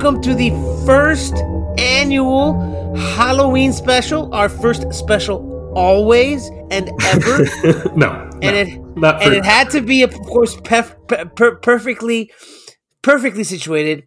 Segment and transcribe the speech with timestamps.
[0.00, 0.50] welcome to the
[0.86, 1.34] first
[1.76, 2.54] annual
[2.94, 7.44] Halloween special, our first special always and ever.
[7.96, 11.56] no, and no, it and for- it had to be, of course, pef- per- per-
[11.56, 12.30] perfectly,
[13.02, 14.06] perfectly situated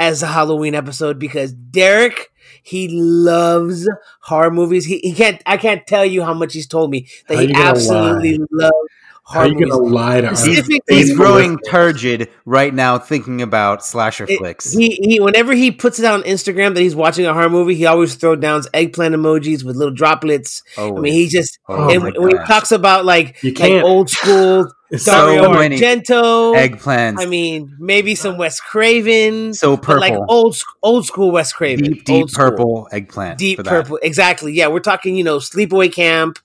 [0.00, 2.28] as a Halloween episode because Derek
[2.62, 3.86] he loves
[4.22, 4.86] horror movies.
[4.86, 5.42] He, he can't.
[5.44, 8.88] I can't tell you how much he's told me that How he absolutely loves
[9.28, 10.42] How are you gonna lie to us?
[10.42, 14.72] Specifically- He's growing turgid right now thinking about slasher It- flicks.
[14.72, 17.86] He, he whenever he puts it on Instagram that he's watching a horror movie, he
[17.86, 20.62] always throws down eggplant emojis with little droplets.
[20.78, 23.56] oh, I mean, he just oh and my when he talks about like You like
[23.58, 23.84] can't.
[23.84, 26.54] old school It's Dario so many Argento.
[26.56, 27.16] eggplants.
[27.20, 29.52] I mean, maybe some Wes Craven.
[29.52, 32.50] so purple, like old old school Wes Craven, deep, deep old school.
[32.50, 33.36] purple eggplant.
[33.36, 33.98] deep purple.
[34.00, 34.52] Exactly.
[34.52, 35.16] Yeah, we're talking.
[35.16, 36.38] You know, Sleepaway Camp.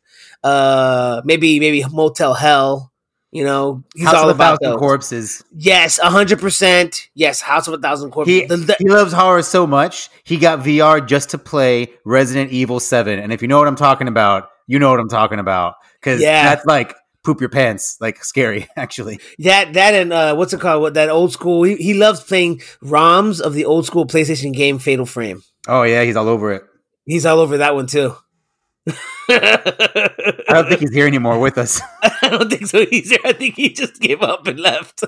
[0.43, 2.91] Uh, maybe maybe Motel Hell.
[3.33, 4.79] You know, he's House all of a about thousand those.
[4.79, 5.43] corpses.
[5.55, 7.07] Yes, hundred percent.
[7.15, 8.41] Yes, House of a Thousand Corpses.
[8.41, 12.51] He, The- the- he loves horror so much he got VR just to play Resident
[12.51, 13.19] Evil Seven.
[13.19, 16.19] And if you know what I'm talking about, you know what I'm talking about because
[16.21, 16.43] Yeah.
[16.43, 19.19] that's like poop your pants, like scary actually.
[19.39, 20.81] That that and uh, what's it called?
[20.81, 21.63] What that old school?
[21.63, 25.41] He, he loves playing ROMs of the old school PlayStation game Fatal Frame.
[25.69, 26.63] Oh yeah, he's all over it.
[27.05, 28.13] He's all over that one too.
[29.29, 31.81] I don't think he's here anymore with us.
[32.01, 33.17] I don't think so either.
[33.23, 35.03] I think he just gave up and left.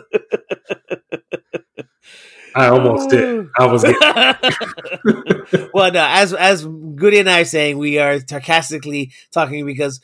[2.55, 3.47] I almost did.
[3.59, 3.83] I was.
[5.73, 9.99] Well, no, as as Goody and I are saying, we are sarcastically talking because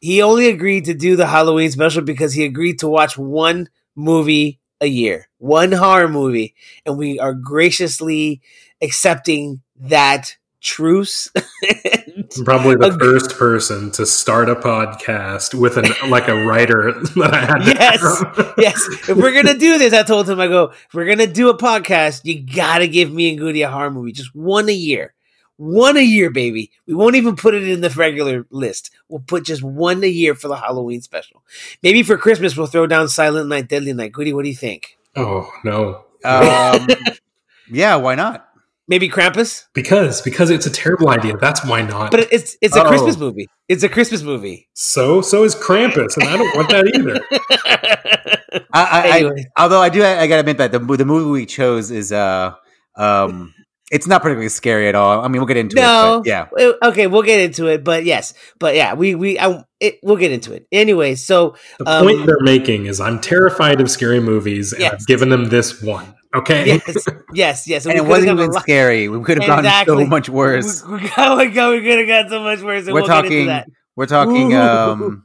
[0.00, 4.58] he only agreed to do the Halloween special because he agreed to watch one movie
[4.80, 8.40] a year, one horror movie, and we are graciously
[8.82, 11.30] accepting that truce.
[12.38, 16.92] I'm probably the Ag- first person to start a podcast with an like a writer
[17.16, 17.66] that I had.
[17.66, 18.24] Yes.
[18.58, 21.48] yes, if we're gonna do this, I told him, I go, if we're gonna do
[21.50, 25.14] a podcast, you gotta give me and Goody a horror movie, just one a year.
[25.58, 26.72] One a year, baby.
[26.86, 28.90] We won't even put it in the regular list.
[29.08, 31.44] We'll put just one a year for the Halloween special.
[31.82, 34.12] Maybe for Christmas we'll throw down Silent Night, Deadly Night.
[34.12, 34.98] Goody, what do you think?
[35.14, 36.88] Oh no, Um,
[37.70, 38.48] yeah, why not?
[38.92, 39.64] Maybe Krampus?
[39.72, 41.34] because because it's a terrible idea.
[41.38, 42.10] That's why not.
[42.10, 42.88] But it's it's a Oh.
[42.88, 43.46] Christmas movie.
[43.68, 44.68] It's a Christmas movie.
[44.74, 48.62] so so is Krampus, and I don't want that either.
[48.74, 49.44] I, I, Anyway.
[49.56, 52.52] I although I do, I, gotta admit that the the movie we chose is uh
[52.98, 53.54] um
[53.90, 55.22] it's not particularly scary at all.
[55.24, 56.18] I mean, we'll get into No.
[56.24, 56.24] it.
[56.24, 60.00] But yeah, okay, we'll get into it, but yes, but yeah, we we I, it,
[60.02, 61.14] we'll get into it anyway.
[61.14, 64.92] So The Um, point they're making is I'm terrified of scary movies, and Yes.
[64.94, 66.14] I've given them this one.
[66.34, 67.84] Okay, yes, yes, yes.
[67.86, 69.08] and we it wasn't even lot- scary.
[69.08, 70.04] We could have gone Exactly.
[70.04, 70.82] so much worse.
[70.86, 72.86] We, we, oh my god, we could have got so much worse.
[72.86, 73.68] And We're we'll get into talking, that.
[73.96, 74.58] we're talking, Ooh.
[74.58, 75.22] um,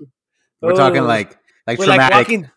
[0.62, 2.18] we're talking like like We're like traumatic.
[2.18, 2.50] walking,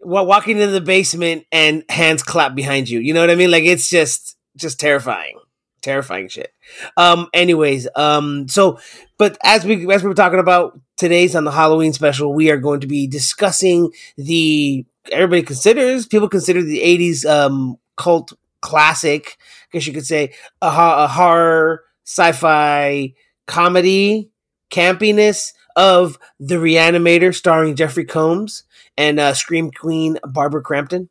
[0.00, 3.00] wa- walking into the basement and hands clap behind you.
[3.00, 3.50] You know what I mean?
[3.50, 5.38] Like it's just, just terrifying,
[5.82, 6.52] terrifying shit.
[6.96, 7.28] Um.
[7.34, 8.46] Anyways, um.
[8.48, 8.78] So,
[9.18, 12.56] but as we as we were talking about today's on the Halloween special, we are
[12.58, 19.36] going to be discussing the everybody considers people consider the '80s um cult classic.
[19.38, 23.14] I guess you could say a, a horror sci-fi
[23.46, 24.30] comedy
[24.70, 28.64] campiness of The Reanimator, starring Jeffrey Combs
[28.96, 31.10] and uh, Scream Queen Barbara Crampton.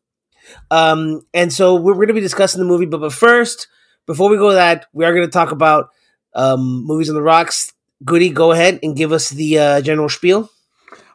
[0.71, 3.67] Um, and so we're, going to be discussing the movie, but, but first,
[4.05, 5.89] before we go that, we are going to talk about
[6.33, 7.73] um, movies on the rocks.
[8.03, 10.49] Goody, go ahead and give us the uh, general spiel.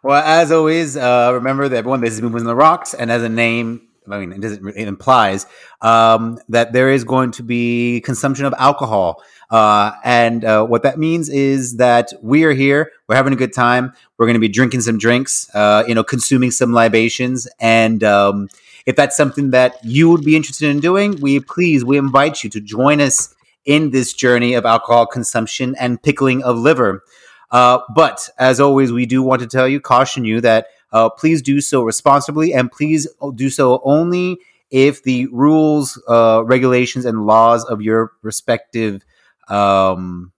[0.03, 3.23] Well, as always, uh, remember that everyone this is Movies on the Rocks, and as
[3.23, 5.47] a name, I mean, it, doesn't, it implies
[5.81, 9.23] um, that there is going to be consumption of alcohol.
[9.51, 13.53] Uh, and uh, what that means is that we are here, we're having a good
[13.53, 17.49] time, we're going to be drinking some drinks, uh, you know, consuming some libations.
[17.59, 18.49] And um,
[18.87, 22.51] if that's something that you would be interested in doing, we please, we invite you
[22.51, 23.35] to join us
[23.65, 27.03] in this journey of alcohol consumption and pickling of liver.
[27.51, 31.43] Uh, but as always, we do want to tell you, caution you that uh, please
[31.43, 34.39] do so responsibly and please do so only
[34.71, 39.03] if the rules, uh, regulations, and laws of your respective
[39.49, 40.33] um,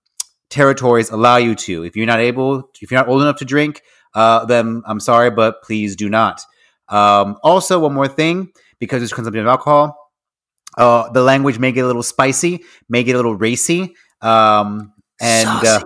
[0.49, 1.85] territories allow you to.
[1.85, 3.83] If you're not able, if you're not old enough to drink,
[4.15, 6.41] uh, then I'm sorry, but please do not.
[6.89, 9.97] Um, also, one more thing, because it's consumption of alcohol,
[10.77, 15.67] uh, the language may get a little spicy, may get a little racy, um, and
[15.67, 15.81] uh,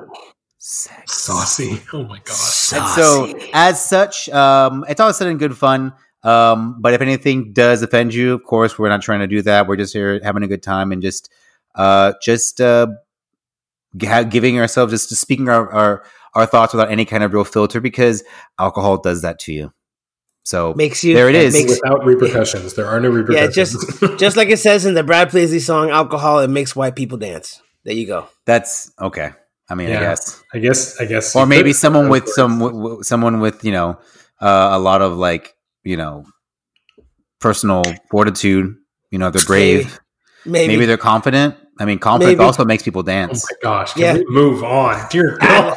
[0.67, 1.13] sex.
[1.23, 1.81] saucy.
[1.93, 2.37] Oh my god.
[2.75, 5.93] And so, as such, um, it's all said in good fun.
[6.23, 9.69] Um, but if anything does offend you, of course, we're not trying to do that.
[9.69, 11.31] We're just here having a good time and just,
[11.77, 12.89] uh, just uh,
[13.97, 16.05] g- giving ourselves, just speaking our, our
[16.35, 18.23] our thoughts without any kind of real filter, because
[18.59, 19.73] alcohol does that to you.
[20.45, 21.55] So Makes you There it that is.
[21.55, 23.57] Makes, Without repercussions, there are no repercussions.
[23.57, 24.01] yeah, repercussions.
[24.01, 27.19] just just like it says in the Brad Paisley song "Alcohol," it makes white people
[27.19, 27.63] dance.
[27.85, 28.29] There you go.
[28.45, 29.31] that's okay.
[29.69, 31.01] I mean, I guess, I guess.
[31.01, 31.35] I guess.
[31.37, 33.99] or maybe could- someone with Of some w- w- someone with you know
[34.41, 35.55] uh, a lot of like
[35.85, 36.25] you know
[37.41, 38.75] personal fortitude.
[39.11, 39.99] You know, they're brave.
[40.45, 40.69] Maybe.
[40.75, 41.57] Maybe, they're confident.
[41.79, 42.45] I mean, confidence Maybe.
[42.47, 43.45] also makes people dance.
[43.45, 43.93] Oh my gosh!
[43.95, 44.15] Can Yeah.
[44.15, 45.07] we move on?
[45.11, 45.77] Dear God.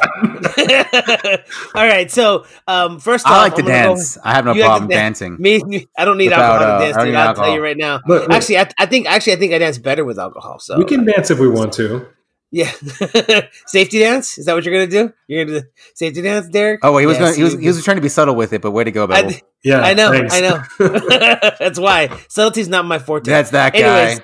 [1.74, 2.10] All right.
[2.10, 4.18] So, um, first off, I like to I'm gonna go- dance.
[4.24, 5.18] I have no You like problem dance.
[5.18, 5.36] dancing.
[5.40, 6.96] me, me- I don't need Without, alcohol uh, to dance.
[6.96, 7.46] I don't Dude, need I'll alcohol.
[7.46, 7.94] tell you right now.
[8.06, 10.58] Look, look, Actually, I, I think actually I think I dance better with alcohol.
[10.60, 12.06] So we can dance if we want to.
[12.50, 12.70] Yeah,
[13.66, 14.38] safety dance.
[14.38, 15.12] Is that what you're gonna do?
[15.28, 16.80] You're gonna do safety dance, Derek?
[16.82, 17.36] Oh, he was Yes, going.
[17.36, 19.22] He was he was trying to be subtle with it, but way to go, I,
[19.22, 19.32] Bill.
[19.62, 20.34] Yeah, I know, thanks.
[20.34, 20.62] I know.
[21.58, 23.30] That's why subtlety's not my forte.
[23.30, 24.18] That's that guy.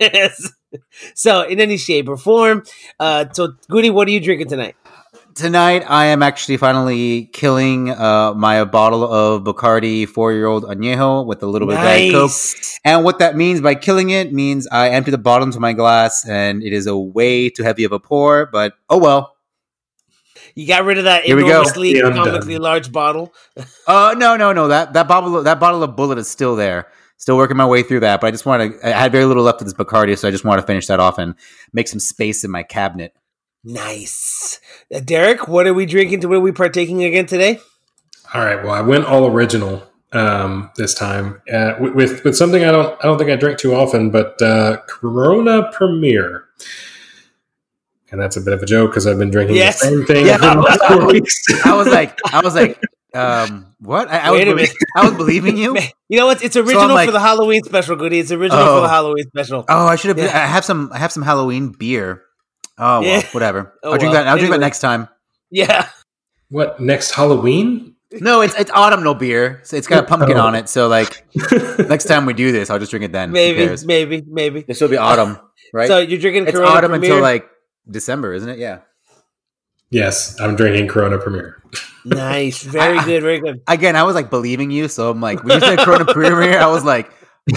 [0.00, 0.52] Anyways,
[1.14, 2.64] so in any shape or form,
[2.98, 4.74] uh, so Goody, what are you drinking tonight?
[5.34, 11.46] Tonight, I am actually finally killing uh, my bottle of Bacardi four-year-old añejo with a
[11.46, 12.30] little bit of Diet Coke.
[12.84, 16.24] And what that means by killing it means I empty the bottom to my glass,
[16.28, 18.46] and it is a way too heavy of a pour.
[18.46, 19.34] But oh well.
[20.54, 22.26] You got rid of that Here we enormously Yeah, I'm done.
[22.26, 23.34] comically large bottle.
[23.88, 26.86] Uh no no no that that bottle that bottle of Bulleit is still there.
[27.16, 28.88] Still working my way through that, but I just want to.
[28.88, 31.00] I had very little left of this Bacardi, so I just want to finish that
[31.00, 31.34] off and
[31.72, 33.14] make some space in my cabinet.
[33.64, 34.60] Nice.
[34.94, 36.20] Uh, Derek, what are we drinking?
[36.20, 37.58] To what are we partaking again today?
[38.34, 38.62] All right.
[38.62, 39.82] Well, I went all original
[40.12, 43.58] um, this time uh, with, with with something I don't I don't think I drink
[43.58, 46.44] too often, but uh, Corona Premier.
[48.10, 49.80] And that's a bit of a joke because I've been drinking Yes.
[49.80, 50.36] the same thing Yeah.
[50.36, 51.42] for the last four weeks.
[51.64, 52.80] I was like, I was like,
[53.12, 54.08] um, what?
[54.08, 54.76] I, I was Wait a belie- minute.
[54.96, 55.76] I was believing you.
[56.10, 56.44] You know what?
[56.44, 58.20] It's original like- for the Halloween special, Goody.
[58.20, 58.76] It's original Oh.
[58.76, 59.64] for the Halloween special.
[59.68, 60.18] Oh, I should have.
[60.18, 60.26] Yeah.
[60.36, 60.90] I have some.
[60.92, 62.22] I have some Halloween beer.
[62.78, 63.22] Oh well, Yeah.
[63.32, 63.74] whatever.
[63.82, 64.24] Oh, I'll drink well.
[64.24, 64.30] that.
[64.30, 65.08] I'll drink that next time.
[65.50, 65.88] Yeah.
[66.48, 67.94] what next Halloween?
[68.12, 69.60] No, it's it's autumnal beer.
[69.64, 70.46] So it's got a pumpkin Oh.
[70.46, 70.68] on it.
[70.68, 71.26] So like
[71.78, 73.32] next time we do this, I'll just drink it then.
[73.32, 74.62] Maybe, maybe, maybe.
[74.62, 75.38] This will be autumn,
[75.72, 75.88] right?
[75.88, 76.48] So you're drinking Corona.
[76.50, 77.10] it's Corona autumn Premier?
[77.10, 77.48] until like
[77.90, 78.58] December, isn't it?
[78.58, 78.78] Yeah.
[79.90, 81.62] yes, I'm drinking Corona Premier.
[82.04, 83.62] nice, very I- good, very good.
[83.66, 86.66] Again, I was like believing you, so I'm like, when you said Corona Premier, I
[86.66, 87.10] was like,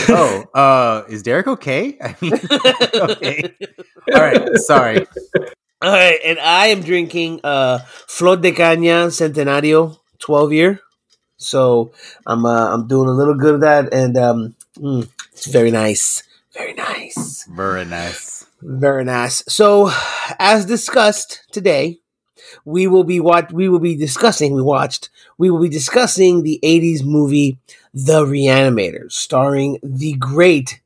[0.10, 1.98] oh, uh, is Derek okay?
[2.01, 2.34] I mean,
[3.12, 3.56] okay.
[4.13, 5.07] All right, sorry.
[5.81, 10.80] All right, and I am drinking uh Flor de Caña Centenario 12 year.
[11.38, 11.92] So
[12.25, 16.24] I'm uh, I'm doing a little good of that, and um, mm, it's very nice,
[16.54, 17.45] very nice.
[17.45, 18.45] Very nice.
[18.62, 19.44] Very nice.
[19.48, 19.92] So,
[20.40, 22.00] as discussed today,
[22.66, 24.54] we will be what we will be discussing.
[24.56, 25.10] We watched.
[25.38, 27.60] We will be discussing the '80s movie
[28.05, 30.81] The Reanimator, starring the great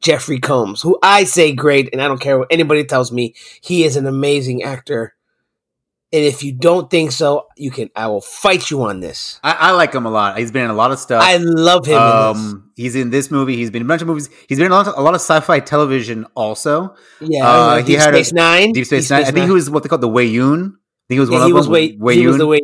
[0.00, 3.34] Jeffrey Combs, who I say great, and I don't care what anybody tells me.
[3.60, 5.14] He is an amazing actor.
[6.12, 7.90] And if you don't think so, you can.
[7.94, 9.38] I will fight you on this.
[9.44, 10.38] I, I like him a lot.
[10.38, 11.22] He's been in a lot of stuff.
[11.22, 11.96] I love him.
[11.96, 12.52] in this.
[12.54, 13.56] Um, he's in this movie.
[13.56, 14.30] He's been in a bunch of movies.
[14.48, 16.94] He's been in a lot of, a lot of sci-fi television also.
[17.20, 18.72] Yeah, uh, uh, he Deep had a- Space Nine.
[18.72, 19.24] Deep Space Nine.
[19.24, 20.70] I think he was what they call the Weyoun.
[20.70, 21.56] I think he was Yeah, one of he them.
[21.58, 21.92] was way.
[21.96, 22.14] Weyoun.
[22.14, 22.60] He was the way.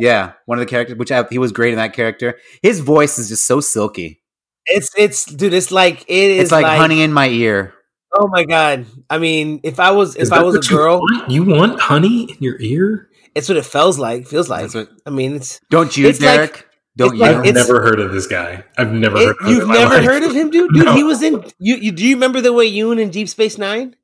[0.00, 0.08] Yeah.
[0.08, 0.96] Yeah, one of the characters.
[0.96, 2.38] Which I, he was great in that character.
[2.62, 4.20] His voice is just so silky.
[4.66, 5.52] It's it's dude.
[5.52, 7.74] It's like it is It's like, honey in my ear.
[8.16, 8.86] Oh my god!
[9.10, 11.30] I mean, if I was if I was a what you girl, want?
[11.30, 13.08] You want honey in your ear?
[13.34, 14.26] it's what it feels like.
[14.28, 14.62] Feels like.
[14.62, 14.88] That's what.
[15.04, 16.68] I mean, it's Don't you, It's like- Derek?
[16.96, 17.20] Don't you?
[17.22, 18.62] like- I've never heard of this guy.
[18.78, 19.36] I've never it, heard.
[19.40, 20.70] Of him you've in never heard of him, dude.
[20.74, 20.94] Dude, No.
[20.94, 21.44] he was in.
[21.58, 23.96] You, you do you remember the Weyoun in Deep Space Nine?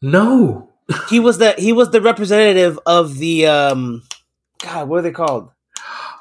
[0.00, 0.70] No.
[1.10, 4.02] He was the he was the representative of the um.
[4.62, 5.50] God, what are they called?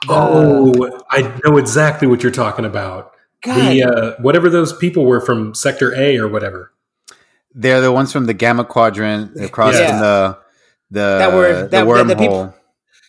[0.07, 3.13] The- Oh, I know exactly what you're talking about.
[3.43, 6.71] God, The uh, whatever those people were from Sector A or whatever.
[7.53, 9.87] They're the ones from the Gamma Quadrant across Yeah.
[9.89, 10.37] from the
[10.89, 12.17] the That were- the that- the- the wormhole.
[12.19, 12.53] people-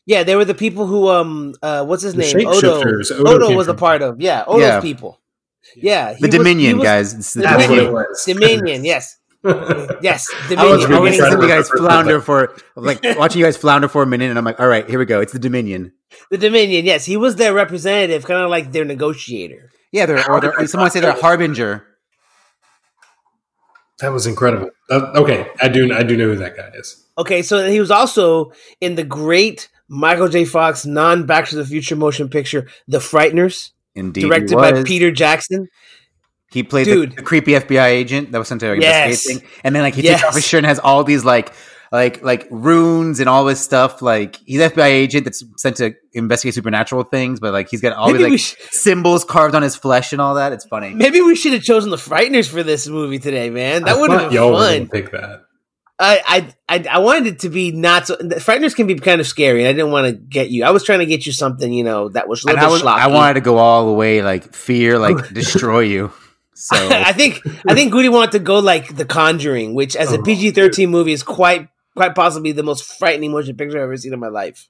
[0.07, 2.49] yeah, they were the people who um uh what's his The name?
[2.49, 2.81] Odo.
[2.81, 4.21] Odo, Odo was a part of.
[4.21, 4.81] Yeah, Odo's Yeah.
[4.81, 5.21] people.
[5.77, 7.15] Yeah, the was- Dominion was- guys.
[7.15, 7.87] It's the The That's what Dominion.
[7.89, 8.25] it was.
[8.27, 8.85] Dominion.
[8.85, 10.29] Yes, yes.
[10.35, 10.59] I was Dominion.
[10.59, 13.45] I We're was getting trying to listening to you guys flounder for like watching you
[13.47, 15.21] guys flounder for a minute, and I'm like, all right, here we go.
[15.21, 15.93] It's the Dominion.
[16.31, 19.71] The Dominion, yes, he was their representative, kind of like their negotiator.
[19.93, 21.87] Yeah, they're or they're, someone say they're harbinger.
[24.01, 24.71] That was incredible.
[24.91, 25.93] Uh, okay, I do.
[25.95, 27.07] I do know who that guy is.
[27.17, 30.45] Okay, so he was also in the great Michael J.
[30.45, 34.83] Fox non Back to the Future motion picture, The Frighteners, Indeed, he directed by.
[34.85, 35.69] Peter Jackson.
[36.51, 37.17] He played the, Dude.
[37.17, 39.05] the creepy FBI agent that was sent to Yes.
[39.27, 40.21] investigate thing, and then like he Yes.
[40.21, 41.53] takes off his shirt and has all these like
[41.93, 44.03] like like runes and all this stuff.
[44.03, 47.93] Like he's an FBI agent that's sent to investigate supernatural things, but like he's got
[47.95, 50.53] all Maybe these like sh- symbols carved on his flesh and all that.
[50.53, 50.95] It's funny.
[50.95, 53.85] maybe we should have chosen The Frighteners for this movie today, man.
[53.85, 54.89] That would have been y'all fun.
[54.89, 55.43] pick that.
[56.01, 56.23] I,
[56.69, 58.17] I I I wanted it to be not so.
[58.17, 60.65] the Frighteners can be kind of scary, and I didn't want to get you.
[60.65, 62.73] I was trying to get you something, you know, that was a And little I,
[62.73, 66.13] was, I wanted to go all the way, like fear, like destroy you.
[66.61, 70.19] So I think I think Goody wanted to go like The Conjuring, which as a
[70.19, 70.23] Oh.
[70.23, 74.13] PG thirteen movie is quite quite possibly the most frightening motion picture I've ever seen
[74.13, 74.69] in my life.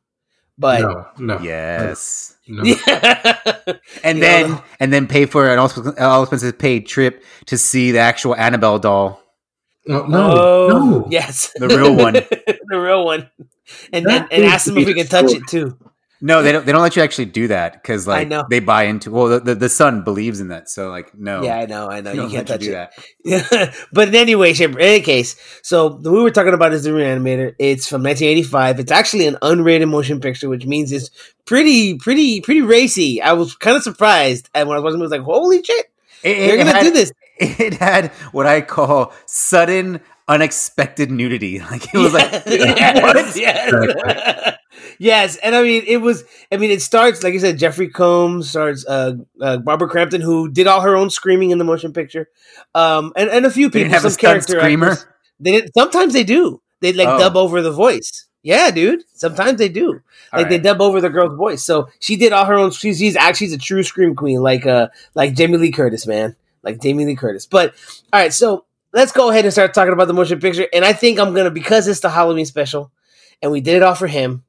[0.59, 2.63] But no, no, yes, no.
[2.65, 3.55] yeah,
[4.03, 7.57] and You then know, and then pay for an all all expenses paid trip to
[7.57, 9.23] see the actual Annabelle doll.
[9.87, 11.07] no, no, oh, no.
[11.11, 12.13] yes, The real one.
[12.69, 13.31] the real one,
[13.93, 15.79] and That and, and ask them if we can touch it too.
[16.21, 16.67] No, they don't.
[16.67, 18.45] They don't let you actually do that because like I know.
[18.51, 19.11] they buy into.
[19.11, 21.43] Well, the, the, the son believes in that, so like no.
[21.43, 22.13] Yeah, I know, I know.
[22.13, 22.91] You can't touch do it.
[23.25, 23.75] that.
[23.93, 26.83] But in any way, shape, in any case, so the movie we're talking about is
[26.83, 27.55] the Reanimator.
[27.59, 28.81] It's from 1985.
[28.81, 31.11] It's actually an unrated motion picture, which means it's
[31.45, 33.23] pretty, pretty, pretty racy.
[33.23, 35.63] I was kind of surprised, and when I was watching, it, I was like, "Holy
[35.63, 35.87] shit,
[36.25, 41.59] It, they're it gonna had, do this!" It had what I call sudden, unexpected nudity.
[41.71, 44.57] Like it was like yes, yes.
[44.99, 46.25] yes, and I mean, it was.
[46.53, 47.59] I mean, it starts like you said.
[47.59, 48.87] Jeffrey Combs starts.
[48.87, 52.29] Uh, uh, Barbara Crampton, who did all her own screaming in the motion picture,
[52.75, 54.91] um, and and a few people, didn't have a some character screamer.
[54.93, 55.07] actors.
[55.41, 55.71] They did.
[55.75, 56.61] Sometimes they do.
[56.81, 57.19] They like Oh.
[57.19, 58.27] dub over the voice.
[58.43, 59.03] Yeah, dude.
[59.15, 60.01] Sometimes they do.
[60.33, 61.63] Like they dub over the girl's voice.
[61.65, 62.71] So she did all her own.
[62.71, 66.37] She's, she's actually she's a true scream queen, like uh like Jamie Lee Curtis, man,
[66.63, 67.47] like Jamie Lee Curtis.
[67.47, 67.75] But
[68.13, 70.67] all right, so let's go ahead and start talking about the motion picture.
[70.73, 72.91] And I think I'm gonna because it's the Halloween special,
[73.43, 74.45] and we did it all for him.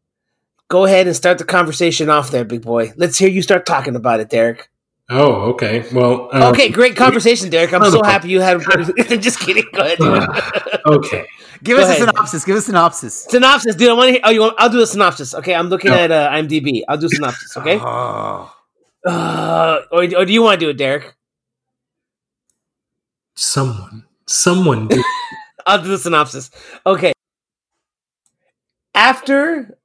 [0.68, 2.94] Go ahead and start the conversation off there, big boy.
[2.96, 4.70] Let's hear you start talking about it, Derek.
[5.12, 5.84] Oh, okay.
[5.92, 7.74] Well, um, okay, great conversation, Derek.
[7.74, 8.60] I'm so happy you had.
[9.20, 9.64] just kidding.
[9.74, 9.98] Go ahead.
[9.98, 10.86] dude.
[10.86, 11.26] okay.
[11.64, 12.04] Give Go us ahead.
[12.04, 12.46] a synopsis.
[12.46, 13.24] Give us a synopsis.
[13.28, 13.90] synopsis, dude.
[13.90, 14.12] I want to.
[14.12, 14.54] hear Oh, you want?
[14.60, 15.34] I'll do a synopsis.
[15.34, 15.98] Okay, I'm looking No.
[15.98, 16.84] at uh, IMDb.
[16.88, 17.58] I'll do synopsis.
[17.58, 17.80] Okay.
[17.82, 18.54] Oh.
[19.04, 21.16] Uh, or, or do you want to do it, Derek?
[23.36, 24.88] Someone, someone.
[24.88, 25.04] Do-
[25.66, 26.50] I'll do the synopsis.
[26.86, 27.12] Okay.
[28.96, 29.78] After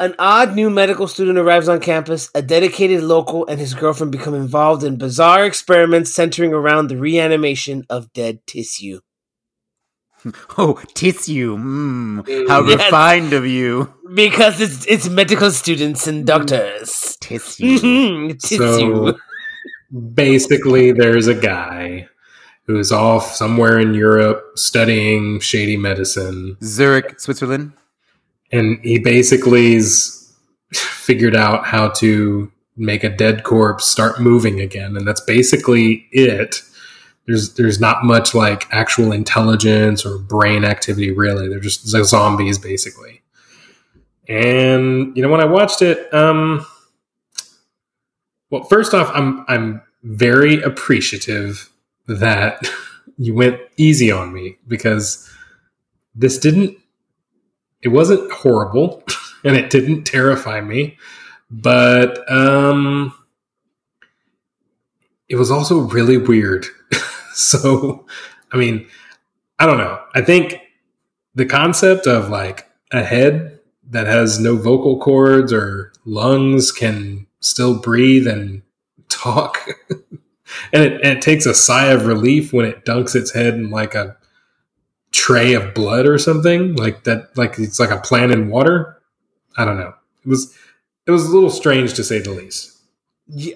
[0.00, 4.34] an odd new medical student arrives on campus, a dedicated local and his girlfriend become
[4.34, 9.00] involved in bizarre experiments centering around the reanimation of dead tissue.
[10.58, 11.56] Oh, tissue.
[11.56, 12.78] Mm, how Yes.
[12.84, 13.94] refined of you.
[14.14, 17.16] Because it's it's medical students and doctors.
[17.20, 18.34] Tissue.
[18.42, 18.58] Tissue.
[18.58, 19.18] so
[20.14, 22.08] basically, there's a guy
[22.68, 27.72] who's off somewhere in Europe studying shady medicine, Zurich, Switzerland.
[28.52, 30.14] and he basically's
[30.72, 36.62] figured out how to make a dead corpse start moving again, and that's basically it.
[37.26, 41.48] There's there's not much like actual intelligence or brain activity really.
[41.48, 43.22] They're just zombies basically.
[44.28, 46.66] And you know when I watched it, um,
[48.50, 51.70] well, first off, I'm I'm very appreciative
[52.08, 52.66] that
[53.18, 55.28] you went easy on me because
[56.14, 56.76] this didn't
[57.82, 59.04] it wasn't horrible
[59.44, 60.96] and it didn't terrify me
[61.50, 63.14] but um
[65.28, 66.66] it was also really weird.
[67.34, 68.04] So
[68.50, 68.88] i mean
[69.60, 70.02] i don't know.
[70.12, 70.60] I think
[71.36, 73.60] the concept of like a head
[73.90, 78.62] that has no vocal cords or lungs can still breathe and
[79.08, 79.68] talk
[80.72, 83.70] and it, and it takes a sigh of relief when it dunks its head in
[83.70, 84.16] like a
[85.10, 89.00] tray of blood or something like that like it's like a plant in water
[89.56, 90.54] i don't know it was
[91.06, 92.78] it was a little strange to say the least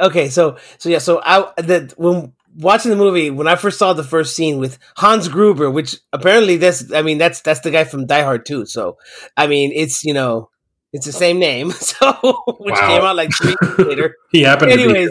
[0.01, 3.95] Okay, so so yeah, so I the when watching the movie when I first saw
[3.95, 7.85] the first scene with Hans Gruber, which apparently that's I mean that's that's the guy
[7.85, 8.67] from Die Hard too.
[8.67, 8.99] So
[9.37, 10.51] I mean it's you know
[10.93, 12.13] it's the same name, so
[12.59, 12.89] which Wow.
[12.89, 14.17] came out like three years later.
[14.31, 15.11] he happened to Anyways.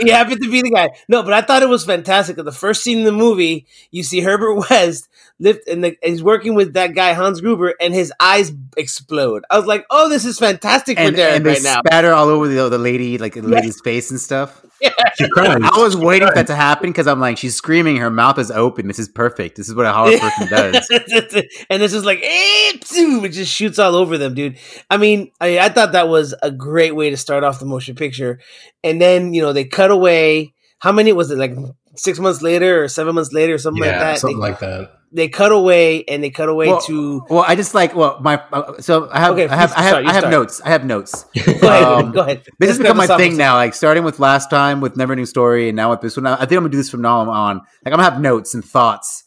[0.00, 0.90] He happened to be the guy.
[1.08, 2.36] No, but I thought it was fantastic.
[2.36, 5.08] The first scene in the movie, you see Herbert West
[5.40, 9.44] lift and the, he's working with that guy Hans Gruber, and his eyes explode.
[9.50, 12.12] I was like, "Oh, this is fantastic for And, Derek and they right now." spatter
[12.12, 13.48] all over the, the lady, like the Yeah.
[13.48, 14.64] lady's face and stuff.
[14.82, 14.92] Yeah.
[15.14, 18.08] she cried I was waiting for that to happen because I'm like, she's screaming, her
[18.08, 18.88] mouth is open.
[18.88, 19.56] This is perfect.
[19.58, 20.88] This is what a horror person does.
[21.68, 24.56] and it's just like, eh, psoo, it just shoots all over them, dude.
[24.88, 27.94] I mean, I, I thought that was a great way to start off the motion
[27.94, 28.40] picture.
[28.82, 30.54] And then, you know, they cut away.
[30.78, 31.36] How many was it?
[31.36, 31.52] Like
[31.96, 34.18] six months later or seven months later or something like that?
[34.18, 37.22] something they, like that they cut away and they cut away Well, to.
[37.28, 39.90] Well, I just like well, my uh, so I have Okay, I have I have,
[39.90, 40.60] start, I have notes.
[40.64, 41.24] I have notes.
[41.34, 41.82] Go ahead.
[41.82, 42.42] Um, go ahead.
[42.58, 43.56] This has become my thing now.
[43.56, 46.26] Like starting with last time with Never New Story, and now with this one.
[46.26, 47.56] I think I'm gonna do this from now on.
[47.56, 49.24] Like I'm gonna have notes and thoughts.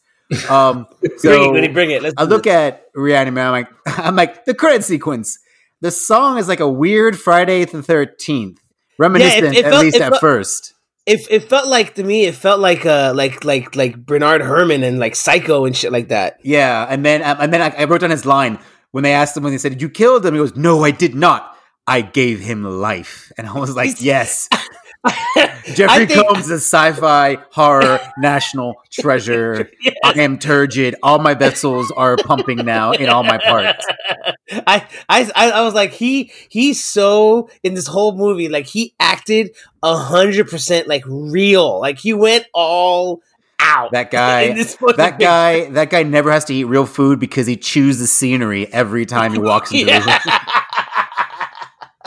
[0.49, 2.01] Um, Bring it, so Goody, bring it.
[2.01, 2.53] Let's I look this.
[2.53, 3.43] at Reanimate.
[3.43, 3.67] I'm like,
[3.99, 5.37] I'm like the credit sequence.
[5.81, 8.61] The song is like a weird Friday the Thirteenth,
[8.97, 10.72] reminiscent it at felt- least it at felt- first.
[11.05, 14.83] It, it felt like to me, it felt like uh like like like Bernard Herrmann
[14.83, 16.39] and like Psycho and shit like that.
[16.43, 18.57] Yeah, and then um, and then I, I wrote down his line
[18.91, 20.91] when they asked him when they said, "Did you kill him?" He goes, "No, I
[20.91, 21.57] did not.
[21.87, 24.47] I gave him life." And I was like, "Yes."
[25.73, 29.69] Jeffrey think- Combs is sci-fi horror national treasure.
[29.81, 29.95] Yes.
[30.03, 30.95] I am turgid.
[31.03, 33.85] All my vessels are pumping now in all my parts.
[34.67, 39.55] I, I I was like he he's so in this whole movie like he acted
[39.81, 43.21] a hundred percent like real like he went all
[43.59, 46.85] out That guy, in this fucking that guy, that guy never has to eat real
[46.85, 50.62] food because he chews the scenery every time he walks into the yeah.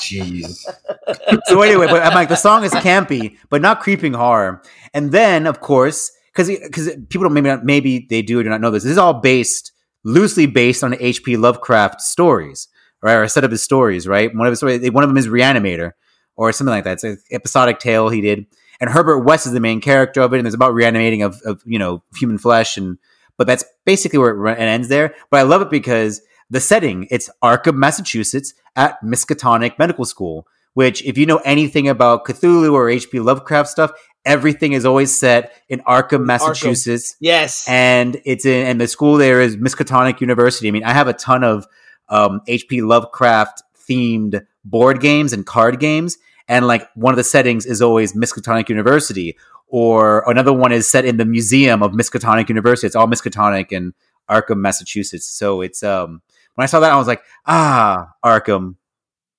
[0.00, 0.64] Jeez.
[1.46, 4.62] so anyway, but I'm like the song is campy, but not creeping horror.
[4.92, 8.48] And then, of course, because because people don't maybe not, maybe they do or do
[8.48, 8.82] not know this.
[8.82, 9.72] This is all based
[10.04, 11.36] loosely based on H.P.
[11.36, 12.68] Lovecraft stories,
[13.02, 13.14] right?
[13.14, 14.34] Or a set of his stories, right?
[14.34, 15.92] One of his stories, one of them is Reanimator
[16.36, 16.94] or something like that.
[16.94, 18.46] It's an episodic tale he did.
[18.80, 21.62] And Herbert West is the main character of it, and it's about reanimating of, of
[21.64, 22.98] you know human flesh, and
[23.38, 25.14] but that's basically where it it ends there.
[25.30, 30.46] But I love it because the setting it's Arkham, Massachusetts, at Miskatonic Medical School.
[30.74, 33.20] Which, if you know anything about Cthulhu or H.P.
[33.20, 33.92] Lovecraft stuff,
[34.26, 39.40] everything is always set in Arkham, Massachusetts yes and it's in and the school there
[39.40, 40.68] is Miskatonic University.
[40.68, 41.66] I mean, I have a ton of
[42.08, 42.82] um, H.P.
[42.82, 48.12] Lovecraft themed board games and card games, and like one of the settings is always
[48.12, 49.38] Miskatonic University,
[49.68, 52.86] or another one is set in the museum of Miskatonic University.
[52.86, 53.94] It's all Miskatonic in
[54.28, 55.26] Arkham, Massachusetts.
[55.26, 56.20] So it's um
[56.56, 58.74] when I saw that, I was like, ah, Arkham.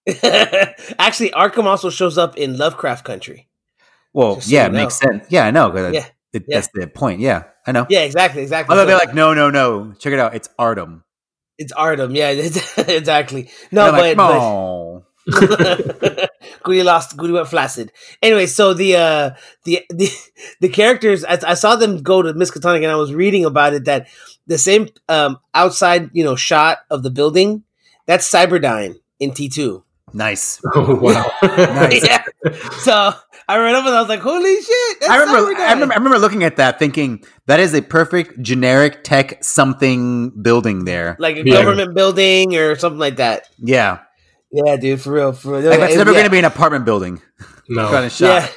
[0.98, 3.50] actually Arkham also shows up in Lovecraft Country
[4.14, 5.26] Well, so yeah, it makes sense.
[5.30, 5.76] Yeah, I know.
[5.76, 6.58] Yeah, it- yeah.
[6.58, 7.20] That's the point.
[7.20, 7.86] Yeah, I know.
[7.90, 9.92] yeah exactly exactly Although So they're like, no, no, no.
[10.00, 10.34] Check it out.
[10.34, 11.04] It's Artem.
[11.58, 15.04] it's Artem yeah exactly no but, like, but.
[16.68, 17.16] Goody lost.
[17.18, 17.92] Goody went flaccid.
[18.22, 19.30] Anyway, so the uh
[19.64, 20.10] the the,
[20.62, 23.86] the characters I, I saw them go to Miskatonic, and I was reading about it
[23.86, 24.08] that
[24.46, 27.64] the same um outside you know shot of the building
[28.06, 29.84] that's Cyberdyne in T two.
[30.14, 30.60] nice.
[30.76, 31.26] Oh wow.
[31.44, 32.04] Nice.
[32.12, 32.24] yeah.
[32.80, 32.94] So
[33.50, 35.68] I read up and I was like, "Holy shit!" I remember, Cyberdyne.
[35.68, 40.32] I remember, I remember looking at that, thinking that is a perfect generic tech something
[40.42, 41.16] building there.
[41.20, 41.54] like a Yeah.
[41.64, 43.48] government building or something like that.
[43.60, 44.00] Yeah,
[44.52, 45.70] Yeah, dude, for real, for real.
[45.70, 46.16] like that's It- never yeah.
[46.18, 47.22] going to be an apartment building
[47.70, 47.90] No.
[47.90, 48.28] kind of shot.
[48.28, 48.48] Yeah.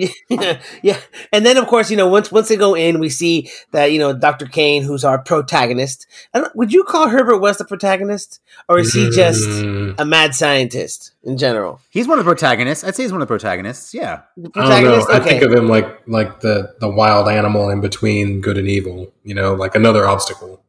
[0.28, 0.96] yeah, yeah,
[1.32, 3.98] and then of course, you know, once once they go in, we see that you
[3.98, 4.46] know Dr.
[4.46, 6.06] Kane, who's our protagonist.
[6.32, 10.36] I would you call Herbert West a protagonist, or is he just Mm, a mad
[10.36, 11.80] scientist in general?
[11.90, 12.84] He's one of the protagonists.
[12.84, 13.92] I'd say he's one of the protagonists.
[13.92, 15.00] Yeah, The I don't know.
[15.00, 15.10] protagonist.
[15.10, 19.12] I think of him like like the the wild animal in between good and evil.
[19.24, 20.62] You know, like another obstacle.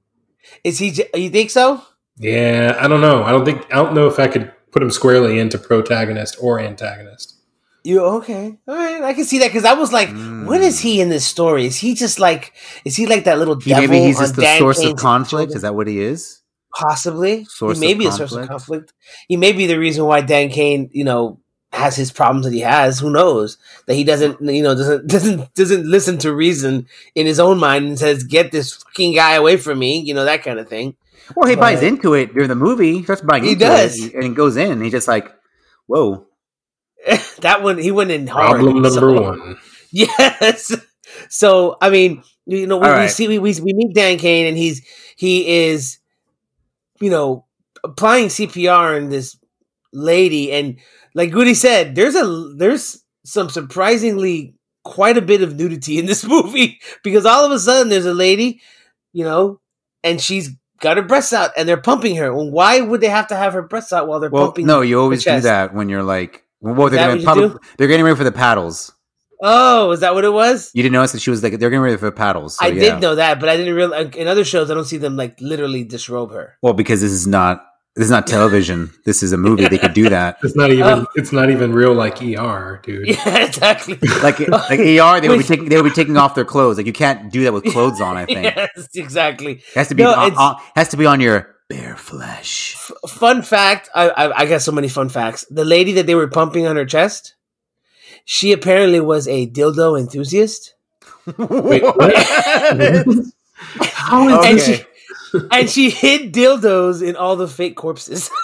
[0.63, 0.89] is he?
[1.13, 1.83] You think so?
[2.17, 3.21] Yeah, I don't know.
[3.23, 6.59] I don't think I don't know if I could put him squarely into protagonist or
[6.59, 7.35] antagonist.
[7.83, 8.57] You okay?
[8.67, 10.45] All right, I can see that because I was like, Mm.
[10.47, 11.65] what is he in this story?
[11.65, 12.53] Is he just like?
[12.83, 13.87] Is he like that little he, devil?
[13.87, 15.55] maybe he's just the Dan source of conflict.
[15.55, 16.41] Is that what he is?
[16.75, 17.45] Possibly.
[17.45, 18.89] Source he may of be a source of conflict?
[18.89, 18.93] conflict.
[19.27, 21.39] He may be the reason why Dan Kane, you know,
[21.71, 22.99] has his problems that he has.
[22.99, 23.57] Who knows?
[23.87, 27.85] That he doesn't, you know, doesn't doesn't doesn't listen to reason in his own mind
[27.87, 30.95] and says, "Get this fucking guy away from me," you know, that kind of thing.
[31.35, 32.97] Well, he buys into it during the movie.
[32.97, 33.97] He starts buying He into does.
[34.03, 34.71] it, and he goes in.
[34.71, 35.31] And he's just like,
[35.87, 36.25] "Whoa."
[37.39, 38.59] that one, he went in hard.
[38.59, 39.57] Problem number So- one.
[39.91, 40.71] Yes.
[41.29, 44.45] So I mean, you know, we, All we see we, we we meet Dan Kane,
[44.47, 44.85] and he's
[45.17, 45.97] he is,
[47.01, 47.45] you know,
[47.83, 49.35] applying CPR on this
[49.91, 50.77] lady, and
[51.15, 56.23] like Goody said, there's a there's some surprisingly quite a bit of nudity in this
[56.27, 58.61] movie because all of a sudden there's a lady,
[59.11, 59.59] you know,
[60.03, 62.33] and she's got her breasts out, and they're pumping her.
[62.33, 64.65] Well, why would they have to have her breasts out while they're Well, pumping?
[64.65, 67.87] no, you always do that when you're like, well, they're gonna what you probably, they're
[67.87, 68.91] getting ready for the paddles.
[69.41, 70.69] Oh, is that what it was?
[70.73, 72.57] You didn't notice that she was like they're getting ready for paddles.
[72.57, 72.81] so I yeah.
[72.81, 75.39] did know that, but I didn't realize in other shows I don't see them like
[75.39, 76.57] literally disrobe her.
[76.61, 77.65] Well, because this is not
[77.99, 78.89] this is not television.
[79.05, 79.67] this is a movie.
[79.67, 80.37] They could do that.
[80.41, 81.05] It's not even Oh.
[81.15, 83.07] it's not even real like ER, dude.
[83.13, 83.97] Yeah, exactly.
[84.23, 86.77] Like like ER, they would be taking they would be taking off their clothes.
[86.77, 88.15] Like you can't do that with clothes on.
[88.17, 89.61] I think yes, exactly.
[89.75, 92.75] has to be No, on, on- has to be on your bare flesh.
[92.77, 95.45] F- fun fact: I, I I got so many fun facts.
[95.51, 97.35] The lady that they were pumping on her chest,
[98.25, 100.73] she apparently was a dildo enthusiast,
[101.37, 102.15] Wait, what?
[103.81, 104.51] How is Okay.
[104.51, 104.85] and she
[105.51, 108.29] and she hid dildos in all the fake corpses.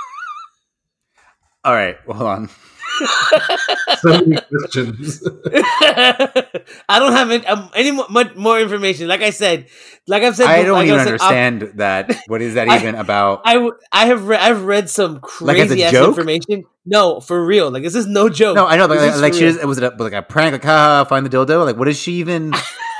[1.63, 2.49] All right, well, hold on.
[3.97, 5.27] so many questions.
[5.51, 9.07] I don't have any, um, any more, much more information.
[9.07, 9.65] Like I said,
[10.07, 12.15] like I've said, I don't like even I've said, I'll- understand that.
[12.27, 13.41] What is that I- even about?
[13.45, 16.65] I, w- I have re- I've read some Like crazy ass information.
[16.85, 17.71] No, for real.
[17.71, 18.55] Like this is no joke.
[18.55, 19.55] no, I know, but like, like she real.
[19.55, 20.51] was, was it a, like a prank?
[20.51, 21.65] Like, haha, find the dildo?
[21.65, 22.53] Like, what is she even?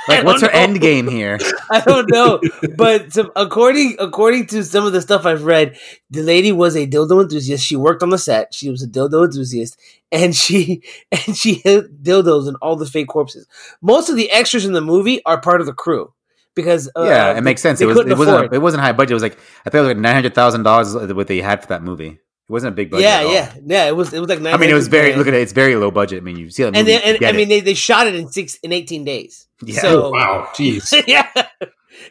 [0.08, 0.58] Like, what's her know.
[0.58, 1.38] end game here?
[1.70, 2.40] I don't know,
[2.76, 5.78] but some, according according to some of the stuff I've read,
[6.10, 7.64] the lady was a dildo enthusiast.
[7.64, 8.54] She worked on the set.
[8.54, 9.78] She was a dildo enthusiast,
[10.12, 13.46] and she and she hid dildos in all the fake corpses.
[13.80, 16.12] Most of the extras in the movie are part of the crew
[16.54, 17.80] because uh, yeah, it makes sense.
[17.80, 17.98] It was.
[17.98, 18.52] It wasn't.
[18.52, 19.12] It wasn't high budget.
[19.12, 21.62] It was like I think it was like nine hundred thousand dollars what they had
[21.62, 22.18] for that movie.
[22.48, 23.04] It wasn't a big budget.
[23.04, 23.84] yeah, yeah, yeah.
[23.86, 25.14] It was it was like I mean, it was very.
[25.14, 25.42] Look at it.
[25.42, 26.18] It's very low budget.
[26.18, 26.78] I mean, you see that movie.
[26.78, 27.48] and then you and I mean it.
[27.48, 29.45] they, they shot it in six in eighteen days.
[29.62, 29.80] Yeah.
[29.80, 30.92] So Oh, wow, jeez.
[31.06, 31.30] yeah,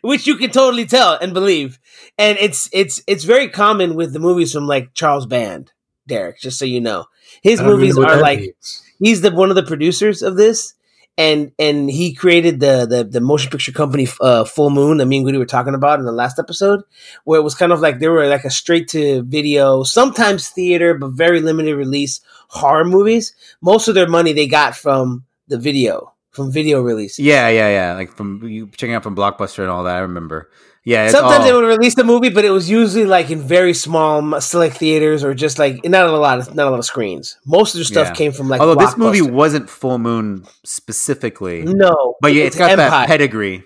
[0.02, 1.80] which you can totally tell and believe.
[2.18, 5.72] And it's it's it's very common with the movies from like Charles Band,
[6.08, 6.40] Derek.
[6.40, 7.06] Just so you know,
[7.44, 8.84] his I don't even movies are like means.
[9.00, 10.74] he's the one of the producers of this.
[11.18, 15.16] And and he created the the, the motion picture company uh, Full Moon that me
[15.18, 16.82] and Goody were talking about in the last episode,
[17.24, 20.94] where it was kind of like they were like a straight to video, sometimes theater,
[20.94, 23.34] but very limited release horror movies.
[23.62, 27.18] Most of their money they got from the video, from video release.
[27.18, 27.94] Yeah, yeah, yeah.
[27.96, 29.96] Like from you checking out from Blockbuster and all that.
[29.96, 30.50] I remember.
[30.88, 33.42] Yeah, it's Sometimes all- they would release the movie, but it was usually like in
[33.42, 36.86] very small, select theaters or just like not a lot of not a lot of
[36.86, 37.38] screens.
[37.46, 38.14] Most of the stuff Yeah.
[38.14, 38.62] came from like.
[38.62, 42.90] Although this movie wasn't Full Moon specifically, no, but yeah, it it's was got Empire.
[42.90, 43.64] that pedigree.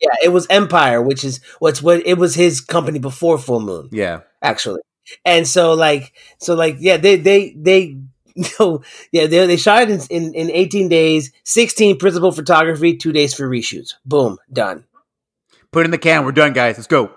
[0.00, 3.88] Yeah, it was Empire, which is what's what it was his company before Full Moon,
[3.92, 4.80] Yeah, actually.
[5.24, 7.96] And so like so like yeah, they they they
[8.60, 13.12] no yeah they they shot it in, in in 18 days, 16 principal photography, 2
[13.12, 13.94] days for reshoots.
[14.04, 14.84] Boom, done.
[15.72, 16.24] put it in the can.
[16.24, 16.76] We're done, guys.
[16.78, 17.10] Let's go.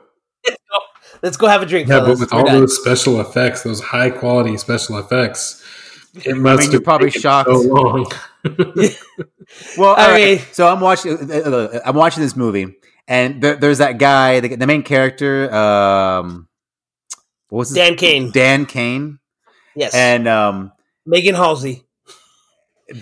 [1.23, 2.19] Let's go have a drink, Yeah, fellas.
[2.19, 2.59] but with We're all done.
[2.61, 5.63] those special effects, those high quality special effects,
[6.23, 7.49] it must mean, you're have probably taken shocked.
[7.49, 8.11] so long.
[9.77, 10.37] Well, I all right.
[10.39, 11.31] mean- so I'm watching.
[11.31, 12.75] uh, uh, I'm watching this movie,
[13.07, 15.53] and there, there's that guy, the, the main character.
[15.53, 16.47] Um,
[17.49, 18.31] what was his Dan Kane.
[18.31, 19.19] Dan Kane,
[19.75, 19.93] Yes.
[19.93, 20.71] and um,
[21.05, 21.85] Megan Halsey.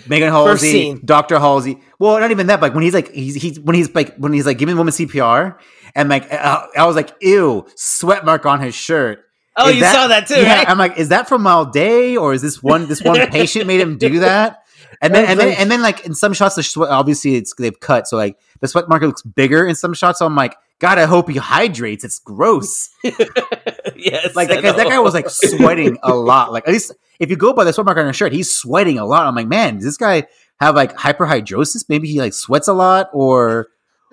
[0.08, 0.98] Megan Halsey.
[1.04, 1.80] Doctor Halsey.
[1.98, 2.60] Well, not even that.
[2.60, 4.80] But like, when he's like, he's, he's when he's like when he's like giving the
[4.80, 5.58] woman CPR,
[5.94, 9.24] and like I, I was like, ew, sweat mark on his shirt.
[9.56, 10.68] Oh, Is you saw that too, yeah, right?
[10.68, 13.80] I'm like, is that from all day, or is this one this one patient made
[13.80, 14.63] him do that?
[15.00, 17.78] And then and then and then like in some shots, the sweat obviously it's they've
[17.78, 20.18] cut, so like the sweat marker looks bigger in some shots.
[20.18, 22.04] So I'm like, God, I hope he hydrates.
[22.04, 22.90] It's gross.
[23.04, 24.34] yes.
[24.34, 26.52] Like that guy, that guy was like sweating a lot.
[26.52, 28.98] Like at least if you go by the sweat marker on his shirt, he's sweating
[28.98, 29.26] a lot.
[29.26, 30.26] I'm like, man, does this guy
[30.60, 31.88] have like hyperhidrosis?
[31.88, 33.68] Maybe he like sweats a lot, or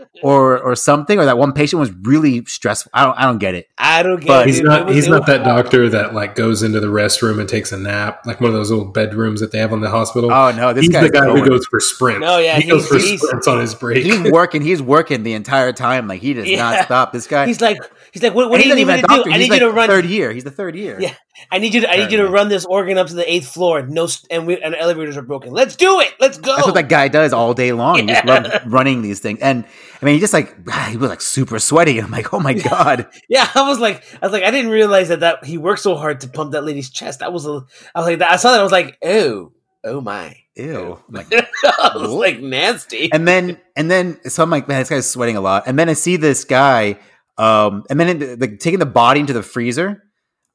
[0.23, 1.19] or or something.
[1.19, 2.91] Or that one patient was really stressful.
[2.93, 3.69] I don't I don't get it.
[3.77, 4.51] I don't get but- it.
[4.51, 4.85] He's not.
[4.87, 7.77] was- He's not was- that doctor that like goes into the restroom and takes a
[7.77, 10.31] nap, like one of those old bedrooms that they have on the hospital.
[10.31, 11.43] Oh no, this he's guy's the guy going.
[11.43, 12.21] who goes for sprints.
[12.21, 14.03] No, yeah, he goes he's- for sprints on his break.
[14.03, 14.61] He's working.
[14.61, 16.07] He's working the entire time.
[16.07, 16.57] Like he does Yeah.
[16.71, 17.13] not stop.
[17.13, 17.45] This guy.
[17.47, 17.77] He's like,
[18.11, 19.23] he's like, what, what do you need me to do?
[19.31, 19.87] I need like you to run.
[19.87, 20.31] third year.
[20.31, 20.99] He's the third year.
[20.99, 21.13] Yeah.
[21.51, 23.47] I need you to, I need you to run this organ up to the eighth
[23.47, 23.81] floor.
[23.81, 25.51] No, and we and elevators are broken.
[25.51, 26.13] Let's do it.
[26.19, 26.55] Let's go.
[26.55, 27.99] That's what that guy does all day long.
[27.99, 28.63] He just Yeah.
[28.67, 29.39] running these things.
[29.41, 29.65] And
[30.01, 30.55] I mean, he just like
[30.89, 31.99] he was like super sweaty.
[31.99, 33.07] I'm like, oh my god.
[33.29, 35.95] yeah, I was like, I was like, I didn't realize that that he worked so
[35.95, 37.19] hard to pump that lady's chest.
[37.19, 38.59] That was a, I was like, that, I saw that.
[38.59, 39.51] I was like, oh,
[39.83, 40.35] oh my.
[40.55, 40.99] Ew.
[41.09, 41.27] Like,
[41.63, 43.09] I was like nasty.
[43.13, 45.63] and then and then so I'm like, man, this guy's sweating a lot.
[45.65, 46.99] And then I see this guy,
[47.41, 50.03] um, and then in, like taking the body into the freezer.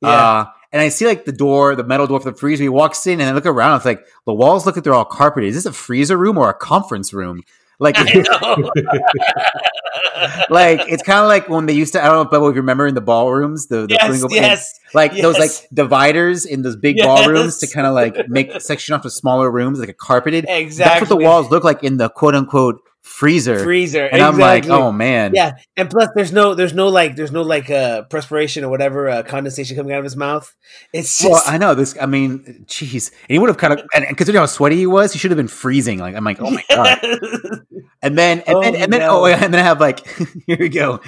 [0.00, 0.08] Yeah.
[0.08, 2.62] Uh, and I see like the door, the metal door for the freezer.
[2.62, 3.76] He walks in and I look around.
[3.76, 5.48] It's like the walls look like they're all carpeted.
[5.48, 7.42] Is this a freezer room or a conference room?
[7.80, 7.96] Like,
[10.48, 12.02] like it's kind of like when they used to.
[12.02, 14.80] I don't know, Bubba, if you remember in the ballrooms, the, the yes, yes.
[14.94, 17.06] like those like dividers in those big Yes.
[17.06, 20.46] ballrooms to kind of like make section off to smaller rooms, like a carpeted.
[20.48, 21.00] Exactly.
[21.00, 23.62] That's what the walls look like in the quote unquote freezer.
[23.62, 24.04] freezer.
[24.04, 27.42] and I'm like, oh man, Yeah, and plus there's no there's no like there's no
[27.42, 30.54] like uh perspiration or whatever uh, condensation coming out of his mouth.
[30.92, 31.96] It's just Well, I know this.
[32.00, 34.86] I mean, jeez, and he would have kind of, and, and considering how sweaty he
[34.86, 35.98] was, he should have been freezing.
[35.98, 36.98] Like, I'm like, oh my god.
[38.02, 39.22] And then, and Oh, then, and then, no.
[39.22, 40.06] oh, yeah, and then I have like,
[40.46, 41.00] here we go.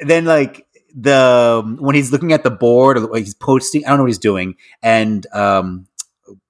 [0.00, 4.02] Then like the when he's looking at the board or he's posting, I don't know
[4.04, 5.86] what he's doing, and um,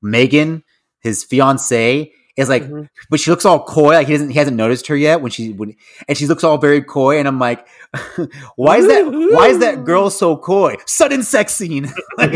[0.02, 0.64] Megan,
[1.00, 2.88] his fiance, is like, Mhm.
[3.10, 5.52] but she looks all coy, like he doesn't, he hasn't noticed her yet when she
[5.52, 5.74] when,
[6.08, 7.66] and she looks all very coy, and I'm like,
[8.56, 9.06] why is that?
[9.06, 10.76] Why is that girl so coy?
[10.86, 11.84] Sudden sex scene.
[12.18, 12.32] like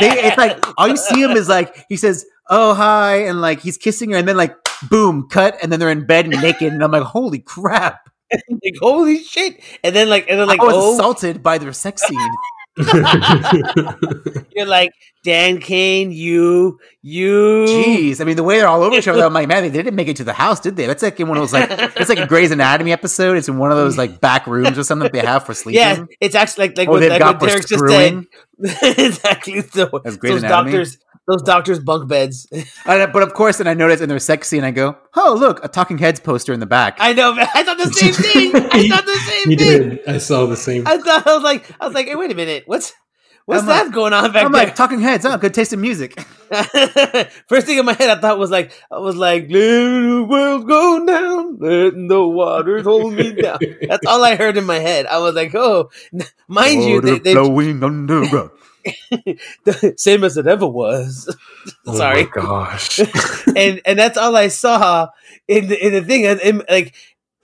[0.00, 3.60] they, it's like all you see him is like he says, "Oh hi," and like
[3.60, 4.54] he's kissing her, and then like
[4.90, 8.00] boom, cut, and then they're in bed naked, and I'm like, holy crap!
[8.32, 11.72] like holy shit, and then like and then like I was oh assaulted by their
[11.72, 12.30] sex scene.
[14.54, 14.92] You're like
[15.24, 17.64] Dan Kane, you, you.
[17.66, 19.94] Jeez, I mean the way they're all over each other, I'm like, man, they didn't
[19.94, 20.86] make it to the house, did they?
[20.86, 23.36] That's like in one of those like it's like a Grey's Anatomy episode.
[23.38, 25.80] It's in one of those like back rooms or something that they have for sleeping.
[25.80, 28.26] Yeah, it's actually like like what, they've like got what for Derek just screwing.
[28.82, 29.62] exactly.
[29.62, 30.72] So, That's Grey's those Anatomy.
[30.72, 32.46] doctors, those doctors' bunk beds.
[32.86, 35.64] And- but of course, then I noticed in their sex scene, I go, oh look,
[35.64, 36.96] a Talking Heads poster in the back.
[37.00, 37.34] I know.
[37.38, 38.12] I thought the same
[38.52, 38.54] thing.
[38.54, 39.88] I thought the same he thing.
[39.90, 40.08] did.
[40.08, 40.86] I saw the same.
[40.86, 42.92] I thought I was like, I was like, hey, wait a minute, what's
[43.46, 44.64] what's I'm that like- going on back I'm there?
[44.66, 46.18] like, Talking Heads, oh, good taste in music.
[47.48, 50.68] First thing in my head, I thought was like, I was like, let the world
[50.68, 53.58] go down, letting the waters hold me down.
[53.88, 55.06] That's all I heard in my head.
[55.06, 58.50] I was like, oh, n- mind you, they, Water they flowing underground.
[59.96, 61.34] same as it ever was.
[61.86, 62.24] Oh Sorry.
[62.24, 62.98] my gosh.
[63.56, 65.08] and and that's all I saw
[65.48, 66.62] in the, in the thing.
[66.68, 66.94] Like,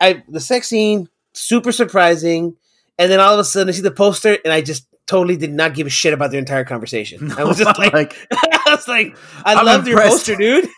[0.00, 2.56] I the sex scene super surprising,
[2.98, 5.52] and then all of a sudden I see the poster, and I just totally did
[5.52, 7.32] not give a shit about their entire conversation.
[7.36, 10.68] I was just like, like, I was like, I I'm love your poster, dude.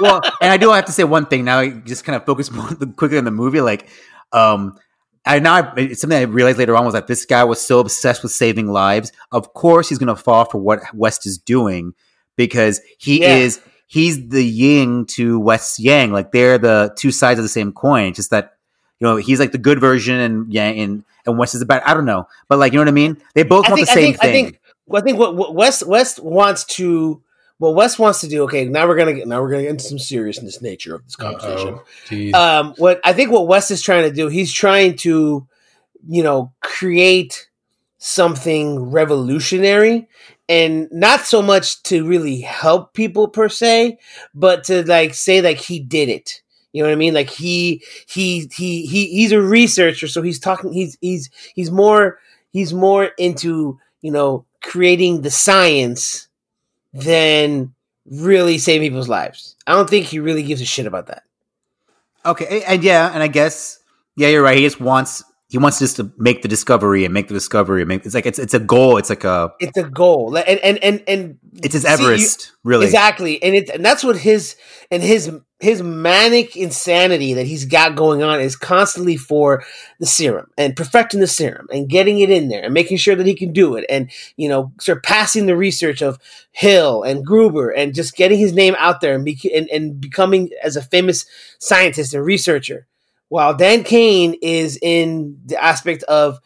[0.00, 1.58] well, and I do have to say one thing now.
[1.58, 3.60] I just kind of focus more quickly on the movie.
[3.60, 3.88] Like,
[4.32, 4.78] um,
[5.24, 7.78] I now I, it's something I realized later on was that this guy was so
[7.80, 9.12] obsessed with saving lives.
[9.30, 11.94] Of course, he's going to fall for what West is doing
[12.36, 13.36] because he Yeah.
[13.36, 16.12] is he's the yin to West's yang.
[16.12, 18.06] Like they're the two sides of the same coin.
[18.08, 18.54] It's just that
[18.98, 21.82] you know he's like the good version and yang and and West is the bad.
[21.84, 23.16] I don't know, but like you know what I mean.
[23.34, 24.44] They both I want think- the I same think- I thing.
[24.46, 27.22] think- Well, I think what, what West West wants to
[27.62, 28.42] what West wants to do.
[28.42, 31.14] Okay, now we're gonna get now we're gonna get into some seriousness nature of this
[31.14, 31.78] conversation.
[32.34, 35.46] Um, what I think what West is trying to do, he's trying to,
[36.08, 37.48] you know, create
[37.98, 40.08] something revolutionary
[40.48, 43.96] and not so much to really help people per se,
[44.34, 46.42] but to like say like he did it.
[46.72, 47.14] You know what I mean?
[47.14, 52.18] Like he he he he he's a researcher, so he's talking he's he's he's more
[52.50, 56.26] he's more into, you know, creating the science
[56.92, 57.74] than
[58.06, 59.56] really saving people's lives.
[59.66, 61.24] I don't think he really gives a shit about that.
[62.24, 63.78] Okay, and yeah, and I guess
[64.16, 64.56] yeah, you're right.
[64.56, 67.88] He just wants he wants just to make the discovery and make the discovery and
[67.88, 68.96] make it's like it's it's a goal.
[68.96, 72.52] It's like a it's a goal and and and and it's his see, you- Everest,
[72.64, 72.86] really.
[72.86, 74.56] exactly and it and that's what his
[74.90, 79.62] and his his manic insanity that he's got going on is constantly for
[80.00, 83.26] the serum and perfecting the serum and getting it in there and making sure that
[83.26, 86.18] he can do it and you know surpassing the research of
[86.52, 90.48] Hill and Gruber and just getting his name out there and, be, and, and becoming
[90.62, 91.26] as a famous
[91.58, 92.86] scientist and researcher
[93.32, 96.38] while Dan Kane is in the aspect of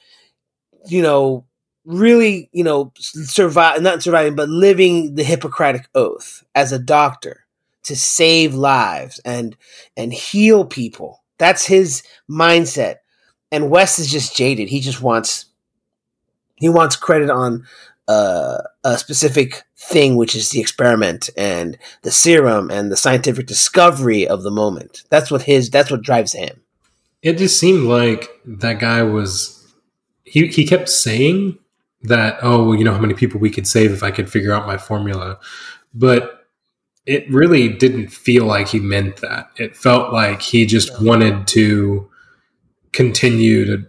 [0.86, 1.44] you know
[1.84, 7.44] really, you know, survive not surviving, but living the Hippocratic oath as a doctor
[7.84, 9.56] to save lives and
[9.96, 11.24] and heal people.
[11.38, 12.98] That's his mindset.
[13.50, 14.68] And Wes is just jaded.
[14.68, 15.46] He just wants
[16.54, 17.66] he wants credit on
[18.06, 24.28] uh, a specific thing, which is the experiment and the serum and the scientific discovery
[24.28, 25.02] of the moment.
[25.10, 25.68] That's what his.
[25.68, 26.62] That's what drives him.
[27.26, 29.66] It just seemed like that guy was
[30.22, 31.58] he he kept saying
[32.02, 34.52] that oh well you know how many people we could save if i could figure
[34.52, 35.36] out my formula
[35.92, 36.46] but
[37.04, 42.08] it really didn't feel like he meant that it felt like he just wanted to
[42.92, 43.84] continue to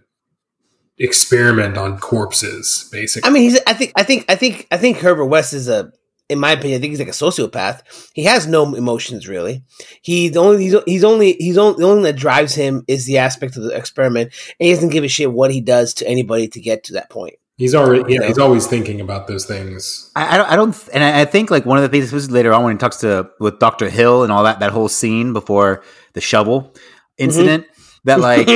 [0.98, 3.60] experiment on corpses basically I mean, he's.
[3.68, 3.92] I think.
[3.96, 4.26] I think.
[4.28, 4.68] I think.
[4.72, 5.94] I think Herbert West is a.
[6.30, 7.82] In my opinion, I think he's like a sociopath.
[8.14, 9.64] He has no emotions really.
[10.02, 10.64] He the only.
[10.64, 11.34] He's, he's only.
[11.34, 11.80] He's only.
[11.80, 14.90] The only thing that drives him is the aspect of the experiment, and he doesn't
[14.90, 17.36] give a shit what he does to anybody to get to that point.
[17.58, 20.90] he's already You yeah, he's always thinking about those things I, I don't, I don't,
[20.94, 22.78] and I I think like one of the things this is later on when he
[22.78, 25.82] talks to with Doctor Hill and all that that whole scene before
[26.14, 26.76] the shovel
[27.18, 28.00] incident mm-hmm.
[28.04, 28.48] that like,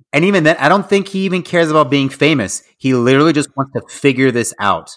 [0.12, 2.62] and even then, I don't think he even cares about being famous.
[2.76, 4.90] He literally just wants to figure this out,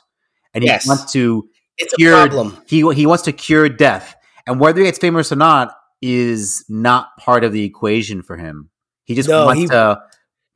[0.53, 0.87] and he Yes.
[0.87, 2.13] wants to it's a cure.
[2.13, 2.57] problem.
[2.67, 4.15] He he wants to cure death,
[4.47, 8.69] and whether he gets famous or not is not part of the equation for him.
[9.05, 10.01] He just No, wants he- to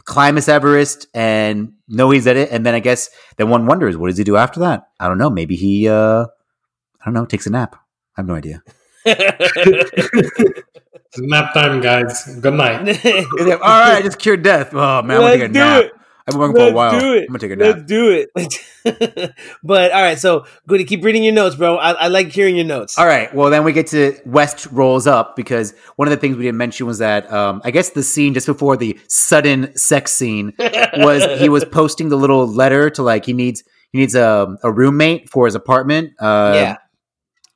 [0.05, 3.97] climb his Everest and know he's at it, and then I guess then one wonders
[3.97, 4.87] what does he do after that?
[4.99, 5.29] I don't know.
[5.29, 7.75] Maybe he, uh I don't know, takes a nap.
[8.17, 8.61] I have no idea.
[9.05, 10.61] it's
[11.17, 12.81] nap time guys good night
[13.37, 14.73] All right, I just cured death.
[14.73, 15.83] Oh man, I'm gonna take a Let's do nap.
[15.85, 15.91] it.
[16.27, 16.99] I've been working for a Let's while.
[16.99, 17.21] do it.
[17.21, 17.87] I'm gonna take a Let's nap.
[17.87, 18.27] do
[18.83, 19.33] it.
[19.63, 21.77] but all right, so Goody, keep reading your notes, bro.
[21.77, 22.97] I, I like hearing your notes.
[22.97, 23.33] All right.
[23.33, 26.57] Well, then we get to West rolls up because one of the things we didn't
[26.57, 31.23] mention was that um, I guess the scene just before the sudden sex scene was
[31.39, 33.63] he was posting the little letter to like he needs
[33.93, 36.11] he needs a, a roommate for his apartment.
[36.19, 36.77] Uh, yeah.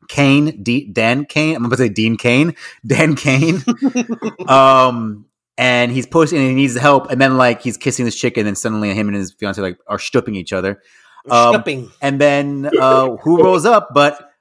[0.08, 1.56] Kane, D- Dan Kane.
[1.56, 2.56] I'm about to say Dean Cain,
[2.86, 3.64] Dan Kane.
[4.48, 5.26] um,
[5.58, 7.12] and he's posting and he needs help.
[7.12, 9.78] And then like he's kissing this chick, and then suddenly him and his fiance like
[9.88, 10.82] are stooping each other.
[11.30, 11.64] Um,
[12.02, 13.90] and then uh, who rolls up?
[13.94, 14.32] But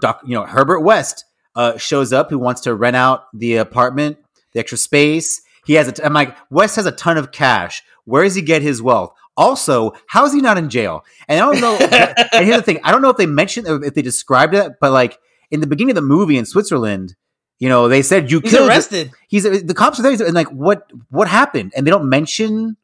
[0.00, 1.24] doc, you know, Herbert West
[1.54, 2.30] uh, shows up.
[2.30, 4.18] Who wants to rent out the apartment,
[4.52, 5.42] the extra space?
[5.64, 5.88] He has.
[5.88, 7.82] A t- I'm like, West has a ton of cash.
[8.04, 9.14] Where does he get his wealth?
[9.36, 11.04] Also, how is he not in jail?
[11.28, 11.76] And I don't know.
[12.32, 14.92] and here's the thing: I don't know if they mentioned if they described it, but
[14.92, 15.18] like
[15.50, 17.14] in the beginning of the movie in Switzerland,
[17.58, 18.68] you know, they said you He's killed.
[18.68, 19.10] arrested.
[19.28, 21.72] He's the cops are there, and like, what what happened?
[21.76, 22.76] And they don't mention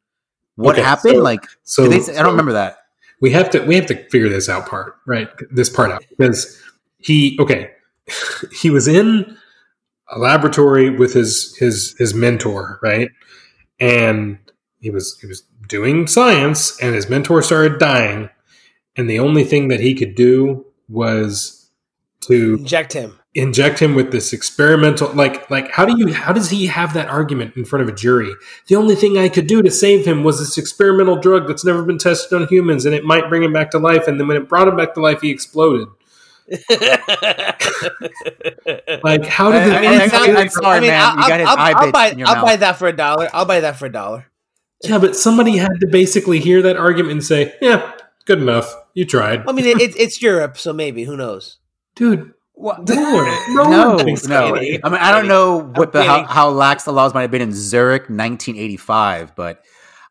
[0.55, 1.15] what Okay, happened.
[1.15, 2.77] so- like, So did they, I don't remember that.
[3.21, 6.61] we have to we have to figure this out part right this part out because
[6.97, 7.71] he okay
[8.51, 9.37] he was in
[10.09, 13.09] a laboratory with his his his mentor right
[13.79, 14.37] and
[14.79, 18.29] he was he was doing science and his mentor started dying
[18.97, 21.69] and the only thing that he could do was
[22.21, 23.19] to Inject him.
[23.33, 27.07] Inject him with this experimental like like how do you how does he have that
[27.07, 28.29] argument in front of a jury
[28.67, 31.81] the only thing i could do to save him was this experimental drug that's never
[31.83, 34.35] been tested on humans and it might bring him back to life and then when
[34.35, 35.87] it brought him back to life he exploded
[39.03, 41.01] like how did I- I mean, mean, it sounds- I'm sorry, I mean, man.
[41.01, 42.45] I'll, You got his I'll, eye I'll buy, I'll mouth.
[42.45, 43.29] buy that for a dollar.
[43.33, 44.25] I'll buy that for a dollar.
[44.83, 47.93] yeah but somebody had to basically hear that argument and say yeah
[48.25, 51.59] good enough you tried I mean, it, it's it's Europe, so maybe who knows?
[51.95, 52.87] dude What?
[52.87, 54.53] no no No, one thinks no.
[54.55, 54.81] that.
[54.83, 57.41] I mean, I don't know what the how, how lax the laws might have been
[57.41, 59.63] in Zurich, 1985, but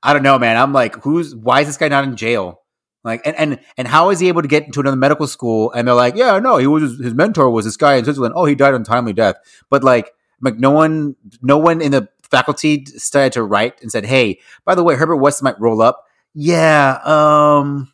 [0.03, 0.57] I don't know, man.
[0.57, 2.61] I'm like, who's why is this guy not in jail?
[3.05, 5.72] Like, and and and how is he able to get into another medical school?
[5.72, 8.35] And they're like, yeah, no, he was his mentor was this guy in Switzerland.
[8.37, 9.37] Oh, he died untimely death.
[9.70, 14.05] But like, like no one, no one in the faculty started to write and said,
[14.07, 16.05] hey, by the way, Herbert West might roll up.
[16.35, 17.89] Yeah, um,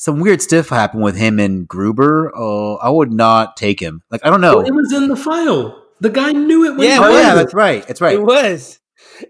[0.00, 2.32] some weird stuff happened with him and Gruber.
[2.34, 4.02] Oh, I would not take him.
[4.10, 4.58] Like, I don't know.
[4.58, 7.20] Well, it was in the file the guy knew it when Yeah, he Oh was.
[7.20, 7.86] yeah, that's right.
[7.86, 8.14] That's right.
[8.14, 8.78] It was.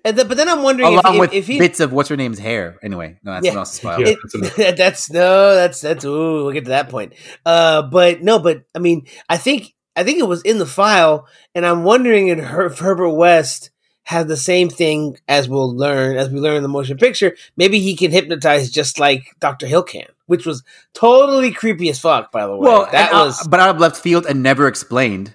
[0.05, 2.11] And the, but then I'm wondering if, Along if, with if he bits of what's
[2.11, 2.77] her name's hair.
[2.83, 3.53] Anyway, no, that's Yeah.
[3.53, 4.01] someone else's file.
[4.03, 4.09] Yeah.
[4.09, 4.19] It-
[4.57, 7.15] that's that's no, that's that's ooh, we'll get to that point.
[7.47, 11.27] Uh, but no, but I mean, I think I think it was in the file,
[11.55, 13.71] and I'm wondering if, Her- if Herbert West
[14.05, 17.35] has the same thing as we'll learn as we learn in the motion picture.
[17.57, 20.63] Maybe he can hypnotize just like Doctor Hill can, which was
[20.95, 22.31] totally creepy as fuck.
[22.31, 24.69] By the way, Well, that and, uh, was but out of left field and never
[24.69, 25.35] explained.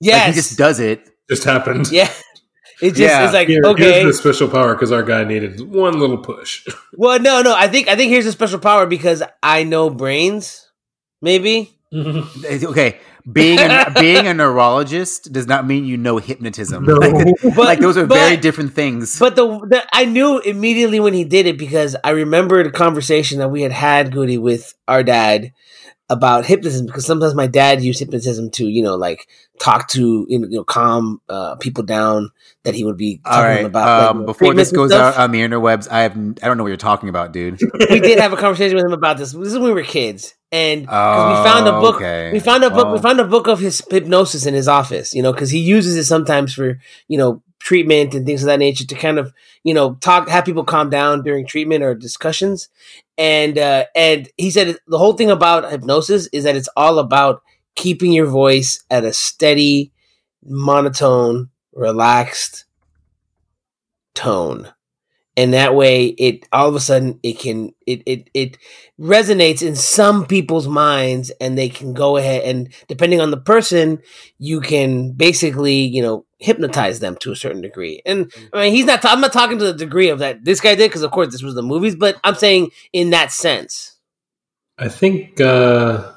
[0.00, 1.06] yes, Like, he just does it.
[1.28, 2.10] just happened yeah.
[2.80, 3.26] It just Yeah.
[3.28, 4.00] is like Here- okay.
[4.00, 6.66] Here's the special power because our guy needed one little push.
[6.94, 7.54] Well, no, no.
[7.54, 10.68] I think I think here's a special power because I know brains.
[11.20, 11.78] Maybe.
[11.94, 12.98] Okay,
[13.30, 16.84] being a, being a neurologist does not mean you know hypnotism.
[16.84, 16.94] No.
[17.02, 19.18] Like, But, like, those are very different things.
[19.18, 23.38] But the, the I knew immediately when he did it because I remembered a conversation
[23.38, 25.52] that we had had Goody with our dad
[26.12, 30.38] about hypnotism because sometimes my dad used hypnotism to you know like talk to you
[30.38, 32.30] know, you know calm uh, people down
[32.64, 33.64] that he would be talking right.
[33.64, 35.16] about um, before this goes stuff.
[35.16, 37.60] out on the interwebs, I have I don't know what you're talking about, dude.
[37.90, 39.32] we did have a conversation with him about this.
[39.32, 41.96] This is when we were kids, and 'cause we found a Oh, book.
[41.96, 42.30] okay.
[42.32, 42.92] We found a book.
[42.92, 45.14] we found a book of his hypnosis in his office.
[45.14, 48.58] You know, because he uses it sometimes for you know treatment and things of that
[48.58, 52.68] nature to kind of you know talk, have people calm down during treatment or discussions.
[53.18, 57.42] And uh, and he said the whole thing about hypnosis is that it's all about
[57.74, 59.92] keeping your voice at a steady,
[60.44, 62.64] monotone, relaxed
[64.14, 64.72] tone.
[65.36, 68.58] And that way it all of a sudden it can it it it
[69.00, 74.00] resonates in some people's minds and they can go ahead and depending on the person
[74.38, 78.84] you can basically you know hypnotize them to a certain degree and i mean he's
[78.84, 81.30] not i'm not talking to the degree of that this guy did because of course
[81.30, 83.88] this was the movies but i'm saying in that sense
[84.78, 86.10] I think uh,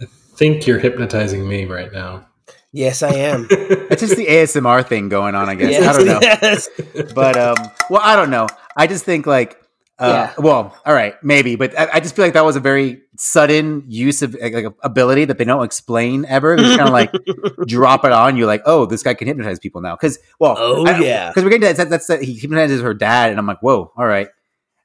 [0.00, 0.06] I
[0.36, 2.26] think you're hypnotizing me right now.
[2.72, 5.70] yes i am It's just the ASMR thing going on, I guess.
[5.70, 6.18] Yes, I don't know.
[6.22, 6.68] yes.
[7.14, 7.56] but um
[7.90, 9.62] well i don't know i just think like
[9.98, 13.01] uh well all right maybe but I, I just feel like that was a very
[13.18, 17.12] sudden use of like, ability that they don't explain ever they just kind of like
[17.66, 20.84] drop it on you like oh this guy can hypnotize people now because well Oh,
[20.98, 21.28] yeah.
[21.28, 23.92] because we're getting to that that's, that's he hypnotizes her dad and i'm like whoa
[23.96, 24.28] all right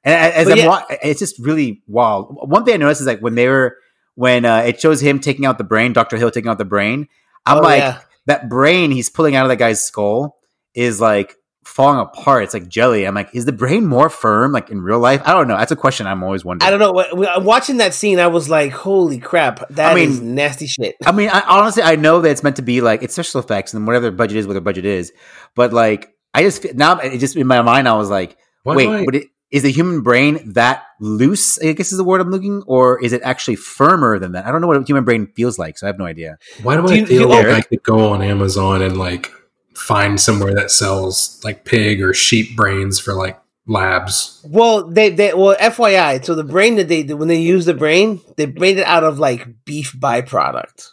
[0.04, 0.96] and as But I'm yeah.
[1.02, 3.78] it's just really wild one thing i noticed is like when they were
[4.14, 7.08] when uh, it shows him taking out the brain dr hill taking out the brain
[7.46, 8.00] i'm Oh, like yeah.
[8.26, 10.36] that brain he's pulling out of that guy's skull
[10.74, 11.37] is like
[11.68, 12.44] falling apart.
[12.44, 13.04] It's like jelly.
[13.06, 15.22] I'm like, is the brain more firm like in real life?
[15.24, 15.56] I don't know.
[15.56, 16.66] That's a question I'm always wondering.
[16.66, 16.92] I don't know.
[16.92, 19.68] When- when- Watching that scene, I was like, "Holy crap!
[19.70, 22.62] That I is nasty shit." I mean, I, honestly, I know that it's meant to
[22.62, 25.12] be like it's special effects and whatever the budget is, what the budget is.
[25.54, 28.84] But like, I just now it just in my mind, I was like, Why wait,
[28.86, 31.58] do I- but it, is the human brain that loose?
[31.62, 34.44] I guess is the word I'm looking, or is it actually firmer than that?
[34.46, 36.36] I don't know what a human brain feels like, so I have no idea.
[36.62, 39.32] Why do, Do I you- feel you- like I could go on Amazon and like
[39.78, 44.40] find somewhere that sells like pig or sheep brains for like labs.
[44.44, 46.24] Well, they they well, FYI.
[46.24, 49.18] So the brain that they when they use the brain, they made it out of
[49.18, 50.90] like beef byproduct.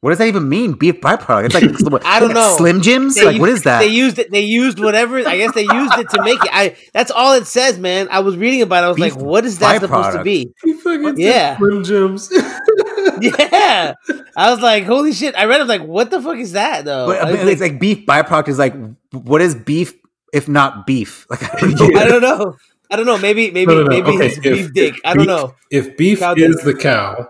[0.00, 0.72] What does that even mean?
[0.72, 1.44] Beef byproduct?
[1.44, 2.54] It's like what, I don't like know.
[2.56, 3.14] Slim Jims?
[3.14, 3.78] They like u- what is that?
[3.78, 4.32] They used it.
[4.32, 5.18] They used whatever.
[5.18, 6.50] I guess they used it to make it.
[6.52, 6.76] I.
[6.92, 8.08] That's all it says, man.
[8.10, 8.82] I was reading about.
[8.82, 8.86] it.
[8.86, 10.52] I was Beef like, what is that supposed to be?
[10.64, 11.50] He fucking Yeah.
[11.52, 12.32] said Slim Jims.
[13.22, 13.94] Yeah,
[14.36, 15.34] I was like, holy shit!
[15.36, 15.56] I read.
[15.56, 17.06] it, I was like, what the fuck is that though?
[17.06, 18.74] but, I, was but it's like beef byproduct is like
[19.12, 19.94] what is beef
[20.32, 21.26] if not beef?
[21.30, 22.56] Like I don't get I don't know.
[22.90, 23.18] I don't know.
[23.18, 23.88] Maybe maybe No, no, no.
[23.88, 24.94] maybe Okay, his if- beef dick.
[24.94, 25.54] if I don't beef- know.
[25.70, 26.64] If beef Cow is dick.
[26.64, 27.28] the cow,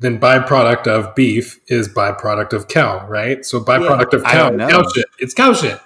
[0.00, 3.44] then byproduct of beef is byproduct of cow, right?
[3.44, 5.06] So byproduct of cow, cow shit.
[5.18, 5.80] It's cow shit.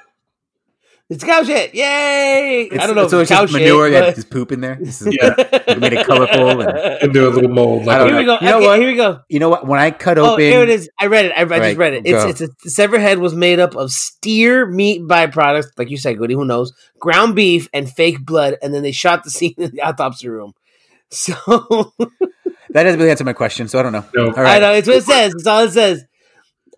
[1.14, 1.74] It's cow shit!
[1.74, 2.70] Yay!
[2.72, 3.06] I don't know.
[3.08, 4.76] So if it's cow just manure shit, that but- just poop in there.
[4.80, 5.34] This is, Yeah.
[5.68, 6.60] we made it colorful.
[6.62, 7.84] And, Into a little mold.
[7.84, 8.38] Like Here we go.
[8.40, 8.78] You know okay, what?
[8.80, 9.20] Here we go.
[9.28, 9.66] you know what?
[9.66, 10.88] When I cut Oh, open, here it is.
[10.98, 11.32] I read it.
[11.36, 12.06] I, I Right, just read it.
[12.06, 12.28] It's go.
[12.30, 16.18] it's a the severed head was made up of steer meat byproducts, like you said,
[16.18, 16.34] Goody.
[16.34, 16.72] Who knows?
[16.98, 20.52] Ground beef and fake blood, and then they shot the scene in the autopsy room.
[21.10, 21.34] So
[22.70, 23.68] that doesn't really answer my question.
[23.68, 24.04] So I don't know.
[24.14, 25.34] no, All I know it's what it says.
[25.34, 26.04] It's all it says.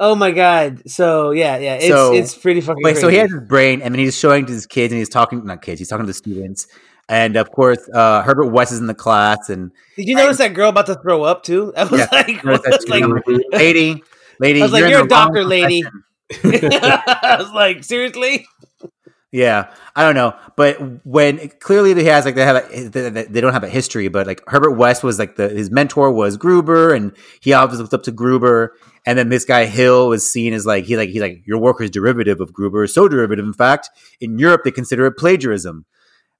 [0.00, 0.88] Oh my god!
[0.90, 2.82] So yeah, yeah, it's So- it's pretty fucking.
[2.82, 3.20] Wait, so he crazy.
[3.20, 5.78] has his brain, and then he's showing to his kids, and he's talking not kids,
[5.78, 6.66] he's talking to the students,
[7.08, 10.52] and of course, uh, Herbert West is in the class, and Did you notice that
[10.54, 11.72] girl about to throw up too?
[11.76, 13.04] I was Yeah, like, I was like,
[13.52, 14.02] lady,
[14.40, 15.82] lady, I was like, in "You're a doctor, lady."
[16.42, 18.46] I was like, seriously?
[19.34, 23.52] Yeah, I don't know, but when clearly he has like they have a, they don't
[23.52, 27.10] have a history, but like Herbert West was like the his mentor was Gruber, and
[27.40, 30.84] he obviously looked up to Gruber, and then this guy Hill was seen as like
[30.84, 33.44] he like he's like your work is derivative of Gruber, so derivative.
[33.44, 35.84] In fact, in Europe they consider it plagiarism.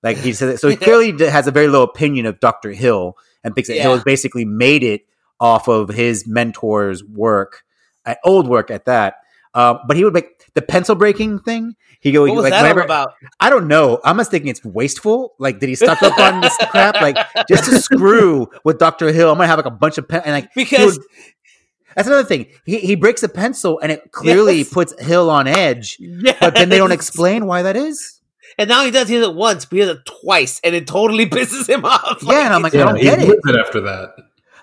[0.05, 3.57] Like he said, so he clearly has a very low opinion of Doctor Hill, and
[3.57, 5.01] thinks that Hill has basically made it
[5.41, 7.65] off of his mentor's work,
[8.07, 9.17] uh, old work at that.
[9.53, 11.75] Uh, but he would make the pencil breaking thing.
[12.01, 13.15] He go What was like that all whenever, about?
[13.41, 13.99] I don't know.
[14.05, 15.35] I'm just thinking it's wasteful.
[15.39, 16.97] Like, did he stock up on this crap?
[17.01, 17.17] Like,
[17.49, 20.33] just to screw with Doctor Hill, I'm gonna have like a bunch of pen and
[20.33, 21.07] like Because would-
[21.97, 22.47] that's another thing.
[22.67, 24.69] He he breaks a pencil and it clearly Yes.
[24.73, 25.99] puts Hill on edge,
[26.41, 28.21] but then they don't explain why that is.
[28.59, 29.09] And now he does.
[29.09, 32.23] He does it once, but he does it twice, and it totally pisses him off.
[32.23, 33.29] Yeah, and I'm like, I yeah, don't he get it.
[33.29, 34.11] lived it after that.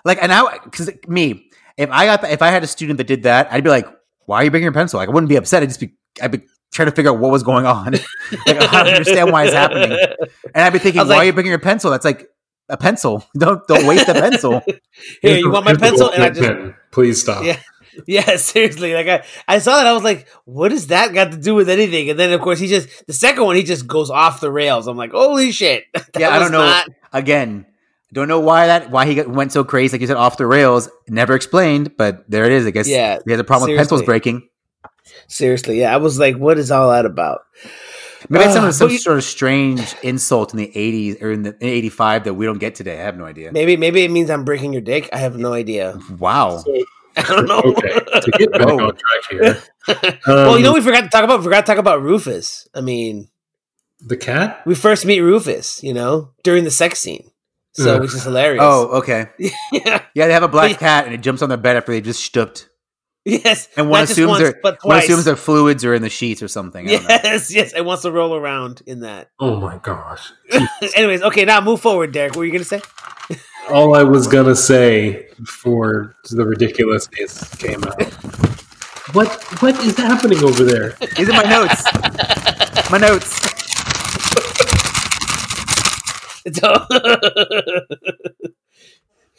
[0.04, 3.22] Like, and now because me, if I got if I had a student that did
[3.24, 3.86] that, I'd be like,
[4.26, 4.98] why are you breaking your pencil?
[4.98, 5.62] Like, I wouldn't be upset.
[5.62, 6.42] I'd just be I'd be
[6.72, 7.92] trying to figure out what was going on.
[7.92, 8.02] like,
[8.46, 9.98] I don't understand why it's happening.
[10.54, 11.90] And I'd be thinking, why like- are you breaking your pencil?
[11.90, 12.28] That's like
[12.68, 13.24] a pencil.
[13.36, 14.62] Don't don't waste a pencil.
[15.20, 16.10] Here, you want my pencil?
[16.10, 16.74] And I ballpoint just pen.
[16.90, 17.44] please stop.
[17.44, 17.58] Yeah.
[18.06, 18.94] Yeah, seriously.
[18.94, 21.68] Like I, I saw that, I was like, "What does that got to do with
[21.68, 24.50] anything?" And then, of course, he just the second one, he just goes off the
[24.50, 24.86] rails.
[24.86, 26.64] I'm like, "Holy shit!" That Yeah, I don't know.
[26.64, 27.66] not- Again,
[28.12, 29.94] don't know why that why he got, went so crazy.
[29.94, 30.88] Like you said, off the rails.
[31.08, 32.66] Never explained, but there it is.
[32.66, 34.48] I guess Yeah, he has a problem with pencils breaking.
[35.28, 37.40] seriously, yeah, I was like, "What is all that about?"
[38.28, 41.32] Maybe it's some, Uh, some but you- sort of strange insult in the '80s or
[41.32, 42.98] in the in '85 that we don't get today.
[43.00, 43.50] I have no idea.
[43.52, 45.08] Maybe, maybe it means I'm breaking your dick.
[45.12, 45.98] I have no idea.
[46.18, 46.62] Wow.
[47.16, 47.58] I don't know.
[47.60, 48.78] Okay, to get back Whoa.
[48.88, 49.62] on track here.
[50.26, 51.42] well, you know, um, we forgot to talk about.
[51.42, 52.66] Forgot to talk about Rufus.
[52.74, 53.28] I mean,
[54.00, 54.62] the cat.
[54.64, 55.82] we first meet Rufus.
[55.82, 57.28] You know, during the sex scene,
[57.72, 58.00] so Ugh.
[58.02, 58.62] which is hilarious.
[58.64, 59.26] Oh, okay.
[59.72, 60.02] yeah.
[60.14, 62.00] Yeah, they have a black But- cat and it jumps on their bed after they
[62.00, 62.68] just stooped.
[63.24, 66.42] Yes, And one assumes once, their but one assumes their fluids are in the sheets
[66.42, 66.88] or something.
[66.88, 67.00] I know.
[67.08, 69.30] Yes, yes, it wants to roll around in that.
[69.38, 70.32] Oh my gosh!
[70.96, 72.32] Anyways, okay, now move forward, Derek.
[72.32, 72.80] What were you gonna say?
[73.70, 78.02] All I was gonna say before the ridiculousness came out.
[79.14, 79.30] What
[79.62, 80.96] what is happening over there?
[81.16, 82.90] These are my notes.
[82.90, 83.61] my notes.
[86.52, 86.86] So-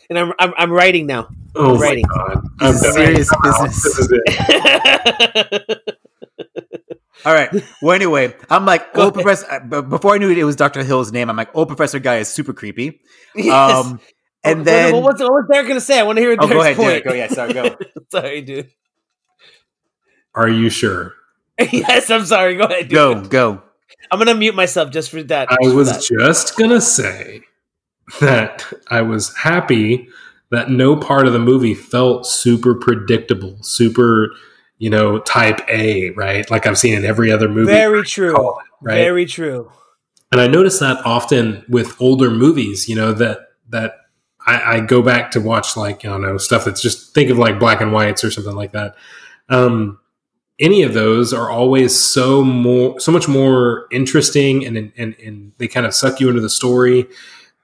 [0.09, 1.27] and I'm, I'm I'm writing now.
[1.55, 2.05] Oh my Writing.
[2.05, 2.41] god!
[2.59, 3.63] This is serious I'm out.
[3.67, 3.83] business.
[3.83, 5.79] This is it.
[7.25, 7.49] All right.
[7.81, 9.13] Well, anyway, I'm like, Go oh, ahead.
[9.13, 9.47] Professor.
[9.51, 10.83] uh, Before I knew it it was Dr.
[10.83, 12.99] Hill's name, I'm like, oh, Professor Guy is super creepy.
[13.35, 13.75] Yes.
[13.85, 13.99] Um,
[14.43, 15.99] and What- then, what, what's, what was Derek gonna say?
[15.99, 16.87] I want to hear oh, Derek's go ahead, point.
[16.89, 17.03] Derek.
[17.05, 17.77] Go, yeah, sorry, go.
[18.11, 18.69] sorry, dude.
[20.35, 21.13] Are you sure?
[21.59, 22.55] yes, I'm sorry.
[22.55, 22.89] Go ahead.
[22.89, 22.91] Dude.
[22.91, 23.61] Go, go.
[24.11, 25.49] I'm gonna mute myself just for that.
[25.51, 26.01] I was that.
[26.19, 27.41] just gonna say
[28.19, 30.07] that I was happy
[30.51, 34.31] that no part of the movie felt super predictable, super,
[34.77, 36.49] you know, type A, right?
[36.51, 37.71] Like I've seen in every other movie.
[37.71, 38.35] very true.
[38.35, 38.95] it, right?
[38.95, 39.71] Very true.
[40.31, 43.39] and I notice that often with older movies, you know, that
[43.69, 43.95] that
[44.45, 47.37] I, I go back to watch like, I don't know, stuff that's just think of
[47.37, 48.95] like black and whites or something like that.
[49.49, 49.99] Um
[50.63, 55.67] any of those are always so more so much more interesting and and and they
[55.67, 57.05] kind of suck you into the story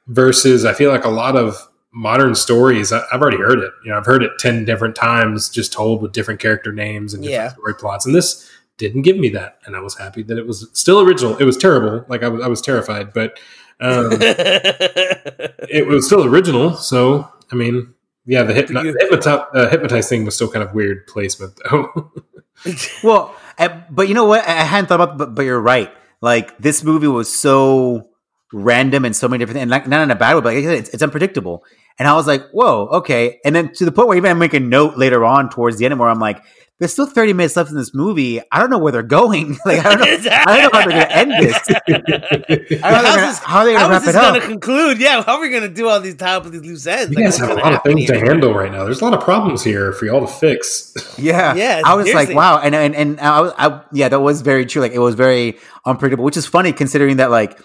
[0.08, 1.56] versus I feel like a lot of
[1.92, 5.50] modern stories I, I've already heard it you know I've heard it 10 different times
[5.50, 7.54] just told with different character names and different Yeah.
[7.54, 8.48] story plots and this
[8.78, 11.36] didn't give me that, and I was happy that it was still original.
[11.36, 13.38] It was terrible, like I was I was terrified, but
[13.82, 16.76] um, it was still original.
[16.76, 17.94] So I mean,
[18.26, 22.12] yeah, the, hypno- the hypnotize, uh, hypnotize thing was still kind of weird placement though.
[23.04, 24.48] well, uh, but you know what?
[24.48, 25.92] I hadn't thought about, but, but you're right.
[26.22, 28.10] Like this movie was so
[28.52, 30.90] random and so many different and like, not in a bad way, but like, it's,
[30.90, 31.64] it's unpredictable.
[31.98, 33.40] And I was like, whoa, okay.
[33.46, 35.86] And then to the point where even I make a note later on towards the
[35.86, 36.42] end where I'm like,
[36.80, 38.40] there's still 30 minutes left in this movie.
[38.52, 39.58] I don't know where they're going.
[39.66, 41.60] like, I don't know, I don't know how they're going to end this.
[41.70, 45.00] I don't know How's this- how they're gonna wrap this it gonna conclude?
[45.00, 47.12] Yeah, how are we going to do all these tie up with these loose ends?
[47.12, 48.86] you Like, guys what's have a lot of happen things to handle right now.
[48.86, 50.94] There's a lot of problems here for y'all to fix.
[51.20, 54.42] Yeah, Yeah, I was like, wow, and and and I, was- I, yeah, that was
[54.42, 54.82] very true.
[54.82, 57.60] Like, it was very unpredictable, which is funny considering that like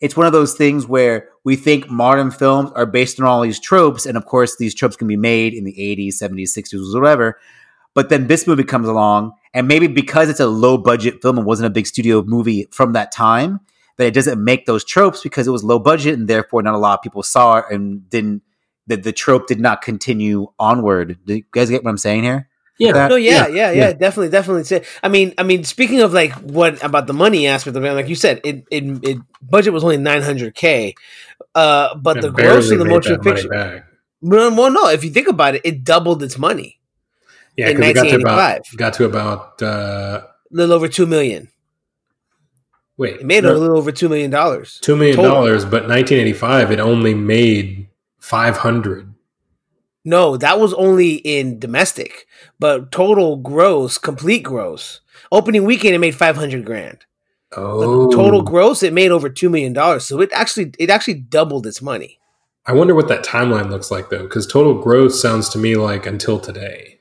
[0.00, 3.60] it's one of those things where we think modern films are based on all these
[3.60, 7.38] tropes, and of course, these tropes can be made in the '80s, '70s, '60s, whatever.
[7.94, 11.46] But then this movie comes along, and maybe because it's a low budget film and
[11.46, 13.60] wasn't a big studio movie from that time,
[13.96, 16.78] that it doesn't make those tropes because it was low budget, and therefore not a
[16.78, 18.42] lot of people saw it and didn't.
[18.86, 21.18] That the trope did not continue onward.
[21.26, 22.48] Do you guys get what I'm saying here?
[22.78, 24.64] Yeah, That- No, yeah, Yeah, yeah, yeah, definitely, definitely.
[24.64, 27.92] Say- I mean, I mean, speaking of like what about the money aspect of it,
[27.92, 30.94] like you said, it it, it budget was only nine hundred k,
[31.54, 33.84] uh, but the gross barely of the made motion that picture.
[34.22, 36.77] Well, well, no, if you think about it, it doubled its money,
[37.58, 38.78] Yeah, In because it got to about 1985.
[38.78, 41.48] got to about uh, a little over two million.
[42.96, 44.78] wait, It made no, a little over two million dollars.
[44.80, 47.88] two million dollars, but 1985 it only made
[48.20, 49.12] 500.
[50.04, 52.26] No, that was only in domestic,
[52.58, 55.00] but total gross, complete gross,
[55.32, 57.04] opening weekend, it made five hundred grand.
[57.50, 60.04] But Oh, total gross, it made over two million dollars.
[60.06, 62.20] So it actually, it actually doubled its money.
[62.66, 66.06] I wonder what that timeline looks like though, because total gross sounds to me like
[66.06, 66.97] until today.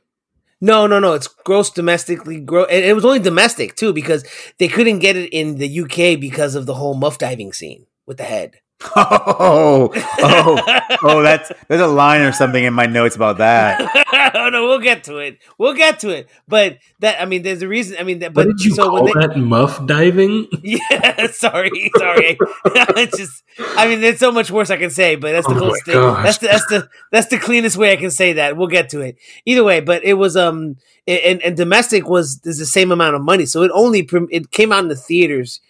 [0.60, 1.14] No, no, no.
[1.14, 2.40] It's gross domestically.
[2.40, 4.26] Grow, and it was only domestic too because
[4.58, 8.18] they couldn't get it in the UK because of the whole muff diving scene with
[8.18, 8.56] the head.
[8.96, 11.22] Oh, oh, oh!
[11.24, 13.82] That's there's a line or something in my notes about that.
[14.36, 15.40] oh no, we'll get to it.
[15.58, 16.30] We'll get to it.
[16.48, 17.98] But that, I mean, there's a reason.
[18.00, 19.38] I mean, that, What but did you so call when they, that?
[19.38, 20.48] Muff diving?
[20.64, 22.38] yeah, sorry, sorry.
[22.66, 23.44] it's just,
[23.76, 25.96] I mean, there's so much worse I can say, but that's the Oh closest thing.
[25.96, 26.24] gosh.
[26.24, 28.58] That's the that's the that's the cleanest way I can say that.
[28.58, 29.80] We'll get to it either way.
[29.80, 30.76] But it was um,
[31.08, 34.72] and, and domestic was there's the same amount of money, so it only it came
[34.72, 35.62] out in the theaters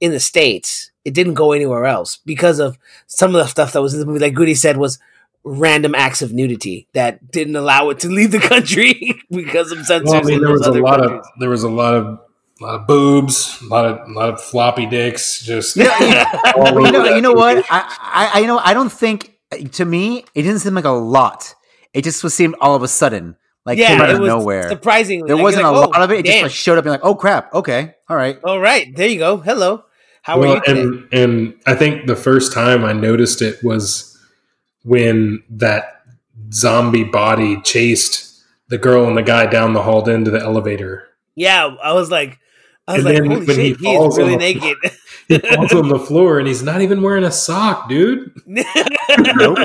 [0.00, 0.91] in the states.
[1.04, 4.06] It didn't go anywhere else because of some of the stuff that was in the
[4.06, 4.20] movie.
[4.20, 4.98] Like Goody said, was
[5.44, 10.04] random acts of nudity that didn't allow it to leave the country because of censorship.
[10.06, 11.20] Well, I mean, there was a lot countries.
[11.20, 12.20] of there was a lot of
[12.60, 15.42] lot of boobs, a lot of a lot of floppy dicks.
[15.42, 15.98] Just You know,
[16.78, 17.64] you know, you know what?
[17.70, 19.36] I, I, I, you know, I don't think
[19.72, 21.54] to me it didn't seem like a lot.
[21.92, 23.36] It just was seemed all of a sudden,
[23.66, 24.68] like came out it of was nowhere.
[24.68, 26.20] Surprisingly, There like, wasn't you're a like, lot "Oh, of it.
[26.20, 28.38] It just like showed up and like, oh crap, okay, all right.
[28.44, 29.38] All right, there you go.
[29.38, 29.84] Hello,
[30.22, 30.80] how well, are you today?
[30.80, 34.18] and and I think the first time I noticed it was
[34.84, 36.02] when that
[36.52, 41.06] zombie body chased the girl and the guy down the hall into the elevator.
[41.36, 42.38] yeah, I was like,
[42.88, 44.76] I was And like, then holy when he shit, he, is really on the- naked.
[45.28, 48.32] He falls on the floor and he's not even wearing a sock, dude.
[48.46, 49.58] Nope,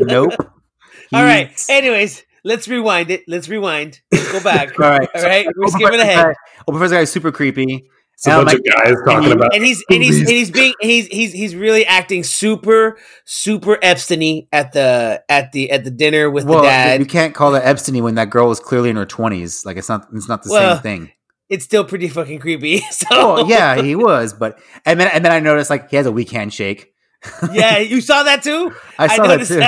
[0.00, 0.32] nope.
[1.14, 1.50] All right.
[1.68, 3.22] Anyways, let's rewind it.
[3.28, 4.00] Let's rewind.
[4.10, 4.78] Let's go back.
[4.80, 5.08] All right.
[5.14, 6.16] All right, we're skipping ahead.
[6.26, 7.88] Guy- Open Professor Guy is super creepy.
[8.22, 10.20] It's a And I'm bunch like, of guys talking he- about And he's and he's
[10.20, 15.70] and he's being he's he's he's really acting super super Epstein at the at the
[15.72, 17.00] at the dinner with well, the dad.
[17.00, 19.64] you can't call that Epstein when that girl was clearly in her twenties.
[19.66, 21.12] Like it's not, it's not the Well, same thing.
[21.48, 22.78] It's still pretty fucking creepy.
[22.92, 26.06] So Oh yeah, he was, but and then and then I noticed like he has
[26.06, 26.94] a weak handshake.
[27.52, 28.72] yeah, you saw that too.
[28.98, 29.62] I saw that noticed too.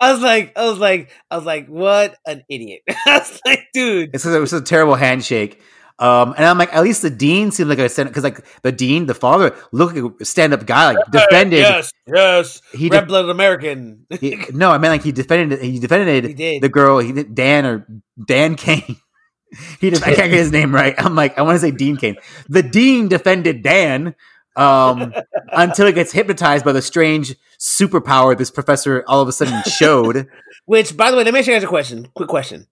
[0.00, 2.80] I was like, I was like, I was like, what an idiot!
[3.06, 5.62] I was like, dude, It's a, it was a terrible handshake.
[6.00, 9.04] Um, and I'm like, at least the dean seemed like a because like the dean,
[9.04, 11.58] the father, looked like a stand up guy, like defended.
[11.60, 14.06] Yes, yes, He red blooded American.
[14.18, 15.60] he- no, I mean like he defended.
[15.60, 17.00] He defended He the girl.
[17.00, 17.86] He did Dan or
[18.26, 18.96] Dan Cain.
[19.80, 20.94] he I can't get his name right.
[20.96, 22.16] I'm like, I want to say Dean Cain.
[22.48, 24.14] The dean defended Dan
[24.56, 25.12] um,
[25.52, 30.28] until he gets hypnotized by the strange superpower this professor all of a sudden showed.
[30.64, 32.08] Which, by the way, let me ask you guys a question.
[32.14, 32.68] Quick question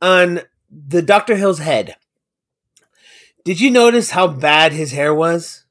[0.00, 0.40] on
[0.70, 1.96] the Doctor Hill's head.
[3.44, 5.64] Did you notice how bad his hair was?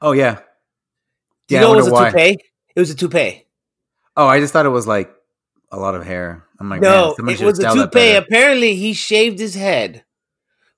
[0.00, 0.40] Oh yeah,
[1.48, 2.10] Do you Yeah, know it was a why.
[2.10, 2.38] toupee?
[2.74, 3.44] It was a toupee.
[4.16, 5.14] Oh, I just thought it was like
[5.70, 6.44] a lot of hair.
[6.58, 8.14] I'm like, no, it was a toupee.
[8.14, 10.04] Apparently, he shaved his head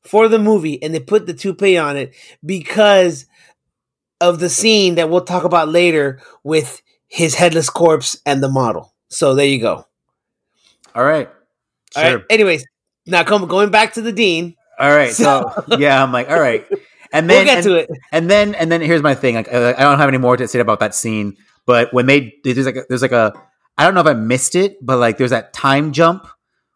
[0.03, 3.27] for the movie, and they put the toupee on it because
[4.21, 8.95] of the scene that we'll talk about later with his headless corpse and the model.
[9.11, 9.87] So there you go.
[10.95, 11.29] All right,
[11.97, 12.17] All sure.
[12.19, 12.25] right.
[12.31, 12.65] Anyways,
[13.07, 14.56] now come going back to the dean.
[14.79, 16.67] All right, so, yeah, I'm like, all right,
[17.13, 17.91] and then We'll get and, to it.
[18.13, 19.35] and then and then here's my thing.
[19.37, 22.67] Like, I don't have any more to say about that scene, but when they there's
[22.67, 23.33] like a, there's like a
[23.79, 26.27] I don't know if I missed it, but like there's that time jump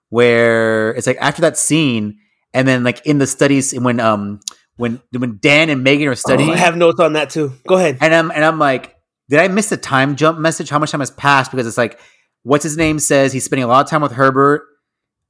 [0.09, 2.19] where it's like after that scene,
[2.55, 4.41] and then like in the studies when um
[4.77, 7.53] when when Dan and Megan are studying, Oh, I have notes on that too.
[7.67, 7.99] Go ahead.
[8.01, 8.97] and I'm and I'm like,
[9.29, 10.69] did I miss the time jump message?
[10.71, 11.51] How much time has passed?
[11.51, 11.99] Because it's like,
[12.43, 14.63] what's his name says he's spending a lot of time with Herbert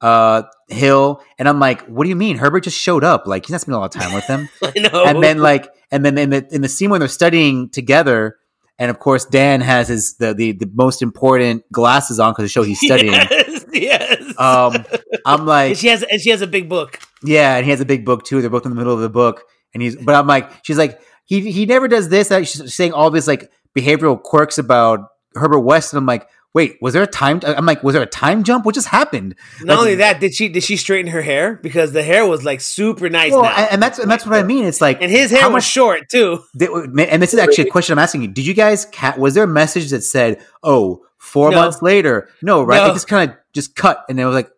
[0.01, 2.37] uh Hill, and I'm like, what do you mean?
[2.39, 3.27] Herbert just showed up.
[3.27, 4.49] Like he's not spending a lot of time with them.
[4.63, 8.37] And then like, and then in the in the scene when they're studying together.
[8.79, 12.49] And of course, Dan has his the the, the most important glasses on because to
[12.49, 13.13] show he's studying.
[13.31, 14.39] Yes, yes.
[14.39, 14.85] Um,
[15.27, 16.99] I'm like, and she has and she has a big book.
[17.23, 18.41] yeah, and he has a big book too.
[18.41, 19.43] They're both in the middle of the book,
[19.75, 19.97] and he's.
[19.97, 22.29] But I'm like, she's like, he he never does this.
[22.29, 25.01] That she's saying all these like behavioral quirks about
[25.35, 27.41] Herbert West, and I'm like, wait, was there a time?
[27.47, 28.65] I'm like, was there a time jump?
[28.67, 29.35] What just happened?
[29.63, 32.45] Not Like- only that, did she did she straighten her hair because the hair was
[32.45, 33.69] like super nice Well, now.
[33.71, 34.65] and, that's and that's what I mean.
[34.65, 36.43] It's like, and his hair was much- short too.
[36.59, 38.29] Th- and this is actually a question I'm asking you.
[38.29, 39.19] Did you guys cat?
[39.19, 41.57] Was there a message that said, "Oh, four No.
[41.59, 42.29] months later"?
[42.43, 42.79] No, right?
[42.85, 42.91] No.
[42.91, 44.51] It just kind of just cut, and it was like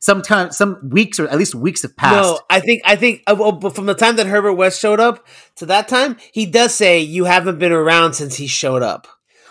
[0.00, 2.14] sometime some weeks or at least weeks have passed.
[2.22, 5.00] No, I think I think uh, well, but from the time that Herbert West showed
[5.00, 5.26] up
[5.56, 9.06] to that time, he does say you haven't been around since he showed up.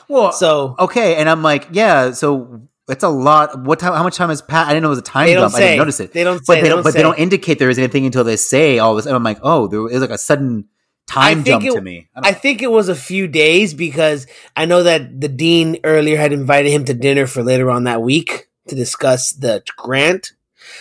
[0.08, 3.64] Well, So okay, and I'm like, yeah, so it's a lot.
[3.64, 3.94] What time?
[3.94, 4.70] How much time has passed?
[4.70, 5.56] I didn't know it was a time don't jump.
[5.56, 6.14] I didn't notice it.
[6.14, 6.62] They don't but say.
[6.62, 6.84] they don't.
[6.84, 7.00] But say.
[7.00, 9.06] they don't indicate there is anything until they say all this.
[9.06, 10.68] And I'm like, oh, there is like a sudden
[11.08, 12.10] time jump it- to me.
[12.16, 16.18] I I think it was a few days because I know that the dean earlier
[16.18, 20.34] had invited him to dinner for later on that week to discuss the grant.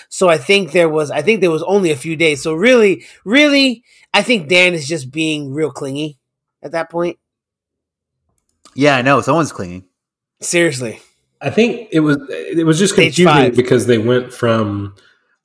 [0.09, 2.43] So I think there was I think there was only a few days.
[2.43, 6.19] So really, really, I think Dan is just being real clingy
[6.63, 7.19] at that point.
[8.75, 9.85] Yeah, I know someone's clinging.
[10.41, 11.01] Seriously.
[11.41, 14.95] I think it was it was just confusing because they went from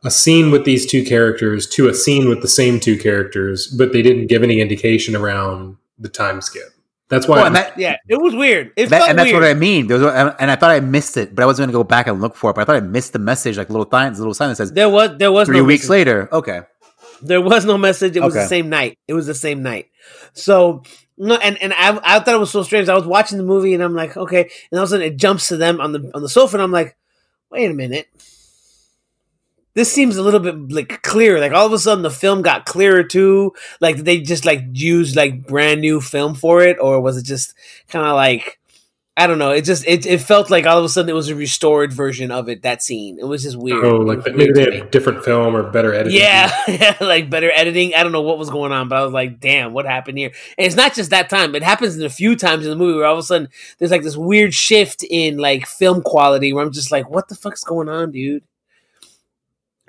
[0.06, 3.92] a scene with these two characters to a scene with the same two characters, but
[3.92, 6.70] they didn't give any indication around the time skip.
[7.10, 8.72] That's why Well, I'm- and that, Yeah, it was weird.
[8.78, 9.42] It That- felt and that's weird.
[9.42, 9.88] what I mean.
[9.88, 12.08] There was, and I thought I missed it, but I wasn't going to go back
[12.08, 12.54] and look for it.
[12.54, 14.88] But I thought I missed the message, like little signs, little sign that says there
[14.90, 15.90] was there was three no weeks message.
[15.90, 16.30] later.
[16.32, 16.62] Okay,
[17.22, 18.16] There was no message.
[18.16, 18.96] It was the same night.
[19.08, 19.88] It was the same night.
[20.34, 20.84] So
[21.20, 22.88] no, and and I I thought it was so strange.
[22.88, 25.18] I was watching the movie and I'm like, okay, and all of a sudden it
[25.18, 26.98] jumps to them on the on the sofa and I'm like,
[27.52, 28.08] wait a minute.
[29.76, 31.40] This seems a little bit like clearer.
[31.40, 33.54] Like all of a sudden the film got clearer too.
[33.82, 37.54] Like they just like used like brand new film for it, or was it just
[37.90, 38.59] kind of like
[39.20, 39.52] I don't know.
[39.52, 42.32] It just it, it felt like all of a sudden it was a restored version
[42.32, 42.62] of it.
[42.62, 43.20] That scene.
[43.20, 43.84] It was just oh, weird.
[43.84, 44.78] oh, like maybe weird they to me.
[44.78, 46.22] had different film or better editing.
[46.22, 47.94] Yeah, yeah, like better editing.
[47.94, 50.32] I don't know what was going on, but I was like, damn, what happened here?
[50.58, 51.54] And it's not just that time.
[51.54, 53.92] It happens in a few times in the movie where all of a sudden there's
[53.92, 57.66] like this weird shift in like film quality where I'm just like, what the fuck's
[57.66, 58.44] going on, dude?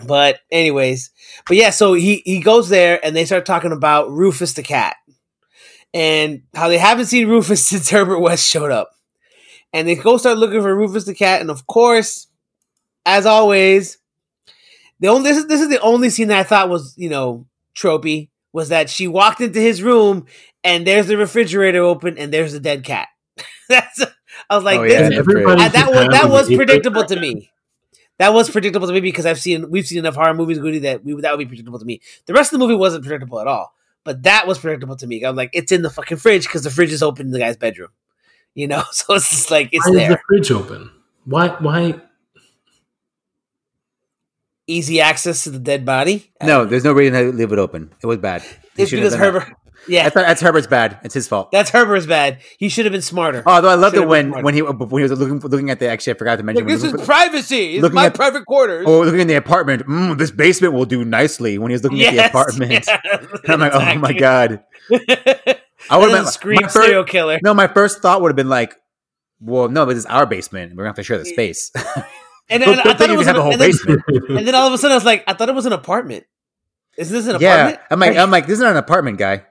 [0.05, 1.13] But anyways,
[1.47, 4.97] but yeah, so he he goes there and they start talking about Rufus the cat
[5.95, 8.91] and how they haven't seen Rufus since Herbert West showed up.
[9.73, 12.27] And they go start looking for Rufus the cat, and of course,
[13.07, 13.99] as always,
[14.99, 17.47] the only this is this is the only scene that I thought was you know
[17.75, 20.27] tropey was that she walked into his room
[20.65, 23.09] and there's the refrigerator open and there's the dead cat.
[23.69, 24.05] That's
[24.49, 25.21] I was like Oh, this- yeah.
[25.53, 27.51] And uh, that was that was predictable to me.
[28.19, 31.05] That was predictable to me because I've seen we've seen enough horror movies, Goody, that
[31.05, 32.01] we, that would be predictable to me.
[32.27, 33.73] The rest of the movie wasn't predictable at all,
[34.05, 35.23] but that was predictable to me.
[35.25, 37.57] I'm like, it's in the fucking fridge because the fridge is open in the guy's
[37.57, 37.91] bedroom,
[38.55, 38.83] you know.
[38.93, 40.91] So it's just like it's Why is the there, fridge open?
[41.25, 41.49] Why?
[41.61, 42.01] Why?
[44.67, 46.31] easy access to the dead body.
[46.43, 47.93] no, there's no reason to leave it open.
[48.03, 48.43] It was bad.
[48.77, 49.57] He it's because have done Herbert.
[49.89, 50.05] Yeah.
[50.05, 50.99] That's, that's Herbert's bad.
[51.03, 51.51] It's his fault.
[51.51, 52.39] that's Herbert's bad.
[52.59, 53.43] He should have been smarter.
[53.47, 55.89] Although I loved Should've it when when he when he was looking looking at the
[55.89, 57.75] actually I forgot to mention Look, this when is was privacy.
[57.77, 58.85] It's looking my at- private quarters.
[58.87, 59.87] oh looking in the apartment.
[59.87, 62.73] Mm, this basement will do nicely when he was looking at the apartment.
[62.87, 62.89] yes,
[63.45, 64.63] And I'm like, oh my god.
[65.91, 67.39] I I would would have been scream my serial killer.
[67.43, 68.77] No, my first thought would have been like,
[69.41, 70.73] well, no, but this is our basement.
[70.73, 71.71] We're gonna have to share the space.
[72.51, 74.03] And then I thought it was an, a whole and, then, basement.
[74.29, 76.25] and then all of a sudden I was like, I thought it was an apartment.
[76.99, 77.81] Is this an yeah, apartment?
[77.91, 79.45] I'm like, I'm like, this is not an apartment, guy.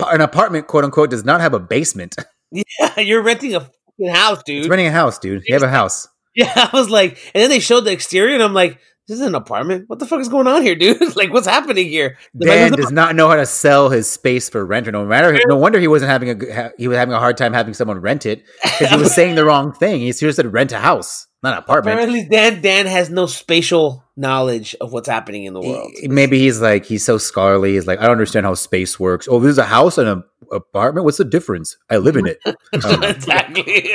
[0.00, 2.16] An apartment, quote unquote, does not have a basement.
[2.50, 4.60] Yeah, you're renting a fucking house, dude.
[4.60, 5.44] It's renting a house, dude.
[5.46, 6.08] You have a house.
[6.34, 8.78] yeah, I was like, and then they showed the exterior, and I'm like,
[9.08, 9.84] this is an apartment.
[9.88, 11.16] What the fuck is going on here, dude?
[11.16, 12.16] like, what's happening here?
[12.38, 15.36] Dan does not know how to sell his space for rent, or no matter.
[15.46, 18.00] No wonder he wasn't having a ha- he was having a hard time having someone
[18.00, 20.00] rent it because he was saying the wrong thing.
[20.00, 21.94] He should said rent a house, not an apartment.
[21.98, 25.90] Apparently, Dan Dan has no spatial knowledge of what's happening in the world.
[26.00, 27.72] He- Maybe he's like he's so scholarly.
[27.74, 29.26] He's like, I don't understand how space works.
[29.30, 30.22] Oh, this is a house and an
[30.52, 31.04] apartment.
[31.04, 31.76] What's the difference?
[31.90, 32.38] I live in it.
[32.84, 33.90] Um, exactly.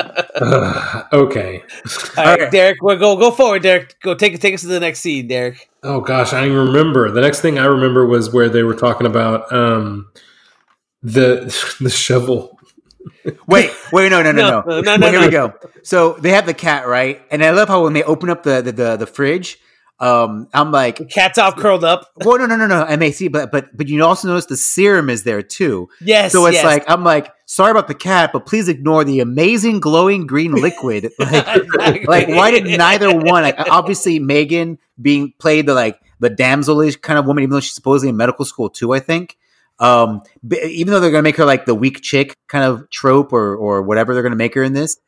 [1.12, 1.62] okay.
[2.16, 2.50] All right, Okay.
[2.50, 3.96] Derek, we'll go go forward, Derek.
[4.00, 5.68] Go take take us to the next scene, Derek.
[5.82, 7.10] Oh gosh, I remember.
[7.10, 10.10] The next thing I remember was where they were talking about um,
[11.02, 12.58] the the shovel.
[13.46, 14.80] Wait, wait, no, no, no, no.
[14.80, 15.26] No, no, Wait, no, here no.
[15.26, 15.54] we go.
[15.82, 17.20] So they have the cat, right?
[17.30, 19.58] And I love how when they open up the the, the, the fridge,
[20.00, 22.10] um, I'm like, Cat's all curled up.
[22.16, 22.84] well, no, no, no, no.
[22.84, 25.88] And they see, but but but you also notice the serum is there too.
[26.00, 26.32] Yes.
[26.32, 26.64] So it's yes.
[26.64, 31.10] like I'm like, sorry about the cat, but please ignore the amazing glowing green liquid.
[31.18, 32.06] Like, Exactly.
[32.06, 33.42] like why did neither one?
[33.42, 37.74] Like obviously Megan being played the like the damselish kind of woman, even though she's
[37.74, 38.92] supposedly in medical school too.
[38.92, 39.36] I think.
[39.80, 40.22] Um,
[40.52, 43.82] even though they're gonna make her like the weak chick kind of trope or or
[43.82, 44.98] whatever they're gonna make her in this,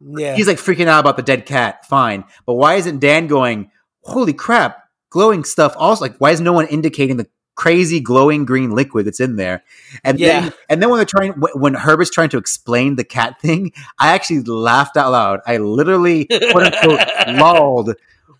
[0.00, 0.36] Yeah.
[0.36, 1.84] he's like freaking out about the dead cat.
[1.86, 3.70] Fine, but why isn't Dan going?
[4.04, 4.84] Holy crap!
[5.10, 5.74] Glowing stuff.
[5.76, 9.62] Also, like why is no one indicating the crazy glowing green liquid that's in there?
[10.04, 10.40] And Yeah.
[10.40, 13.72] then and then when they're trying wh- when Herbert's trying to explain the cat thing,
[13.98, 15.40] I actually laughed out loud.
[15.46, 17.94] I literally quote unquote lolled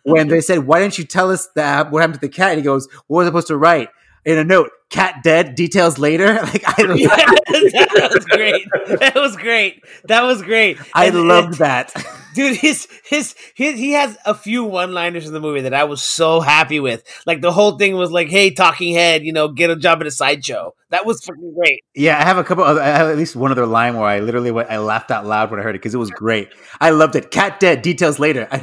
[0.05, 2.59] when they said, "Why didn't you tell us that what happened to the cat?" And
[2.59, 3.89] he goes, "What was I supposed to write
[4.25, 4.71] in a note?
[4.91, 5.55] Cat dead.
[5.55, 8.67] Details later." Like I, that was great.
[9.01, 9.83] That was great.
[10.05, 10.79] That was great.
[10.95, 11.93] I And- loved that.
[12.35, 15.85] Dude his, his his he has a few one liners in the movie that i
[15.85, 19.49] was so happy with like the whole thing was like hey talking head you know
[19.49, 22.65] get a job at a sideshow that was fucking great Yeah, I have a couple
[22.65, 22.83] other.
[22.83, 25.51] I have at least one other line where I literally went, I laughed out loud
[25.51, 26.49] when I heard it because it was great.
[26.81, 27.31] I loved it.
[27.31, 27.83] Cat dead.
[27.83, 28.49] Details later.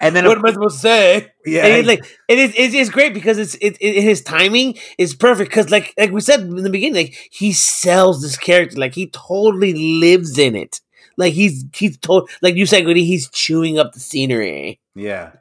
[0.00, 2.74] And then what am i supposed to say Yeah, and it's like it is it's,
[2.74, 6.40] it's great because it's it, it his timing is perfect because like like we said
[6.40, 10.80] in the beginning like he sells this character like he totally lives in it
[11.16, 15.32] like he's he's told like you said Goody, he's chewing up the scenery yeah.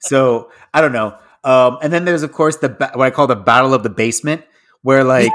[0.00, 1.16] So I don't know.
[1.44, 3.90] Um, and then there's of course the ba- what I call the battle of the
[3.90, 4.42] basement,
[4.82, 5.32] where like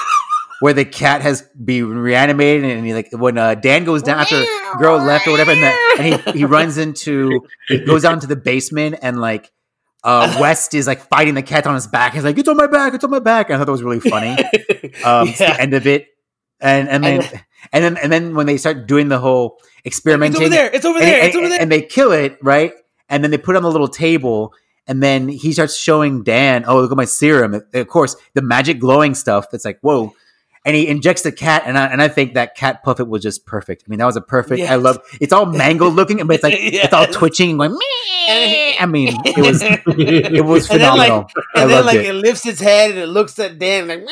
[0.60, 4.42] where the cat has been reanimated and he like when uh, Dan goes down after
[4.78, 8.26] girl left or whatever, and, the, and he he runs into he goes down to
[8.26, 9.50] the basement and like.
[10.02, 12.14] Uh, West is like fighting the cat on his back.
[12.14, 12.94] He's like, "It's on my back!
[12.94, 14.30] It's on my back!" And I thought that was really funny.
[15.04, 15.52] um, it's Yeah.
[15.52, 16.06] the end of it,
[16.58, 20.42] and and then And- and then and then when they start doing the whole experimenting,
[20.42, 22.72] it's over there it's over there and- it's over there and they kill it right,
[23.08, 24.52] and then they put it on the little table,
[24.86, 28.78] and then he starts showing Dan, "Oh, look at my serum!" Of course, the magic
[28.80, 29.50] glowing stuff.
[29.50, 30.14] That's like whoa.
[30.62, 33.46] And he injects the cat, and I, and I think that cat puppet was just
[33.46, 33.82] perfect.
[33.82, 34.60] I mean, that was a perfect.
[34.60, 34.82] I Yes.
[34.82, 34.98] love.
[35.18, 37.72] It's all mangled looking, but it's like it's all twitching and going.
[37.72, 41.30] "Meh." I mean, it was it was And then, like- phenomenal.
[41.54, 42.06] I and then like it.
[42.06, 42.12] it.
[42.12, 44.04] lifts its head and it looks at Dan like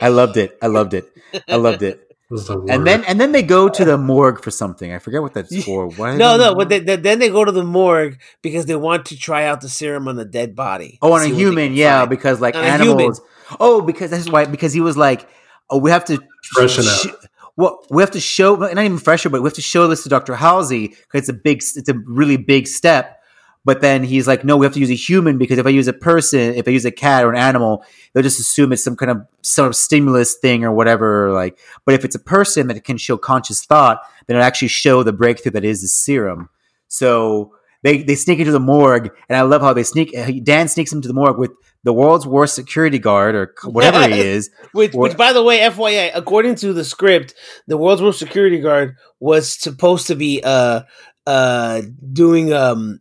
[0.00, 0.58] I loved it.
[0.60, 1.08] I loved it.
[1.48, 2.11] I loved it.
[2.32, 4.90] Was the And then and then they go to the morgue for something.
[4.90, 5.86] I forget what that's for.
[5.88, 9.04] Why no, no, but they, they, then they go to the morgue because they want
[9.06, 10.98] to try out the serum on the dead body.
[11.02, 12.10] oh, on a human, yeah, find.
[12.10, 13.20] because like On animals.
[13.60, 14.46] Oh, because that's why.
[14.46, 15.28] Because he was like,
[15.68, 17.20] oh, we have to Freshen sh- up.
[17.58, 20.08] Well, we have to show not even fresher, but we have to show this to
[20.08, 23.21] Doctor Halsey because it's a big, it's a really big step.
[23.64, 25.86] But then he's like, no, we have to use a human because if I use
[25.86, 28.96] a person, if I use a cat or an animal, they'll just assume it's some
[28.96, 31.30] kind of sort of stimulus thing or whatever.
[31.32, 35.04] Like, but if it's a person that can show conscious thought, then it'll actually show
[35.04, 36.48] the breakthrough that is the serum.
[36.88, 37.52] So
[37.84, 40.12] they they sneak into the morgue, and I love how they sneak.
[40.44, 41.52] Dan sneaks into the morgue with
[41.84, 44.50] the world's worst security guard or whatever he is.
[44.72, 47.34] Which, Or- which, by the way, FYI, according to the script,
[47.66, 50.82] the world's worst security guard was supposed to be uh
[51.26, 51.82] uh
[52.12, 53.00] doing um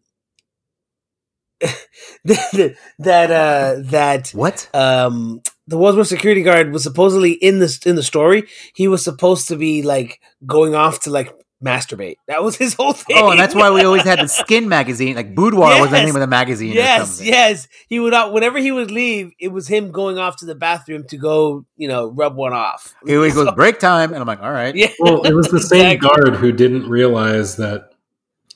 [2.25, 4.69] that uh that What?
[4.73, 8.47] um the world's worst security guard was supposedly in this in the story.
[8.73, 11.33] He was supposed to be like going off to like
[11.63, 12.15] masturbate.
[12.27, 13.17] That was his whole thing.
[13.19, 16.15] Oh, and that's why we always had the Skin magazine, like Boudoir was the name
[16.15, 16.73] of the magazine.
[16.73, 17.27] Yes, something.
[17.31, 17.67] yes.
[17.87, 19.31] He would out whenever he would leave.
[19.39, 22.95] It was him going off to the bathroom to go, you know, rub one off.
[23.05, 24.75] He always goes break time, and I'm like, all right.
[24.81, 26.09] Yeah, Well, it was the same Exactly.
[26.23, 27.91] guard who didn't realize that,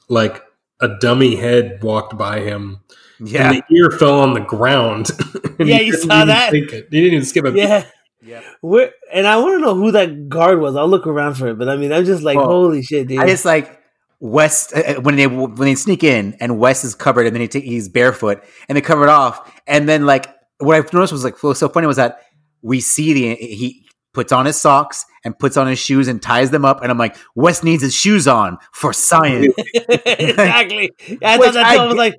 [0.10, 0.42] like,
[0.80, 2.82] a dummy head walked by him,
[3.20, 5.12] yeah, and the ear fell on the ground.
[5.60, 6.52] and Yeah, he you saw that?
[6.52, 6.72] think.
[6.72, 7.86] He didn't even skip a yeah.
[8.22, 8.42] yeah.
[8.62, 10.76] Where, and I want to know who that guard was.
[10.76, 13.20] I'll look around for it, but I mean, I'm just like, Well, holy shit, dude.
[13.20, 13.82] I just like
[14.20, 17.42] West uh, uh, when they when they sneak in and West is covered, and then
[17.42, 20.28] he take, he's barefoot, and they cover it off, and then like
[20.60, 22.22] what I've noticed was like what was so funny was that
[22.62, 26.52] we see the he puts on his socks and puts on his shoes and ties
[26.52, 29.54] them up, and I'm like, West needs his shoes on for science.
[29.74, 30.92] exactly.
[31.22, 31.82] I thought that too.
[31.82, 32.16] I was like,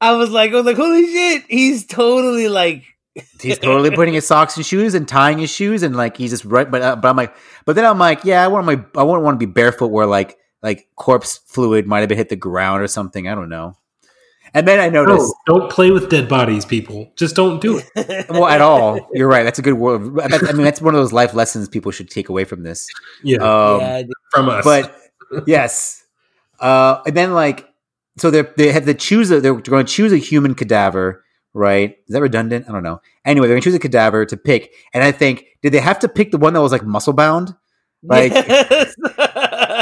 [0.00, 2.84] I was like, I was like, holy shit, he's totally like,
[3.40, 6.44] he's totally putting his socks and shoes and tying his shoes and like he's just
[6.44, 7.34] right but, uh, but i'm like
[7.64, 10.04] but then i'm like yeah i want my i wouldn't want to be barefoot where
[10.04, 13.74] like like corpse fluid might have been hit the ground or something i don't know
[14.56, 17.12] And then I noticed, No, don't play with dead bodies, people.
[17.14, 18.26] Just don't do it.
[18.30, 18.98] well, at all.
[19.12, 19.42] You're right.
[19.42, 20.18] That's a good word.
[20.18, 22.88] I mean, that's one of those life lessons people should take away from this.
[23.22, 24.64] Yeah, Um, yeah, from us.
[24.64, 24.96] but
[25.46, 26.04] yes,
[26.58, 27.68] uh, and then like,
[28.16, 29.42] so they they have to choose a.
[29.42, 31.90] They're going to choose a human cadaver, right?
[32.08, 32.64] Is that redundant?
[32.66, 33.02] I don't know.
[33.26, 35.98] Anyway, they're going to choose a cadaver to pick, and I think did they have
[35.98, 37.54] to pick the one that was like muscle bound?
[38.02, 38.94] Like, Yes.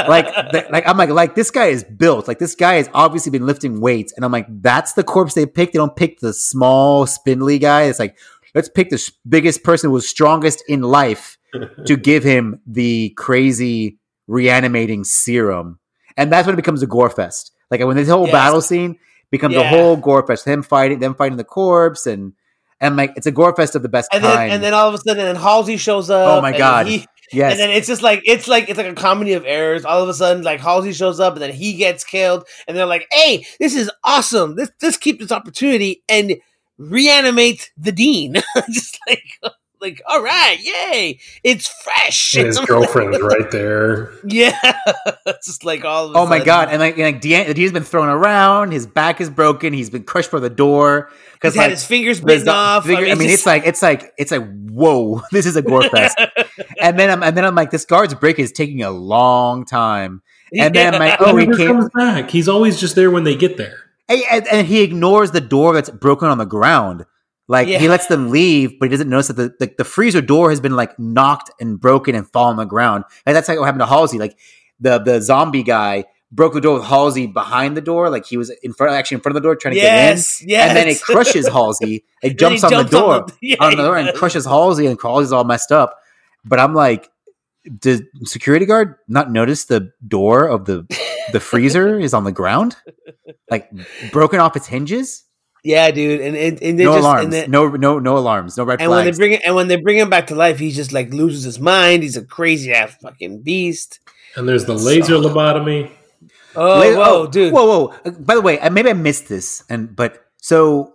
[0.07, 2.27] like, th- like I'm like, like this guy is built.
[2.27, 5.45] Like this guy has obviously been lifting weights, and I'm like, that's the corpse they
[5.45, 5.73] picked.
[5.73, 7.83] They don't pick the small, spindly guy.
[7.83, 8.17] It's like,
[8.53, 11.37] let's pick the biggest person who was strongest in life
[11.85, 15.79] to give him the crazy reanimating serum,
[16.17, 17.51] and that's when it becomes a gore fest.
[17.71, 18.31] Like when this whole Yes.
[18.33, 18.97] battle scene
[19.31, 20.45] becomes a whole gore fest.
[20.45, 22.33] Him fighting, them fighting the corpse, and
[22.81, 24.51] and like it's a gore fest of the best and then kind.
[24.51, 26.37] and then all of a sudden, then Halsey shows oh up.
[26.37, 26.87] Oh my and God.
[26.87, 29.85] he- yes, And then it's just like it's like it's like a comedy of errors.
[29.85, 32.85] All of a sudden, like Halsey shows up, and then he gets killed, and they're
[32.85, 34.55] like, "Hey, this is awesome!
[34.55, 36.35] This this keep this opportunity and
[36.77, 38.35] reanimate the dean."
[38.71, 39.23] just like
[39.81, 41.19] like all right, yay!
[41.43, 42.35] It's fresh.
[42.35, 44.11] and his girlfriend's right there.
[44.25, 44.57] yeah,
[45.25, 46.09] it's just like all.
[46.09, 46.69] Of a Oh my god!
[46.69, 48.71] And like, and like Dean, Dean's been thrown around.
[48.71, 49.73] His back is broken.
[49.73, 52.85] He's been crushed by the door He's because had like his fingers bitten off.
[52.85, 55.21] figure- I mean, it's just- like it's like it's like whoa!
[55.31, 56.17] This is a gore fest.
[56.89, 60.21] And then I'm and then I'm like, this guard's break is taking a long time.
[60.57, 62.29] And then I'm like, oh, he comes back.
[62.29, 63.77] He's always just there when they get there.
[64.07, 67.05] and, and- and he ignores the door that's broken on the ground.
[67.47, 70.49] Like he lets them leave, but he doesn't notice that the, the, the freezer door
[70.49, 73.03] has been like knocked and broken and fall on the ground.
[73.25, 74.17] And that's like what happened to Halsey.
[74.17, 74.37] Like
[74.79, 78.49] the the zombie guy broke the door with Halsey behind the door, like he was
[78.63, 80.49] in front, actually in front of the door trying to yes, get in.
[80.49, 80.69] yes.
[80.69, 82.03] And then it crushes Halsey.
[82.23, 85.43] It jumps on the door, yeah, on the door, and crushes Halsey, and Halsey's all
[85.43, 85.97] messed up.
[86.45, 87.09] But I'm like,
[87.79, 90.85] did security guard not notice the door of the
[91.31, 92.75] the freezer is on the ground,
[93.49, 93.69] like
[94.11, 95.23] broken off its hinges?
[95.63, 98.63] Yeah, dude, and and, and No just alarms, and, then, no no no alarms, no
[98.63, 100.69] red and when they bring it, and when they bring him back to life, he
[100.69, 102.03] just like loses his mind.
[102.03, 103.99] He's a crazy ass fucking beast.
[104.35, 105.89] And there's the laser lobotomy.
[106.55, 107.51] Oh, Wait, whoa, dude.
[107.51, 107.95] Whoa, whoa.
[108.05, 110.93] Uh, By the way, maybe I missed this, and but so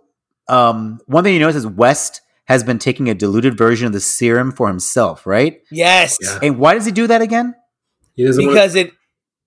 [0.49, 2.21] um, one thing you notice is West
[2.51, 5.61] has been taking a diluted version of the serum for himself, right?
[5.71, 6.41] Yes, Yeah.
[6.43, 7.55] And why does he do that again?
[8.17, 8.91] He doesn't want- because it,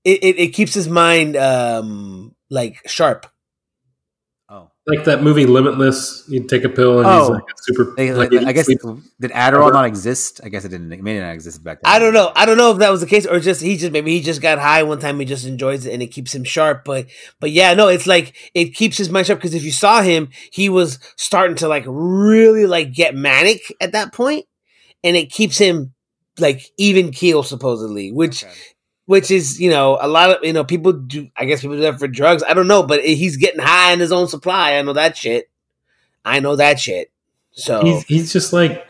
[0.05, 3.27] it it it keeps his mind um like sharp.
[4.85, 6.25] Like that movie Limitless.
[6.27, 7.31] You take a pill and he's Oh.
[7.31, 7.93] like a super.
[7.95, 10.41] They- like, I guess did Adderall not exist?
[10.43, 10.91] I guess it didn't.
[10.91, 11.89] It may not exist back then.
[11.93, 12.33] I don't know.
[12.35, 14.41] I don't know if that was the case or just he just maybe he just
[14.41, 15.17] got high one time.
[15.21, 16.83] He just enjoys it and it keeps him sharp.
[16.83, 17.05] But
[17.39, 20.27] but yeah, no, it's like it keeps his mind sharp because if you saw him,
[20.51, 24.45] he was starting to like really like get manic at that point,
[25.01, 25.93] and it keeps him
[26.39, 28.53] like even keel supposedly, which Okay.
[29.05, 31.29] Which is you know a lot of you know people do.
[31.35, 32.43] I guess people do that for drugs.
[32.47, 34.75] I don't know, but he's getting high in his own supply.
[34.75, 35.49] I know that shit.
[36.25, 37.11] I know that shit.
[37.51, 38.89] So he's he's just like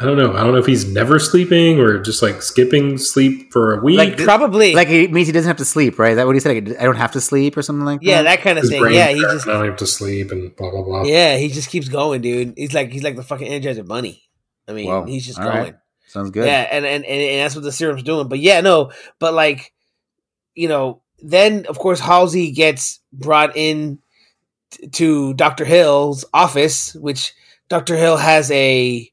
[0.00, 0.32] I don't know.
[0.34, 3.98] I don't know if he's never sleeping or just like skipping sleep for a week.
[3.98, 6.12] Like, probably Like it means he doesn't have to sleep, right?
[6.12, 6.66] Is that what he said?
[6.66, 8.36] Like, I don't have to sleep or something like yeah, that.
[8.36, 8.94] that kind of his thing.
[8.94, 11.02] Yeah, he just I don't have to sleep and blah blah blah.
[11.02, 12.54] Yeah, he just keeps going, dude.
[12.56, 14.22] He's like he's like the fucking Energizer Bunny.
[14.68, 15.04] I mean, Whoa.
[15.04, 15.56] he's just All going.
[15.56, 15.74] right.
[16.08, 16.46] Sounds good.
[16.46, 18.28] Yeah, and, and and that's what the serum's doing.
[18.28, 19.72] But yeah, no, but like,
[20.54, 23.98] you know, then of course Halsey gets brought in
[24.70, 27.34] t- to Doctor Hill's office, which
[27.68, 29.10] Doctor Hill has a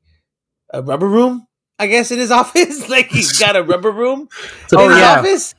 [0.71, 2.89] a rubber room, I guess, in his office.
[2.89, 4.29] like he's got a rubber room
[4.67, 5.19] So- Oh, in his yeah.
[5.19, 5.55] office,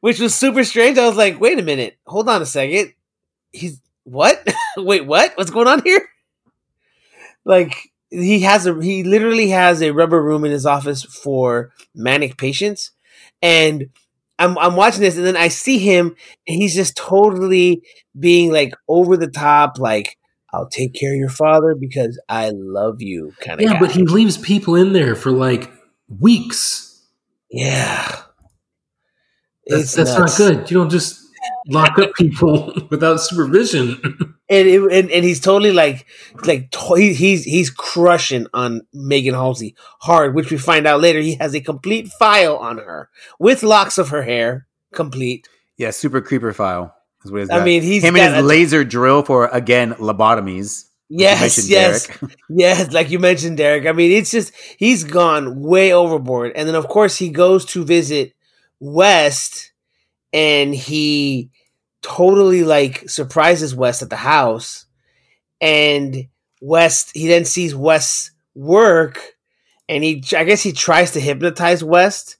[0.00, 0.98] which was super strange.
[0.98, 2.94] I was like, wait a minute, hold on a second.
[3.52, 4.44] He's what?
[4.76, 5.36] wait, what?
[5.36, 6.06] What's going on here?
[7.44, 12.36] Like he has a he literally has a rubber room in his office for manic
[12.36, 12.90] patients,
[13.40, 13.86] and
[14.38, 17.82] I'm I'm watching this, and then I see him, and he's just totally
[18.18, 20.18] being like over the top, like
[20.52, 23.64] I'll take care of your father because I love you, kind of.
[23.64, 23.80] yeah, guy.
[23.80, 25.70] but he leaves people in there for like
[26.08, 27.04] weeks.
[27.50, 28.22] yeah,
[29.66, 30.70] That's, It's that's not good.
[30.70, 31.29] You don't just
[31.68, 34.00] lock up people without supervision.
[34.48, 36.06] and, it, and and he's totally like
[36.44, 41.34] like to- he's he's crushing on Megan Halsey hard, which we find out later he
[41.36, 45.48] has a complete file on her with locks of her hair, complete.
[45.76, 46.94] Yeah, super creeper file.
[47.24, 47.64] Is what I got.
[47.64, 50.86] mean, he's him and his a- laser drill for again lobotomies.
[51.12, 52.32] Yes, yes, Derek.
[52.48, 52.92] yes.
[52.92, 53.84] Like you mentioned, Derek.
[53.86, 57.84] I mean, it's just he's gone way overboard, and then of course he goes to
[57.84, 58.32] visit
[58.78, 59.69] West,
[60.32, 61.50] and he
[62.02, 64.86] totally like surprises West at the house,
[65.60, 66.28] and
[66.60, 69.20] West he then sees West's work,
[69.88, 72.36] and he I guess he tries to hypnotize West,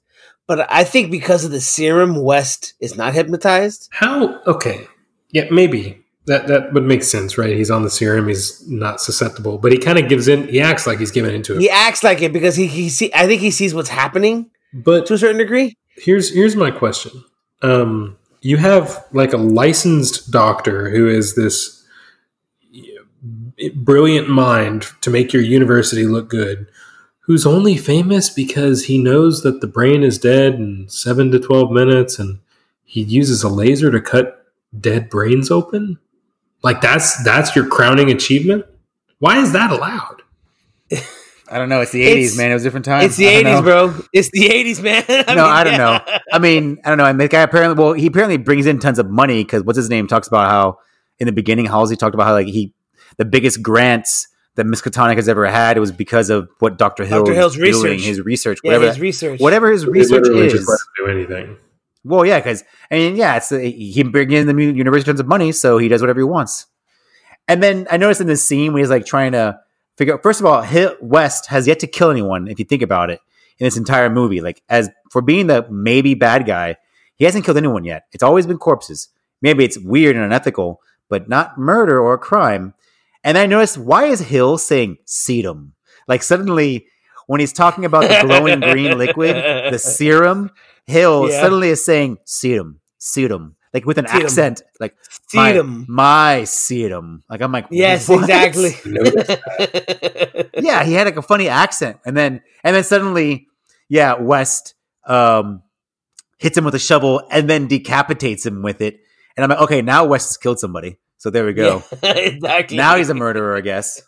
[0.47, 3.89] but I think because of the serum, West is not hypnotized.
[3.91, 4.41] How?
[4.45, 4.87] Okay,
[5.31, 5.97] yeah, maybe.
[6.27, 7.55] that that would make sense, right?
[7.55, 8.27] He's on the serum.
[8.27, 10.47] He's not susceptible, but he kind of gives in.
[10.47, 11.61] He acts like he's giving into it.
[11.61, 13.11] He acts like it because he he see.
[13.13, 15.77] I think he sees what's happening But to a certain degree.
[15.97, 17.11] here's here's my question.
[17.61, 21.85] Um, you have like a licensed doctor who is this
[23.75, 26.67] brilliant mind to make your university look good,
[27.21, 31.71] who's only famous because he knows that the brain is dead in seven to twelve
[31.71, 32.39] minutes, and
[32.83, 35.99] he uses a laser to cut dead brains open.
[36.63, 38.65] Like that's that's your crowning achievement.
[39.19, 40.23] Why is that allowed?
[41.51, 41.81] I don't know.
[41.81, 42.51] It's the It's- '80s, man.
[42.51, 43.05] It was a different times.
[43.05, 43.61] It's the eighties, know.
[43.61, 43.93] bro.
[44.13, 45.03] It's the eighties, man.
[45.09, 45.99] no, I don't know.
[46.31, 47.05] I mean, I don't know.
[47.05, 49.89] And the guy apparently, well, he apparently brings in tons of money because what's his
[49.89, 50.77] name talks about how
[51.19, 52.73] in the beginning, Halsey talked about how like he,
[53.17, 57.05] the biggest grants that Miskatonic has ever had, it was because of what Dr.
[57.05, 57.33] Hill Dr.
[57.35, 58.01] Hill's doing, research.
[58.01, 59.39] his research, Yeah, whatever, his research.
[59.39, 60.87] whatever his They research literally just is.
[60.97, 61.57] do anything.
[62.03, 65.27] Well, yeah, because I mean, yeah, it's he brings in the mu- university tons of
[65.27, 66.65] money, so he does whatever he wants.
[67.47, 69.59] And then I noticed in this scene when he's like trying to
[69.97, 70.23] figure out.
[70.23, 72.47] First of all, Hill, West has yet to kill anyone.
[72.47, 73.19] If you think about it,
[73.59, 76.77] in this entire movie, like as for being the maybe bad guy,
[77.15, 78.05] he hasn't killed anyone yet.
[78.11, 79.09] It's always been corpses.
[79.41, 82.73] Maybe it's weird and unethical, but not murder or a crime.
[83.23, 85.71] And I noticed why is Hill saying sedum?
[86.07, 86.87] Like suddenly,
[87.27, 90.49] when he's talking about the glowing green liquid, the serum,
[90.87, 91.41] Hill Yeah.
[91.41, 94.23] suddenly is saying sedum, sedum, like with an Sedum.
[94.23, 94.95] accent, like
[95.33, 95.85] Sedum.
[95.87, 97.21] my, my sedum.
[97.29, 98.19] Like I'm like, Yes, what?
[98.21, 98.71] exactly.
[100.59, 103.47] yeah, he had like a funny accent, and then and then suddenly,
[103.89, 105.63] yeah, West um
[106.37, 108.99] hits him with a shovel and then decapitates him with it,
[109.37, 110.97] and I'm like, okay, now West has killed somebody.
[111.17, 111.83] So there we go.
[112.03, 112.77] Yeah, exactly.
[112.77, 114.01] Now he's a murderer, I guess.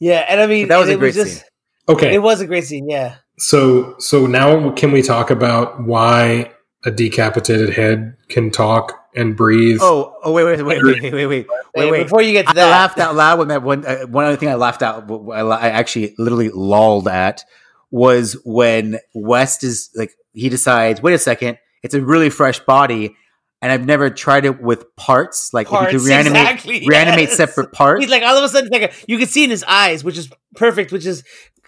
[0.00, 1.42] Yeah, and I mean But that was and a it great scene.
[1.88, 2.88] Okay, It was a great scene.
[2.88, 3.16] Yeah.
[3.38, 6.51] So so now can we talk about why
[6.84, 9.78] a decapitated head can talk and breathe?
[9.80, 12.02] Oh, oh, wait, wait, wait, wait, wait, wait, wait, wait, wait.
[12.04, 13.84] Before you get to I laughed out loud when that one.
[13.84, 17.44] Uh, one other thing I laughed out, I I actually literally lolled at,
[17.90, 23.16] was when West is like he decides, wait a second, it's a really fresh body,
[23.60, 25.52] and I've never tried it with parts.
[25.52, 27.36] Like if you Parts, could reanimate, exactly, reanimate yes.
[27.36, 28.00] separate parts.
[28.00, 30.16] He's like all of a sudden, like a, you can see in his eyes, which
[30.16, 31.22] is perfect, which is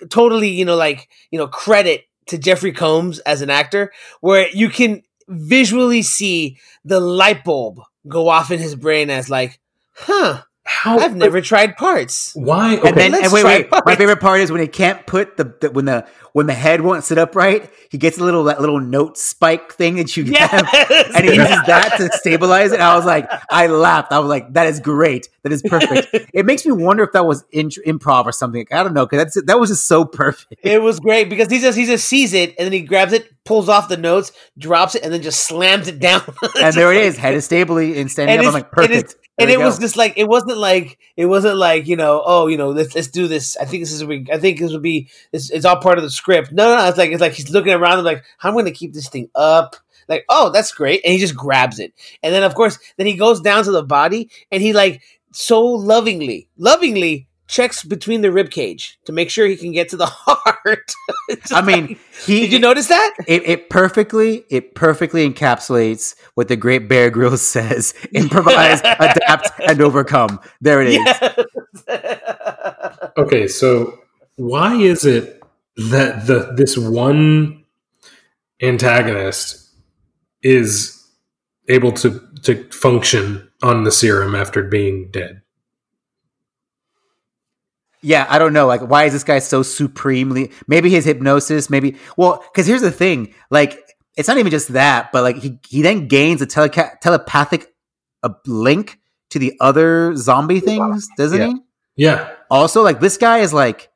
[0.08, 4.68] totally, you know, like you know, credit to Jeffrey Combs as an actor, where you
[4.68, 9.60] can visually see the light bulb go off in his brain as like,
[9.94, 10.98] huh, How?
[10.98, 12.32] I've never tried parts.
[12.34, 12.78] Why?
[12.78, 12.88] Okay.
[12.88, 13.84] and then, let's and wait, try wait.
[13.84, 16.80] My favorite part is when he can't put the, the when the when the head
[16.80, 17.70] won't sit upright.
[17.90, 20.50] He gets a little that little note spike thing that you Yes.
[20.50, 22.80] have, and he uses that to stabilize it.
[22.80, 24.10] I was like, I laughed.
[24.12, 25.28] I was like, that is great.
[25.42, 26.30] That is perfect.
[26.32, 28.66] it makes me wonder if that was in, improv or something.
[28.72, 30.60] I don't know because that was just so perfect.
[30.62, 33.30] It was great because he just he just sees it and then he grabs it,
[33.44, 36.22] pulls off the notes, drops it, and then just slams it down.
[36.60, 38.48] And there it is, head is stably and standing And up.
[38.48, 39.16] I'm like, perfect.
[39.38, 42.22] and There it we was just like it wasn't like it wasn't like you know
[42.24, 44.72] oh you know let's let's do this I think this is big- I think this
[44.72, 47.20] would be it's, it's all part of the script no no no it's like it's
[47.20, 49.74] like he's looking around and like how am I going to keep this thing up
[50.08, 51.92] like oh that's great and he just grabs it
[52.22, 55.60] and then of course then he goes down to the body and he like so
[55.64, 60.06] lovingly lovingly checks between the rib cage to make sure he can get to the
[60.10, 60.92] heart
[61.28, 65.28] It's just I mean, like- he did you notice that it, it perfectly it perfectly
[65.30, 70.40] encapsulates what the great Bear Grylls says: improvise, adapt, and overcome.
[70.60, 70.96] There it is.
[71.04, 71.38] Yes.
[73.16, 73.98] Okay, so
[74.36, 75.42] why is it
[75.76, 77.64] that the this one
[78.62, 79.70] antagonist
[80.42, 81.00] is
[81.68, 85.42] able to to function on the serum after being dead?
[88.04, 88.66] Yeah, I don't know.
[88.66, 90.52] Like, why is this guy so supremely?
[90.68, 91.70] Maybe his hypnosis.
[91.70, 93.34] Maybe well, because here's the thing.
[93.50, 93.80] Like,
[94.16, 97.74] it's not even just that, but like he he then gains a teleca- telepathic
[98.22, 98.98] a link
[99.30, 101.46] to the other zombie things, doesn't Yeah.
[101.48, 101.56] he?
[101.96, 103.88] Yeah, Also, like this guy is like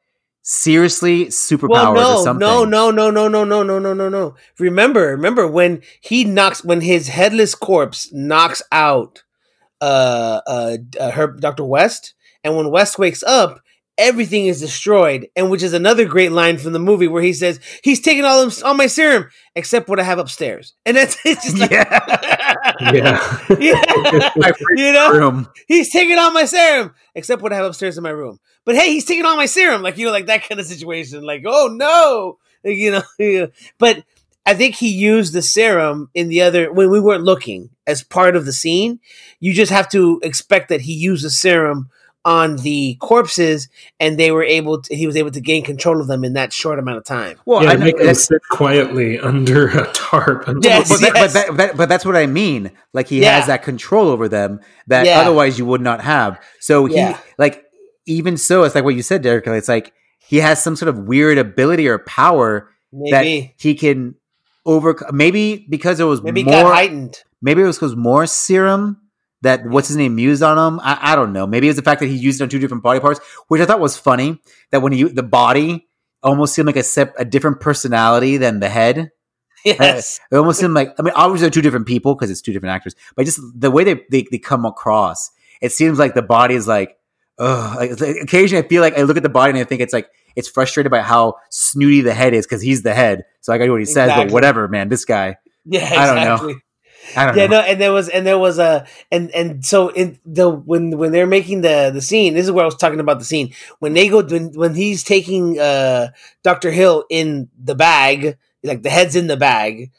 [0.42, 2.40] seriously superpowered well, or no, something.
[2.40, 4.34] no, no, no, no, no, no, no, no, no, no.
[4.58, 9.24] Remember, remember when he knocks when his headless corpse knocks out
[9.80, 11.64] uh uh, uh her Dr.
[11.64, 13.60] West, and when West wakes up,
[13.98, 17.60] everything is destroyed, and which is another great line from the movie where he says
[17.82, 21.44] he's taking all of, all my serum except what I have upstairs, and that's it's
[21.44, 21.98] just like, Yeah.
[22.92, 23.52] yeah.
[23.58, 23.82] yeah,
[24.76, 25.48] you know, room.
[25.66, 28.38] he's taking all my serum except what I have upstairs in my room.
[28.64, 31.22] But hey, he's taking all my serum, like you know, like that kind of situation.
[31.24, 33.02] Like, oh no, Like, you know.
[33.18, 33.48] you know.
[33.78, 34.04] But
[34.46, 38.36] I think he used the serum in the other when we weren't looking as part
[38.36, 39.00] of the scene.
[39.40, 41.88] You just have to expect that he used the serum
[42.24, 43.68] on the corpses,
[44.00, 44.82] and they were able.
[44.82, 47.38] To, he was able to gain control of them in that short amount of time.
[47.46, 50.44] Well, yeah, I make them sit quietly under a tarp.
[50.62, 51.32] Yes, but, that, yes.
[51.32, 52.70] but, that, that- but that's what I mean.
[52.92, 53.36] Like he Yeah.
[53.38, 55.20] has that control over them that Yeah.
[55.20, 56.38] otherwise you would not have.
[56.60, 57.18] So he Yeah.
[57.38, 57.64] like
[58.06, 59.46] even so, it's like what you said, Derek.
[59.46, 64.14] It's like he has some sort of weird ability or power Maybe, that he can
[64.66, 65.16] overcome.
[65.16, 66.52] Maybe because it was maybe more.
[66.64, 67.22] got heightened.
[67.40, 69.00] maybe it was because more serum
[69.42, 70.80] that what's his name used on him.
[70.80, 71.46] I, I don't know.
[71.46, 73.66] Maybe it's the fact that he used it on two different body parts, which I
[73.66, 74.40] thought was funny.
[74.70, 75.88] That when he the body
[76.22, 79.10] almost seemed like a sep- a different personality than the head.
[79.66, 82.40] Uh, yes, It almost seemed like I mean, obviously they're two different people because it's
[82.40, 86.14] two different actors, but just the way they, they they come across, it seems like
[86.14, 86.96] the body is like,
[87.40, 87.76] ugh.
[87.76, 87.90] Like,
[88.22, 90.48] occasionally, I feel like I look at the body and I think it's like it's
[90.48, 93.68] frustrated by how snooty the head is because he's the head, so I got to
[93.68, 94.10] do what he says.
[94.26, 96.54] But whatever, man, this guy, yeah, I don't know.
[97.08, 97.42] Exactly.
[97.42, 97.60] I don't yeah, know.
[97.60, 101.12] no, and there was and there was a and and so in the when when
[101.12, 103.94] they're making the the scene, this is where I was talking about the scene when
[103.94, 106.08] they go when when he's taking uh
[106.42, 109.90] Doctor Hill in the bag, like the head's in the bag,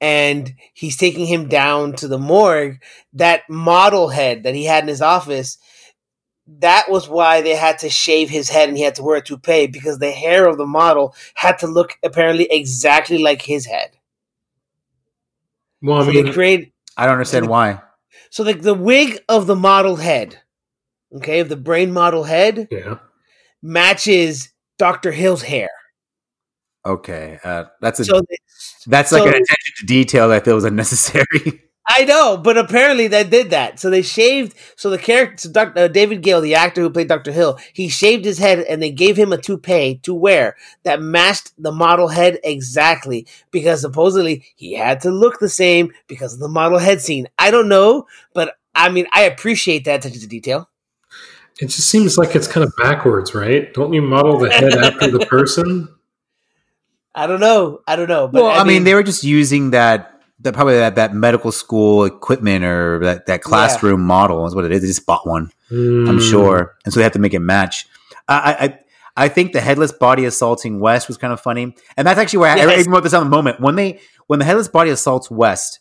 [0.00, 2.80] and he's taking him down to the morgue.
[3.12, 5.58] That model head that he had in his office.
[6.58, 9.22] That was why they had to shave his head and he had to wear a
[9.22, 13.90] toupee because the hair of the model had to look apparently exactly like his head.
[15.82, 17.80] Well, I So mean, they create I don't understand why.
[18.30, 20.38] So like the wig of the model head,
[21.16, 22.98] okay, of the brain model head yeah.
[23.62, 25.12] matches Dr.
[25.12, 25.70] Hill's hair.
[26.86, 28.36] Okay, uh, that's a So they-
[28.86, 31.26] that's like an attention to detail that I feel was unnecessary.
[31.88, 33.80] I know, but apparently they did that.
[33.80, 34.56] So they shaved.
[34.76, 35.80] So the character, so Dr.
[35.80, 37.32] Uh, David Gale, the actor who played Dr.
[37.32, 41.52] Hill, he shaved his head and they gave him a toupee to wear that matched
[41.58, 46.48] the model head exactly because supposedly he had to look the same because of the
[46.48, 47.26] model head scene.
[47.38, 50.68] I don't know, but I mean, I appreciate that attention to detail.
[51.60, 53.72] It just seems like it's kind of backwards, right?
[53.74, 55.88] Don't you model the head after the person?
[57.14, 57.80] I don't know.
[57.86, 58.28] I don't know.
[58.28, 60.19] But well, I mean, they were just using that.
[60.42, 64.72] That probably that, that medical school equipment or that, that classroom model is what it
[64.72, 64.80] is.
[64.80, 65.50] They just bought one.
[65.70, 66.18] I'm Hmm.
[66.18, 67.86] sure, and so they have to make it match.
[68.28, 68.78] I,
[69.16, 72.38] I I think the headless body assaulting West was kind of funny, and that's actually
[72.40, 74.90] where I, I even wrote this on the moment when they when the headless body
[74.90, 75.80] assaults West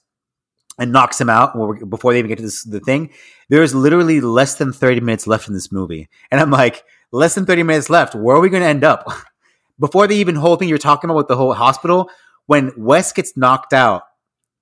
[0.77, 1.53] and knocks him out
[1.89, 3.11] before they even get to this, the thing.
[3.49, 7.45] There's literally less than 30 minutes left in this movie, and I'm like, less than
[7.45, 8.13] 30 minutes left.
[8.15, 9.07] Where are we going to end up?
[9.79, 12.09] Before the even whole thing you're talking about with the whole hospital,
[12.47, 14.03] when West gets knocked out,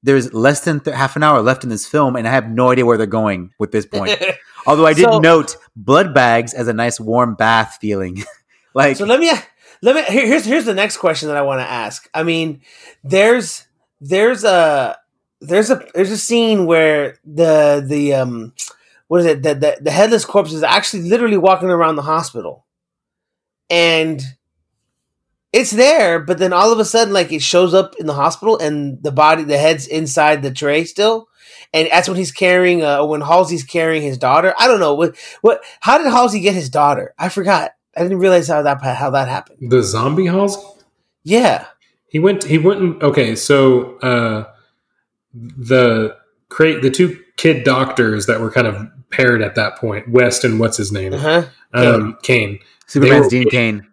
[0.04, 2.72] there's less than th- half an hour left in this film, and I have no
[2.72, 4.12] idea where they're going with this point.
[4.68, 8.24] Although I did So- note blood bags as a nice warm bath feeling.
[8.74, 9.32] like so let me
[9.82, 12.10] let me here, here's here's the next question that I want to ask.
[12.14, 12.62] I mean,
[13.04, 13.66] there's
[14.02, 14.98] there's a
[15.42, 18.54] there's a there's a scene where the the um
[19.08, 22.66] what is it the the, the headless corpse is actually literally walking around the hospital,
[23.70, 24.22] and
[25.54, 28.58] it's there, but then all of a sudden, like it shows up in the hospital,
[28.58, 31.30] and the body, the head's inside the tray still,
[31.74, 34.54] and that's when he's carrying, uh, when Halsey's carrying his daughter.
[34.60, 35.64] I don't know what what.
[35.80, 37.14] How did Halsey get his daughter?
[37.18, 37.72] I forgot.
[37.96, 39.72] I didn't realize how that how that happened.
[39.72, 40.62] The zombie Halsey?
[41.24, 41.66] Yeah,
[42.08, 42.44] He went.
[42.44, 42.80] He went.
[42.80, 44.46] And, okay, so uh,
[45.34, 46.16] the
[46.50, 50.60] create the two kid doctors that were kind of paired at that point, West and
[50.60, 51.46] what's his name, uh-huh.
[51.74, 52.60] um, Cain.
[52.86, 53.88] Superman's were- Dean Cain.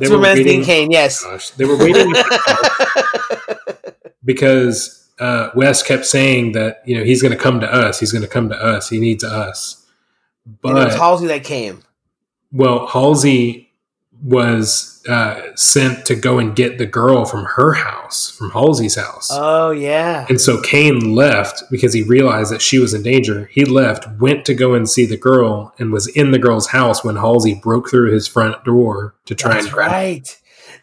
[0.00, 0.90] They were Superman's waiting- Dean Cain.
[0.90, 1.22] Yes.
[1.22, 3.94] Gosh, they were waiting at the house
[4.24, 8.00] because uh, West kept saying that you know he's going to come to us.
[8.00, 8.88] He's going to come to us.
[8.88, 9.86] He needs us.
[10.46, 11.82] and it was But Halsey that came.
[12.52, 13.69] well, Halsey
[14.22, 19.28] was uh, sent to go and get the girl from her house, from Halsey's house.
[19.32, 20.26] Oh yeah.
[20.28, 23.48] And so Cain left because he realized that she was in danger.
[23.52, 27.02] He left, went to go and see the girl, and was in the girl's house
[27.02, 29.96] when Halsey broke through his front door to try That's and grab her.
[29.96, 30.36] right.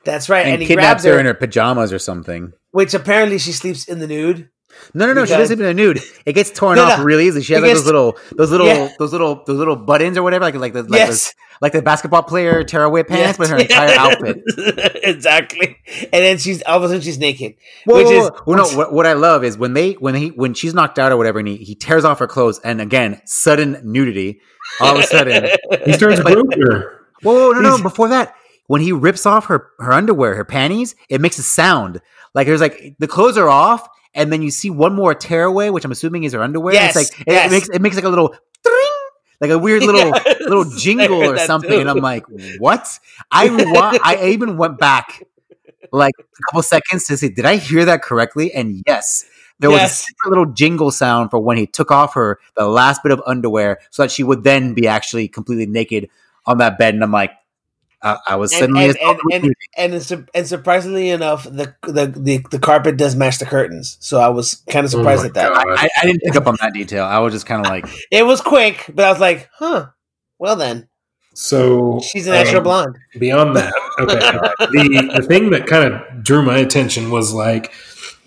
[0.03, 0.45] That's right.
[0.45, 2.53] And, And, he kidnaps grabs her her, in her pajamas or something.
[2.71, 4.49] which apparently she sleeps in the nude.
[4.93, 5.25] No, no, no.
[5.25, 5.99] She doesn't even a nude.
[6.25, 7.03] It gets torn No, off no.
[7.05, 7.43] really easily.
[7.43, 8.89] She has It like gets- those little, those little, Yeah.
[8.99, 11.29] those little, those little buttons or whatever, like like the like, yes.
[11.33, 14.41] the, like the basketball player tearaway pants, but her entire outfit.
[15.03, 15.77] exactly.
[16.01, 17.55] And then she's all of a sudden she's naked.
[17.85, 18.43] Whoa, Which whoa, is- whoa.
[18.45, 21.11] Well, no, what, what I love is when they when he when she's knocked out
[21.11, 24.41] or whatever, and he, he tears off her clothes, and again, sudden nudity.
[24.81, 25.49] All of a sudden,
[25.85, 27.05] He starts groping her.
[27.23, 28.35] whoa, whoa, no, no, He's- before that,
[28.67, 32.01] when he rips off her her underwear, her panties, it makes a sound.
[32.33, 33.87] Like there's like the clothes are off,
[34.17, 36.73] and then you see one more tearaway, which I'm assuming is her underwear.
[36.73, 37.47] Yes, it's like it, yes.
[37.49, 38.35] it makes it makes like a little
[39.39, 41.79] like a weird little Yes, little jingle or something, too.
[41.79, 42.25] and I'm like,
[42.59, 42.87] what?
[43.31, 45.23] I wa- I even went back
[45.91, 48.51] like a couple seconds to say, did I hear that correctly?
[48.53, 49.25] And yes,
[49.59, 50.05] there was a Yes.
[50.25, 54.03] little jingle sound for when he took off her the last bit of underwear, so
[54.03, 56.09] that she would then be actually completely naked
[56.45, 56.93] on that bed.
[56.95, 57.31] And I'm like,
[58.01, 62.05] I, I was And suddenly and, and, and, and, it's- and surprisingly enough, the, the
[62.07, 65.27] the the carpet does match the curtains, so I was kind of Oh surprised my
[65.29, 65.51] at that.
[65.53, 67.05] I, I didn't pick up on that detail.
[67.05, 69.87] I was just kind of like, It was quick, but I was like, huh.
[70.39, 70.87] Well then,
[71.33, 72.97] So she's an extra um, blonde.
[73.17, 74.19] Beyond that, okay.
[74.71, 77.71] the the thing that kind of drew my attention was like,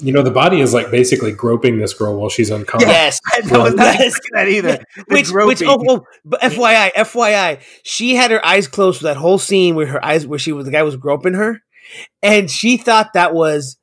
[0.03, 2.89] you know, the body is like basically groping this girl while she's unconscious.
[2.89, 3.19] Yes.
[3.35, 4.17] I was not Yes.
[4.17, 4.85] expecting that either.
[4.97, 5.69] The Which, which, groping.
[5.91, 9.87] oh, oh, but FYI, FYI, she had her eyes closed for that whole scene where
[9.87, 11.63] her eyes, where she was, the guy was groping her,
[12.23, 13.77] and she thought that was,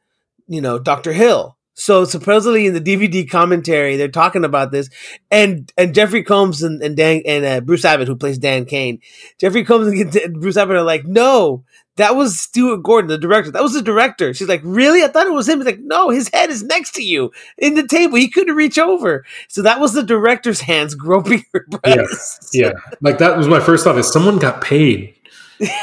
[0.48, 1.14] you know, Dr.
[1.14, 1.56] Hill.
[1.80, 4.89] So supposedly in the DVD commentary, they're talking about this,
[5.30, 8.99] and and Jeffrey Combs and, and Dan and uh, Bruce Abbott, who plays Dan Cain,
[9.39, 10.11] Jeffrey Combs and
[10.41, 11.64] Bruce Abbott are like, no,
[11.98, 13.52] that was Stuart Gordon, the director.
[13.52, 14.34] That was the director.
[14.34, 15.03] She's like, really?
[15.03, 15.60] I thought it was him.
[15.60, 18.18] He's like, no, his head is next to you in the table.
[18.18, 19.26] He couldn't reach over.
[19.49, 22.52] So that was the director's hands groping her breasts.
[22.53, 22.72] Yeah,
[23.02, 23.98] like that was my first thought.
[23.98, 25.14] Is someone got paid,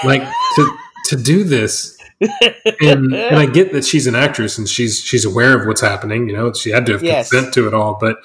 [0.04, 0.22] like
[0.56, 0.76] to
[1.08, 1.90] to do this?
[2.80, 6.28] And and I get that she's an actress and she's she's aware of what's happening.
[6.28, 7.28] You know, she had to have Yes.
[7.30, 8.18] consent to it all, but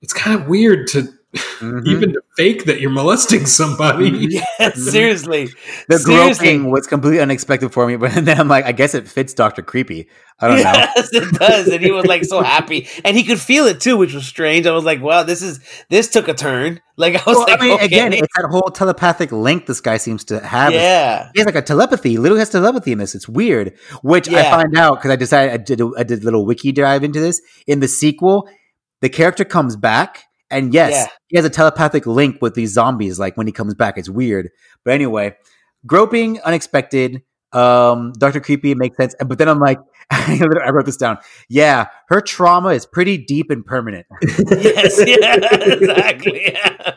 [0.00, 1.86] it's kind of weird to Mhm.
[1.86, 4.08] even to fake that you're molesting somebody.
[4.58, 5.48] yeah, seriously.
[5.88, 6.46] the seriously.
[6.46, 9.60] groping was completely unexpected for me, but then I'm like, I guess it fits Doctor
[9.60, 10.08] Creepy.
[10.40, 10.72] I don't know.
[10.72, 11.68] Yes, it does.
[11.68, 12.88] And he was like so happy.
[13.04, 14.66] And he could feel it too, which was strange.
[14.66, 16.80] I was like, wow, this is this took a turn.
[16.96, 17.84] Like I was Well, like, I mean, okay.
[17.86, 20.72] again, it's that whole telepathic link this guy seems to have.
[20.72, 21.30] yeah.
[21.34, 22.10] He has like a telepathy.
[22.10, 23.14] He literally has telepathy in this.
[23.14, 23.74] It's weird.
[24.02, 26.70] Which I find out because I decided I did a, I did a little wiki
[26.72, 27.40] dive into this.
[27.66, 28.48] In the sequel,
[29.00, 31.06] the character comes back, and yes, Yeah.
[31.28, 33.18] he has a telepathic link with these zombies.
[33.18, 34.50] Like when he comes back, it's weird.
[34.84, 35.36] But anyway,
[35.86, 37.22] groping, unexpected.
[37.52, 39.14] Um, Doctor Creepy makes sense.
[39.24, 39.78] But then I'm like,
[40.10, 41.18] I wrote this down.
[41.48, 44.06] Yeah, her trauma is pretty deep and permanent.
[44.48, 45.36] Yes, yeah,
[45.74, 46.52] exactly.
[46.52, 46.94] Yeah.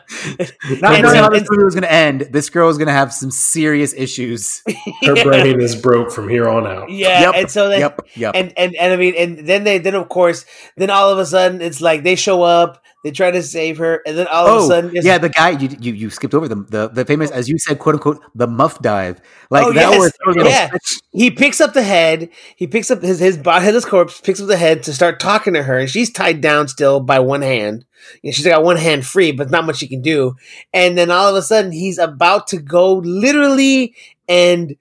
[0.80, 2.86] Not And knowing so- how this movie was going to end, this girl is going
[2.88, 4.62] to have some serious issues.
[5.02, 5.24] Her Yeah.
[5.24, 6.90] brain is broke from here on out.
[6.90, 8.32] Yeah, Yep, and so then, yep, yep.
[8.34, 10.44] and and and I mean, and then they then of course,
[10.76, 14.00] then all of a sudden it's like they show up, they try to save her,
[14.06, 16.48] and then all of a Oh, sudden, yeah, the guy you, you you skipped over
[16.48, 19.20] the the, the famous, as you said, quote unquote, the muff dive.
[19.50, 19.98] Like Oh, that yes.
[19.98, 20.70] was totally Yeah.
[21.12, 24.48] he picks up the head, he picks up his his bo- headless corpse, picks up
[24.48, 27.84] the head to start talking to her, and she's tied down still by one hand.
[28.22, 30.36] You know, she's got one hand free, but not much she can do.
[30.72, 33.94] And then all of a sudden, he's about to go literally
[34.28, 34.76] and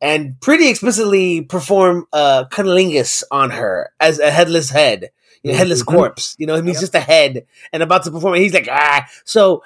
[0.00, 5.10] and pretty explicitly perform uh cunnilingus on her as a headless head,
[5.42, 5.86] you know, headless Mhm.
[5.94, 6.34] corpse.
[6.38, 8.34] You know, I mean, he's just a head and about to perform.
[8.34, 8.40] it.
[8.40, 9.06] He's like, ah.
[9.24, 9.62] So,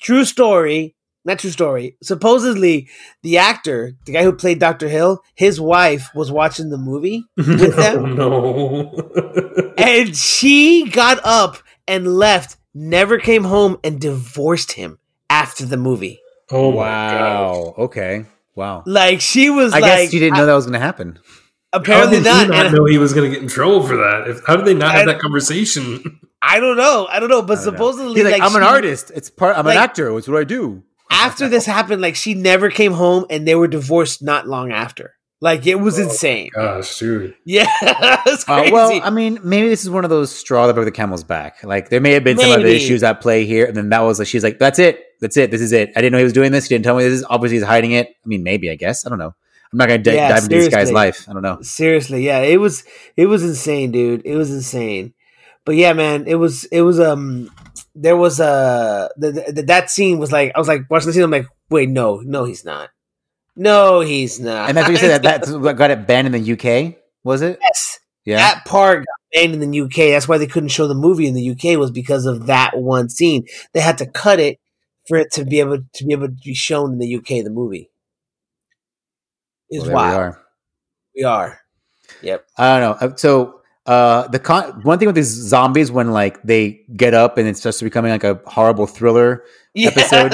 [0.00, 0.94] true story,
[1.24, 1.96] not true story.
[2.02, 2.88] Supposedly,
[3.22, 7.74] the actor, the guy who played Doctor Hill, his wife was watching the movie with
[7.78, 9.72] Oh them, no!
[9.78, 12.56] and she got up and left.
[12.72, 14.98] Never came home and divorced him
[15.28, 16.20] after the movie.
[16.52, 17.74] oh wow.
[17.76, 18.26] Okay.
[18.54, 18.84] Wow.
[18.86, 21.18] Like she was I like, guess you didn't know that was going to happen.
[21.72, 22.42] apparently How did not.
[22.46, 24.28] he not and- know he was going to get in trouble for that?
[24.28, 26.20] If, how did they not have that conversation?
[26.42, 27.06] I don't know.
[27.10, 27.42] I don't know.
[27.42, 27.72] But don't know.
[27.72, 29.10] supposedly, He's like, I'm an artist.
[29.14, 29.56] It's part.
[29.58, 30.16] I'm like- an actor.
[30.16, 30.82] It's what I do.
[31.10, 35.14] After this happened, like she never came home, and they were divorced not long after.
[35.42, 36.50] Like it was Oh, insane.
[36.54, 37.34] Gosh, dude.
[37.46, 38.72] Yeah, Uh, crazy.
[38.72, 41.64] well, I mean, maybe this is one of those straw that broke the camel's back.
[41.64, 42.76] Like there may have been some other Maybe.
[42.76, 45.50] issues at play here, and then that was like she's like, "That's it, that's it,
[45.50, 46.66] this is it." I didn't know he was doing this.
[46.68, 47.14] He didn't tell me this.
[47.14, 48.08] Is obviously he's hiding it.
[48.08, 49.34] I mean, maybe I guess I don't know.
[49.72, 51.26] I'm not gonna di- Yeah, dive into this guy's life.
[51.26, 51.62] I don't know.
[51.62, 52.84] Seriously, yeah, it was
[53.16, 54.20] it was insane, dude.
[54.26, 55.14] It was insane.
[55.64, 57.50] But yeah, man, it was it was um
[57.94, 61.22] there was a the, the, that scene was like I was like watching the scene.
[61.22, 62.90] I'm like, wait, no, no, he's not.
[63.56, 64.68] No, he's not.
[64.68, 65.22] And that's what you said.
[65.22, 66.96] That that's what got it banned in the UK.
[67.24, 67.58] Was it?
[67.62, 68.36] yes, Yeah.
[68.36, 69.96] that part got banned in the UK.
[70.12, 73.08] That's why they couldn't show the movie in the UK was because of that one
[73.10, 73.44] scene.
[73.74, 74.58] They had to cut it
[75.08, 77.44] for it to be able to be able to be shown in the UK.
[77.44, 77.90] The movie
[79.70, 80.10] is Well, wild.
[80.14, 80.40] we are.
[81.16, 81.60] We are.
[82.22, 82.46] Yep.
[82.56, 83.08] I don't know.
[83.08, 83.59] Uh, So
[83.90, 87.56] uh, the con- one thing with these zombies when like they get up and it
[87.56, 89.42] starts to becoming like a horrible thriller
[89.76, 90.32] Episode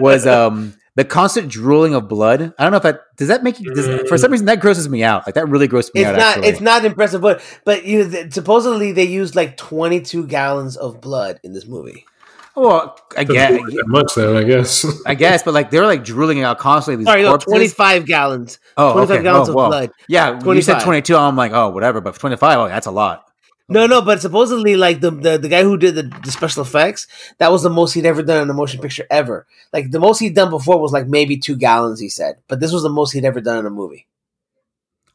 [0.00, 2.54] was um the constant drooling of blood.
[2.58, 4.88] I don't know if that does that make you does, for some reason that grosses
[4.88, 5.26] me out.
[5.26, 6.16] Like that really grosses me it's out.
[6.16, 6.48] not actually.
[6.48, 11.38] it's not impressive but but you know, supposedly they used like 22 gallons of blood
[11.42, 12.06] in this movie
[12.56, 14.86] Well, I guess, that much then, I guess.
[15.04, 17.00] I guess, but like they're like drooling out constantly.
[17.04, 19.22] These sorry no 25 gallons oh, 25 okay.
[19.22, 19.68] gallons Oh, of well.
[19.68, 21.16] blood Yeah, you said twenty two.
[21.16, 22.00] I'm like, oh, whatever.
[22.00, 23.24] But twenty five, oh, that's a lot.
[23.68, 27.08] no no but supposedly like the, the the guy who did the, the special effects
[27.38, 30.20] that was the most he'd ever done in a motion picture ever like the most
[30.20, 33.10] he'd done before was like maybe two gallons he said but this was the most
[33.10, 34.06] he'd ever done in a movie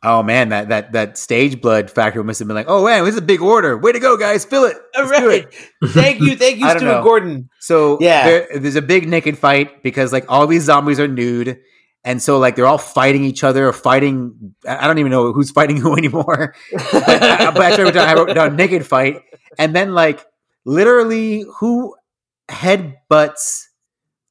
[0.03, 3.13] Oh man, that that that stage blood factory must have been like, oh man, this
[3.13, 3.77] is a big order.
[3.77, 4.43] Way to go, guys!
[4.45, 4.75] Fill it.
[4.95, 5.53] All Let's do it.
[5.91, 7.03] Thank you, thank you, Stuart know.
[7.03, 7.49] Gordon.
[7.59, 8.25] So Yeah.
[8.25, 11.59] there, there's a big naked fight because like all these zombies are nude,
[12.03, 14.55] and so like they're all fighting each other or fighting.
[14.67, 16.55] I I don't even know who's fighting who anymore.
[16.71, 19.21] but, uh, but actually, I wrote down, I wrote down naked fight,
[19.59, 20.25] and then like
[20.65, 21.95] literally who
[22.49, 23.65] headbutts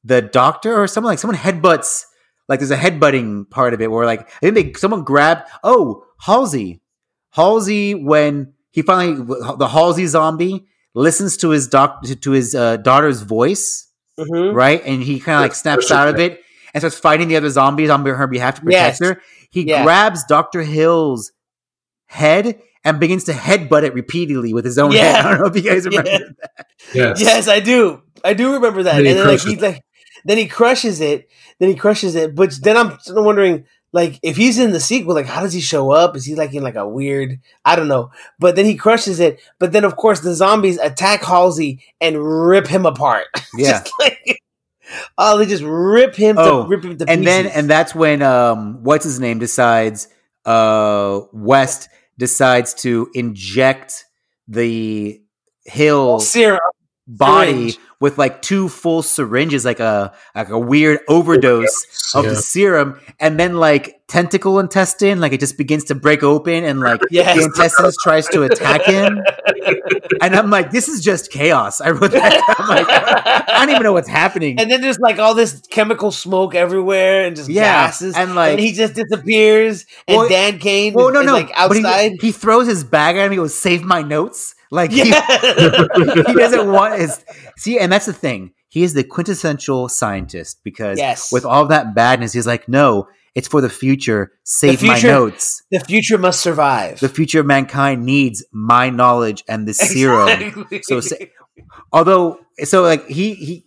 [0.03, 2.03] the doctor or someone like someone headbutts
[2.49, 6.03] like there's a headbutting part of it where like I think they someone grabbed oh
[6.19, 6.81] Halsey
[7.31, 9.15] Halsey when he finally
[9.57, 13.87] the Halsey zombie listens to his doc to his uh, daughter's voice
[14.19, 14.53] Mhm.
[14.53, 16.41] right and he kind of like snaps out of it
[16.73, 19.07] and starts fighting the other zombies on her behalf to protect Yes.
[19.07, 19.83] her he Yeah.
[19.83, 20.61] grabs Dr.
[20.63, 21.31] Hill's
[22.07, 24.99] head and begins to headbutt it repeatedly with his own Yeah.
[25.15, 25.15] head.
[25.25, 26.09] I don't know if you guys remember.
[26.11, 26.19] Yeah.
[26.93, 27.21] Yes.
[27.21, 28.01] Yes, I do.
[28.23, 28.97] I do remember that.
[28.97, 29.81] Then and then like crushes he like
[30.25, 31.29] then he crushes it.
[31.59, 32.35] Then he crushes it.
[32.35, 35.91] But then I'm wondering, like, if he's in the sequel, like, how does he show
[35.91, 36.15] up?
[36.15, 37.39] Is he like in like a weird?
[37.65, 38.11] I don't know.
[38.39, 39.39] But then he crushes it.
[39.59, 42.17] But then of course the zombies attack Halsey and
[42.47, 43.25] rip him apart.
[43.57, 43.71] Yeah.
[43.83, 44.41] just like,
[45.17, 48.21] oh, they just rip him Oh, to rip him to and then and that's when
[48.21, 50.07] um what's his name decides
[50.45, 54.05] uh West decides to inject
[54.47, 55.21] the
[55.65, 56.59] Hill serum.
[57.07, 57.79] body syringe.
[58.01, 62.31] With like two full syringes like a like a weird overdose of Yeah.
[62.31, 66.79] the serum and then like tentacle intestine like it just begins to break open and
[66.81, 67.37] like Yes.
[67.37, 69.21] the intestines tries to attack him
[70.21, 73.83] and i'm like this is just chaos i wrote that i'm like i don't even
[73.83, 77.85] know what's happening And then there's like all this chemical smoke everywhere and just Yeah,
[77.87, 78.15] gases.
[78.17, 79.85] and, like- he just disappears.
[80.07, 82.11] And Well, Dan Cain well is, no is, no like but he- outside.
[82.19, 86.71] he, throws his bag at him he goes save my notes like he- he doesn't
[86.71, 87.23] want his
[87.57, 88.51] see and that's the thing.
[88.69, 91.31] He is the quintessential scientist because Yes.
[91.31, 94.33] with all that badness he's like no it's for the future.
[94.43, 95.63] Save my future- notes.
[95.71, 96.99] the future must survive.
[96.99, 100.27] the future of mankind needs my knowledge and the serum.
[100.29, 100.81] Exactly.
[100.83, 101.31] So say-
[101.93, 103.65] although so like he he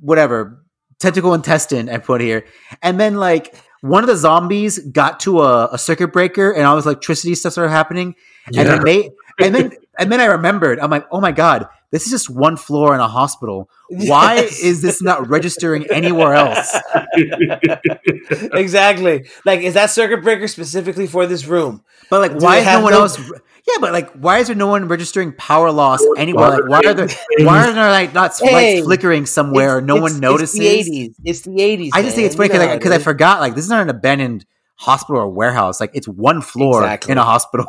[0.00, 0.62] whatever
[0.98, 2.44] tentacle intestine i put here.
[2.82, 6.76] And then like one of the zombies got to a, a circuit breaker and all
[6.76, 8.14] this electricity stuff started happening.
[8.46, 9.10] And then they
[9.40, 12.56] and then and then i remembered i'm like oh my god this is just one
[12.56, 14.60] floor in a hospital why Yes.
[14.62, 16.74] is this not registering anywhere else
[18.52, 19.26] exactly.
[19.44, 21.82] Like, is that circuit breaker specifically for this room?
[22.10, 23.18] but like Do why is no one no- else
[23.66, 26.94] yeah but like why is there no one registering power loss anywhere like why are
[26.94, 27.08] there
[27.40, 31.14] why are there like not Hey, lights flickering somewhere no one notices It's the 80s.
[31.24, 31.90] It's the 80s.
[31.94, 33.82] I just think it's funny You know how because I forgot like this is not
[33.82, 34.46] an abandoned
[34.76, 35.80] hospital or warehouse.
[35.80, 37.12] Like it's one floor Exactly.
[37.12, 37.66] in a hospital,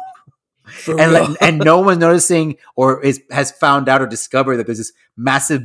[0.67, 4.65] For and like, and no one's noticing or is has found out or discovered that
[4.65, 5.63] there's this massive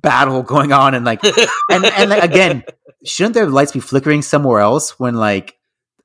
[0.00, 2.64] battle going on, and like and and like, again,
[3.04, 5.56] shouldn't their lights be flickering somewhere else when like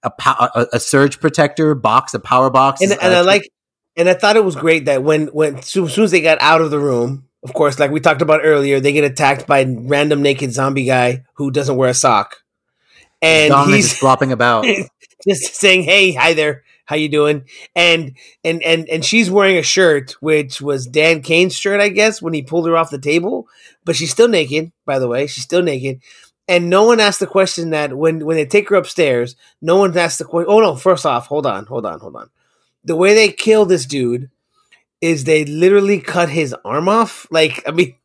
[0.03, 3.51] a pow- a, a surge protector box, a power box, and, is and I like,
[3.95, 6.39] and I thought it was great that when when so, as soon as they got
[6.41, 9.59] out of the room, of course, like we talked about earlier, they get attacked by
[9.59, 12.37] a random naked zombie guy who doesn't wear a sock,
[13.21, 14.65] and he's flopping about.
[15.27, 17.45] just saying, "Hey, hi there, how you doing?"
[17.75, 22.21] And and and and she's wearing a shirt which was Dan Cain's shirt, I guess,
[22.21, 23.47] when he pulled her off the table.
[23.85, 25.25] But she's still naked, by the way.
[25.27, 26.01] She's still naked,
[26.47, 29.97] and no one asked the question that when when they take her upstairs, no one
[29.97, 30.51] asked the question.
[30.53, 30.75] Oh no!
[30.75, 32.29] First off, hold on, hold on, hold on.
[32.83, 34.29] The way they kill this dude
[34.99, 37.25] is they literally cut his arm off.
[37.31, 37.95] Like, I mean.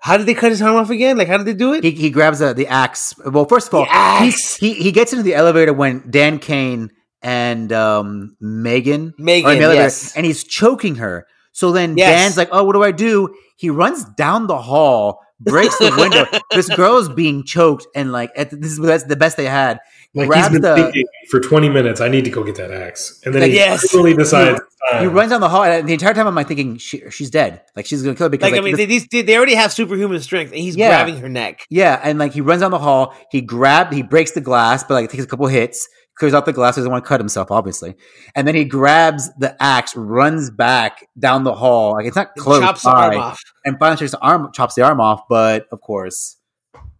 [0.00, 1.16] How did they cut his arm off again?
[1.16, 1.82] Like, how did they do it?
[1.82, 3.14] he, he grabs uh, the axe.
[3.24, 3.86] Well, first of all.
[4.22, 4.30] He,
[4.60, 6.90] he he gets into the elevator when Dan Cain
[7.24, 10.14] and um, Megan Megan, are in yes.
[10.14, 11.26] and he's choking her.
[11.52, 12.20] So then Yes.
[12.20, 16.26] Dan's like, "Oh, what do I do?" He runs down the hall, breaks the window.
[16.50, 19.46] this girl is being choked, and like at the, this is that's the best they
[19.46, 19.80] had.
[20.16, 23.20] Like he's been the- thinking for 20 minutes, I need to go get that axe.
[23.24, 23.90] And then Like, he yes.
[23.90, 24.60] finally decides.
[25.00, 27.30] He uh, runs down the hall, and the entire time I'm like thinking she, she's
[27.30, 29.36] dead, like she's gonna kill her because like, like, I mean, this- they, these, they
[29.36, 30.88] already have superhuman strength, and he's Yeah.
[30.88, 31.66] grabbing her neck.
[31.70, 34.94] Yeah, and like he runs down the hall, he grabbed, he breaks the glass, but
[34.94, 37.50] like it takes a couple hits, clears out the glass, doesn't want to cut himself,
[37.50, 37.94] obviously,
[38.34, 42.60] and then he grabs the axe, runs back down the hall, like it's not close
[42.60, 43.40] chops the arm off.
[43.64, 46.36] and finally chops the arm, chops the arm off, but of course,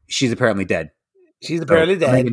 [0.08, 0.90] she's apparently dead.
[1.42, 2.26] She's apparently dead.
[2.26, 2.30] The,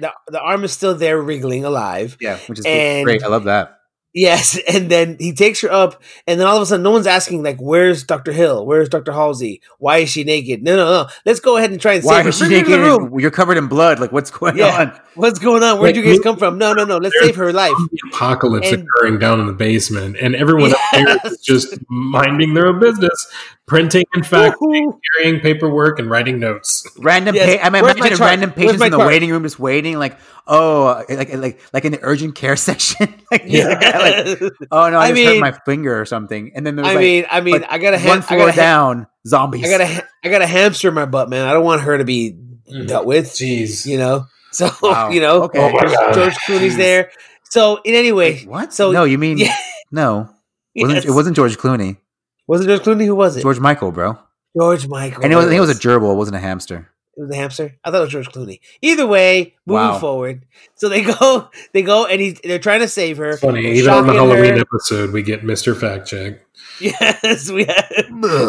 [0.00, 2.16] the, the arm is still there, wriggling alive.
[2.20, 3.22] Yeah, which is And- great.
[3.22, 3.76] I love that.
[4.12, 7.06] Yes, and then he takes her up, and then all of a sudden, no one's
[7.06, 8.66] asking like, "Where's Doctor Hill?
[8.66, 9.60] Where's Doctor Halsey?
[9.78, 11.08] Why is she naked?" No, no, no.
[11.24, 12.28] Let's go ahead and try and Why save her.
[12.30, 12.72] is she Bring naked?
[12.72, 13.20] the room.
[13.20, 14.00] You're covered in blood.
[14.00, 14.80] Like what's going Yeah.
[14.80, 15.00] on?
[15.14, 15.78] What's going on?
[15.80, 16.58] Where'd Like, you guys come from?
[16.58, 16.96] No, no, no.
[16.96, 17.72] Let's save her life.
[18.12, 21.32] apocalypse And- occurring down in the basement, and everyone up there Yes.
[21.32, 23.26] is just minding their own business,
[23.70, 26.86] printing and faxing, carrying paperwork, and writing notes.
[26.98, 27.58] Random, Yes.
[27.60, 29.06] pa- I mean, Where's my imagine random patients in the chart?
[29.08, 33.14] waiting room just waiting, like, oh, uh, like like like in the urgent care section.
[33.30, 33.68] like, yeah.
[34.38, 36.50] like, oh no, I, I just mean- hurt my finger or something.
[36.54, 38.20] And then there's I like mean, I mean, like, I got a one ham- I
[38.22, 39.64] floor got a ha- down, zombies.
[39.64, 41.46] I got a ha- I got a hamster in my butt, man.
[41.46, 42.86] I don't want her to be mm-hmm.
[42.86, 43.26] dealt with.
[43.26, 43.86] Jeez.
[43.86, 45.10] You know, so Wow.
[45.10, 45.58] you know, Okay.
[45.60, 46.12] Oh.
[46.12, 46.76] George Clooney's Jeez.
[46.76, 47.10] there.
[47.44, 48.72] So in any way, Wait, what?
[48.74, 49.56] So no, you mean yeah,
[49.92, 50.28] no?
[50.76, 51.04] Wasn't, yes.
[51.04, 51.96] It wasn't George Clooney.
[52.50, 53.06] Was it George Clooney?
[53.06, 53.42] Who was it?
[53.42, 54.18] George Michael, bro.
[54.56, 55.22] George Michael.
[55.22, 56.12] And it was, I think it was a gerbil.
[56.12, 56.90] It wasn't a hamster.
[57.16, 57.76] It was a hamster.
[57.84, 58.58] I thought it was George Clooney.
[58.82, 59.98] Either way, moving Wow.
[59.98, 60.44] forward.
[60.74, 63.30] So they go, they go, and he, they're trying to save her.
[63.30, 63.64] It's funny.
[63.78, 64.60] Even on the Halloween her.
[64.60, 65.76] episode, we get Mr.
[65.76, 66.40] Fact Check.
[67.22, 67.86] Yes, we have.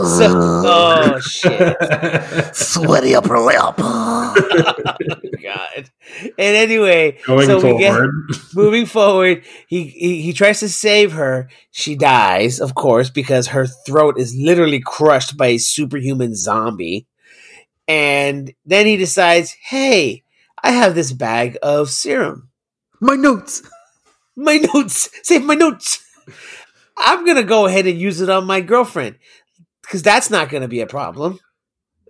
[0.07, 2.55] So, oh shit.
[2.55, 3.75] Sweaty upper lip.
[5.43, 5.89] God.
[6.37, 8.11] And anyway, Going so we get forward.
[8.55, 11.49] moving forward, he, he he tries to save her.
[11.71, 17.07] She dies, of course, because her throat is literally crushed by a superhuman zombie.
[17.87, 20.23] And then he decides, "Hey,
[20.63, 22.49] I have this bag of serum.
[23.01, 23.61] My notes.
[24.37, 26.03] My notes, save my notes.
[27.01, 29.17] I'm gonna go ahead and use it on my girlfriend
[29.81, 31.39] because that's not gonna be a problem."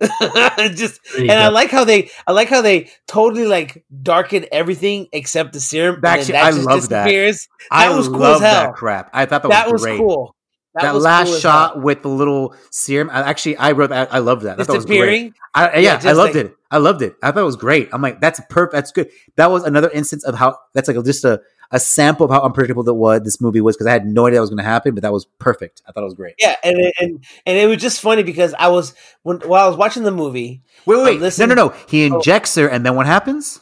[0.74, 5.52] Just and I like how they, I like how they totally like darken everything except
[5.52, 6.00] the serum.
[6.04, 7.04] Actually, that I just love that.
[7.04, 7.48] disappears.
[7.70, 8.64] I was cool love as hell.
[8.66, 9.10] that crap.
[9.12, 9.98] I thought that, That was was great.
[9.98, 10.34] cool.
[10.74, 11.82] That, was last cool shot hell.
[11.82, 13.10] with the little serum.
[13.10, 14.12] I, actually, I wrote that.
[14.12, 14.58] I loved that.
[14.58, 14.96] I thought was great.
[14.96, 15.34] disappearing.
[15.54, 16.56] I, yeah, Yeah, I loved like- it.
[16.70, 17.14] I loved it.
[17.22, 17.90] I thought it was great.
[17.92, 18.72] I'm like, that's perfect.
[18.72, 19.10] That's good.
[19.36, 21.40] That was another instance of how that's like just a,
[21.72, 24.36] a sample of how unpredictable that was this movie was because I had no idea
[24.36, 25.82] that was going to happen, but that was perfect.
[25.88, 26.34] I thought it was great.
[26.38, 29.68] Yeah, and it- and and it was just funny because I was when while I
[29.68, 31.20] was watching the movie, Wait, wait, wait.
[31.20, 31.74] listen- no, no, no.
[31.88, 32.16] He Oh.
[32.16, 33.58] injects her, and then what happens?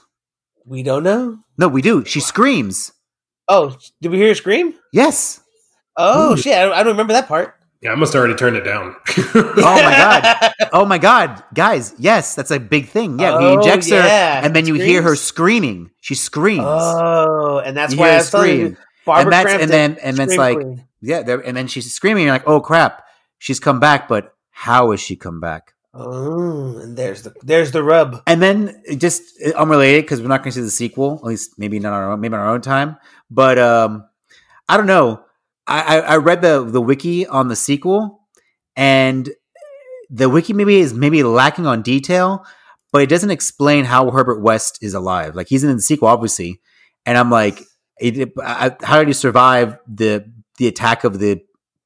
[0.67, 1.39] we don't know.
[1.59, 2.05] No, we do.
[2.05, 2.93] She screams.
[3.49, 4.75] Oh, did we hear her scream?
[4.93, 5.41] Yes.
[5.97, 6.37] Oh Ooh.
[6.37, 6.55] shit!
[6.57, 7.55] I don't, I don't remember that part.
[7.83, 8.95] Yeah, I must have already turned it down.
[9.35, 10.53] Oh my god.
[10.73, 11.95] Oh my god, guys!
[11.99, 13.19] Yes, that's a big thing.
[13.19, 15.91] Yeah, he Oh, injects her, and then you hear her screaming.
[16.01, 16.63] She screams.
[16.65, 18.77] Oh, and that's You why I her was telling you, scream.
[19.05, 20.85] Barbara and that's Crampton, and then and then it's like queen.
[21.01, 22.25] yeah, and then she's screaming.
[22.25, 23.03] You're like, oh crap,
[23.39, 25.75] she's come back, but how has she come back?
[25.93, 28.23] oh, and there's the there's the rub.
[28.29, 31.15] And then just uh, unrelated because we're not going to see the sequel.
[31.17, 32.97] At least maybe not on our own, maybe on our own time.
[33.29, 34.07] But um,
[34.69, 35.25] I don't know.
[35.79, 38.21] I, I, read the the wiki on the sequel,
[38.77, 39.29] and
[40.11, 42.45] the wiki maybe is maybe lacking on detail,
[42.93, 45.35] but it doesn't explain how Herbert West is alive.
[45.37, 46.61] Like he's in the sequel, obviously,
[47.07, 47.63] and I'm like,
[47.99, 51.41] it, I, how did he survive the the attack of the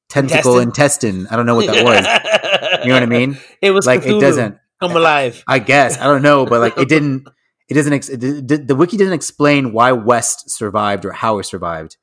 [0.09, 1.09] tentacle Intestine?
[1.15, 1.27] intestine?
[1.31, 2.81] I don't know what that was.
[2.83, 3.37] You know what I mean?
[3.61, 4.57] It was Like Cthulhu it doesn't.
[4.79, 5.43] come alive.
[5.47, 7.27] I guess I don't know, but like it didn't.
[7.67, 7.93] It doesn't.
[7.93, 11.97] Ex- it, did- the wiki doesn't explain why West survived or how he survived,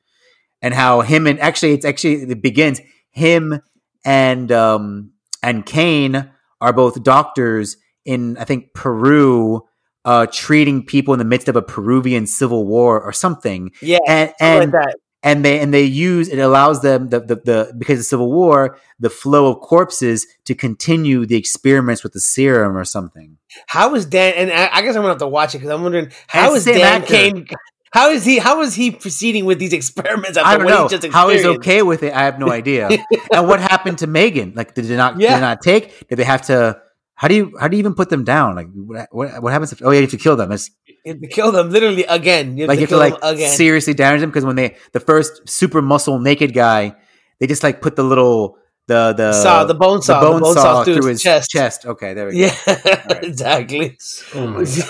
[0.62, 2.80] and how him and actually it's actually it begins
[3.10, 3.60] him
[4.05, 5.10] and um
[5.43, 6.30] and Cain
[6.60, 9.62] are both doctors in I think Peru,
[10.05, 14.32] uh, treating people in the midst of a Peruvian civil war or something, Yeah, and
[14.40, 18.06] and like and they and they use it allows them the, the the because of
[18.06, 23.39] civil war the flow of corpses to continue the experiments with the serum or something.
[23.66, 24.34] How is Dan?
[24.34, 26.64] And I, I guess I'm gonna have to watch it because I'm wondering how is
[26.64, 27.06] Dan actor.
[27.06, 27.47] Cain?
[27.93, 28.39] How is he?
[28.39, 31.28] How is he proceeding with these experiments after I don't what know he just how
[31.28, 32.12] he's okay with it.
[32.12, 32.89] I have no idea.
[33.32, 34.52] and what happened to Megan?
[34.56, 35.19] Like, did they not?
[35.19, 36.09] Did they not take?
[36.09, 36.81] Did they have to?
[37.14, 38.56] How do you how do you even put them down?
[38.56, 39.73] Like, what what, what happens?
[39.73, 40.51] If, oh, yeah, you have to kill them.
[40.52, 40.70] It's
[41.05, 42.56] You have to kill them literally again.
[42.56, 43.51] You have like to you have to like again.
[43.51, 46.97] seriously damage them because when they the first super muscle naked guy,
[47.39, 48.56] they just like put the little
[48.89, 51.51] the the saw the bone saw, the bone, saw, through his chest.
[51.51, 51.86] chest.
[51.86, 52.39] Okay, there we go.
[52.39, 53.23] Yeah, Right.
[53.24, 53.98] exactly.
[54.35, 54.89] oh my god.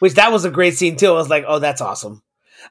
[0.00, 1.08] Which that was a great scene too.
[1.08, 2.22] I was like, oh, that's awesome.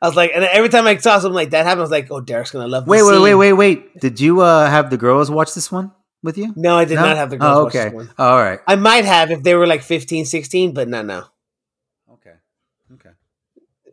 [0.02, 2.12] I was like, and every time I saw something like that happen, I was like,
[2.12, 2.88] oh, Derek's gonna love.
[2.88, 3.24] Wait, this wait, scene.
[3.24, 4.00] wait, wait, wait.
[4.00, 5.92] Did you uh have the girls watch this one
[6.24, 6.54] with you?
[6.56, 7.02] No, I did No?
[7.06, 7.86] not have the girls Oh, watch okay.
[7.86, 8.10] this one.
[8.18, 8.60] all right.
[8.68, 11.24] I might have if they were like 15, 16, but no, no.
[12.14, 12.34] Okay.
[12.94, 13.10] Okay.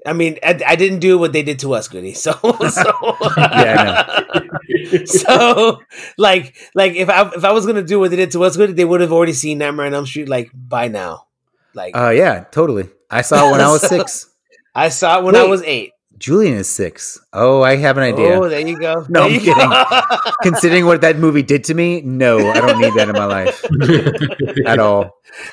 [0.06, 2.12] I mean, I, I didn't do what they did to us, Goody.
[2.14, 2.32] So,
[2.70, 4.20] so Yeah,
[5.06, 5.80] so,
[6.18, 8.72] like, like if I if I was gonna do what they did to us, Goody,
[8.74, 11.26] they would have already seen Nightmare on Elm Street like by now.
[11.74, 12.88] Like, Uh yeah, totally.
[13.14, 14.30] I saw it when I was So- six.
[14.74, 15.92] I saw it when I was eight.
[16.18, 17.20] Julian is six.
[17.32, 18.40] Oh, I have an idea.
[18.40, 19.04] Oh, there you go.
[19.08, 20.32] No, There I'm kidding.
[20.42, 23.64] Considering what that movie did to me, no, I don't need that in my life
[24.66, 25.10] at all.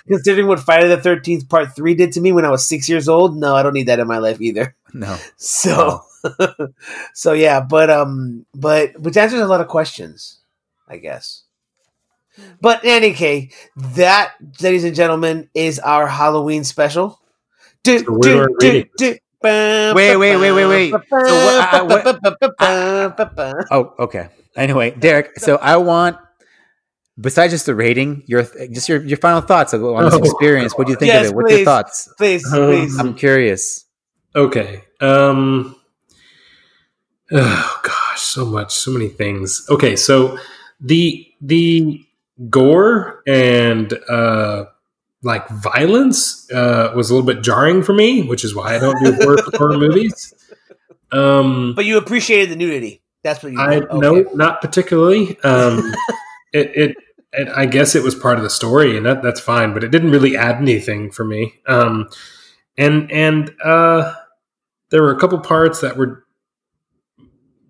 [0.07, 3.09] Considering what Friday the Thirteenth Part Three did to me when I was six years
[3.09, 4.75] old, no, I don't need that in my life either.
[4.93, 5.17] No.
[5.37, 6.01] So,
[7.13, 10.39] so yeah, but um, but which answers a lot of questions,
[10.87, 11.43] I guess.
[12.61, 17.19] But in any case, that, ladies and gentlemen, is our Halloween special.
[17.83, 18.89] Do, So we weren't reading
[19.43, 20.91] Wait, wait, wait, wait, wait.
[20.91, 23.65] So what- I- what?
[23.71, 24.29] Oh, okay.
[24.55, 26.17] Anyway, Derek, so I want
[27.19, 30.77] besides just the rating, your just your your final thoughts on this Oh, experience.
[30.77, 31.35] What do you think Yes, of it?
[31.35, 32.09] What's your thoughts?
[32.17, 32.99] Please, Um, please.
[32.99, 33.85] I'm curious.
[34.35, 34.83] Okay.
[34.99, 35.75] Um
[37.31, 39.65] Oh gosh, so much, so many things.
[39.69, 40.37] Okay, so
[40.81, 42.01] the the
[42.49, 44.65] gore and uh
[45.23, 48.97] like violence uh was a little bit jarring for me, which is why I don't
[49.03, 50.33] do horror, horror movies.
[51.11, 53.03] Um but you appreciated the nudity.
[53.23, 53.59] That's what you.
[53.59, 53.97] I okay.
[53.97, 55.39] no, not particularly.
[55.41, 55.93] Um
[56.53, 56.97] it, it
[57.33, 59.91] it I guess it was part of the story and that that's fine, but it
[59.91, 61.53] didn't really add anything for me.
[61.67, 62.09] Um
[62.77, 64.15] and and uh
[64.89, 66.25] there were a couple parts that were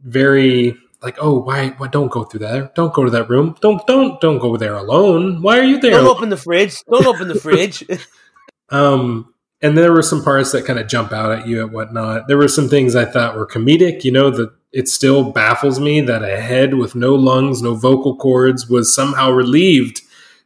[0.03, 3.85] very like oh why why don't go through there don't go to that room don't
[3.87, 6.83] don't don't go there alone why are you there Don't open the fridge.
[6.89, 7.83] Don't open the fridge.
[8.69, 9.33] um
[9.63, 12.37] and there were some parts that kind of jump out at you and whatnot there
[12.37, 16.23] were some things i thought were comedic you know that it still baffles me that
[16.23, 20.01] a head with no lungs no vocal cords was somehow relieved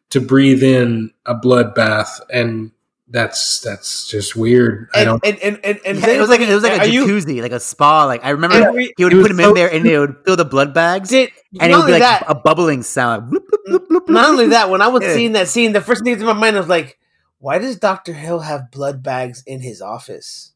[0.09, 2.71] to breathe in a bloodbath and
[3.07, 6.51] that's that's just weird i don't and, and, and, and Yeah, it was like it
[6.53, 8.05] was like a are you- jacuzzi, like a spa.
[8.05, 10.35] Like I remember Every- he would put him so- in there and it would fill
[10.35, 11.29] the blood bags, Did,
[11.61, 13.31] and it not would be only like that, a bubbling sound.
[13.31, 14.09] Bloop, bloop, bloop, bloop, bloop.
[14.09, 15.13] not only that, when I was Yeah.
[15.13, 16.97] seeing that scene, the first thing in my mind was like,
[17.37, 20.53] why does Doctor Hill have blood bags in his office?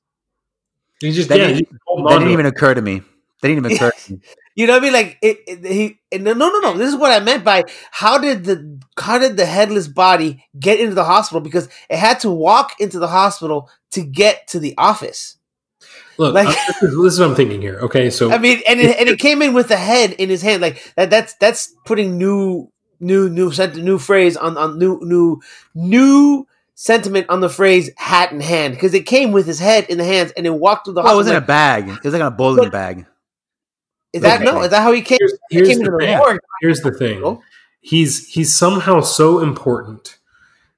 [1.01, 2.99] you just That yeah, didn't- you hold that didn't even occur to me.
[3.41, 4.19] That didn't even occur to me.
[4.59, 4.93] You know what I mean?
[4.93, 5.65] Like it, it
[6.11, 6.77] he no no no.
[6.77, 10.81] This is what I meant by how did the how did the headless body get
[10.81, 11.39] into the hospital?
[11.39, 15.37] Because it had to walk into the hospital to get to the office.
[16.17, 17.79] Look, Like- uh, this, is, this is what I'm thinking here.
[17.83, 20.41] Okay, so I mean, and it, and it came in with the head in his
[20.41, 20.61] hand.
[20.61, 21.09] Like that.
[21.09, 22.69] That's that's putting new
[22.99, 25.39] new new sent new phrase on on new new
[25.73, 26.45] new
[26.75, 30.03] sentiment on the phrase hat in hand because it came with his head in the
[30.03, 31.35] hands and it walked through the Well, it hospital.
[31.35, 31.87] wasn't a bag.
[31.89, 33.05] It was like a bowling But- bag.
[34.13, 34.61] Is that no?
[34.61, 35.17] Is that how he came?
[35.49, 36.39] here's, He came the the.
[36.61, 37.41] Here's the thing.
[37.81, 40.17] He's he's somehow so important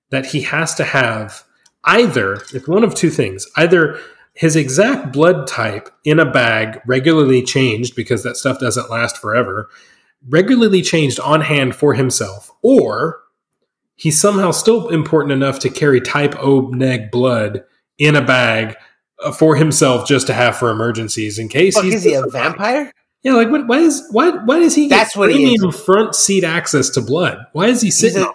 [0.09, 1.43] that he has to have
[1.83, 3.47] either it's one of two things.
[3.55, 3.99] Either
[4.33, 9.69] his exact blood type in a bag regularly changed because that stuff doesn't last forever,
[10.27, 13.21] regularly changed on hand for himself, or
[13.95, 17.63] he's somehow still important enough to carry type O neg blood
[17.97, 18.75] in a bag
[19.23, 22.25] uh, for himself just to have for emergencies in case Fuck, he's is he a
[22.27, 22.91] vampire?
[23.23, 25.76] Yeah, like what, why is why why does he That's what he is.
[25.85, 27.45] front seat access to blood?
[27.53, 28.31] Why is he sitting a-?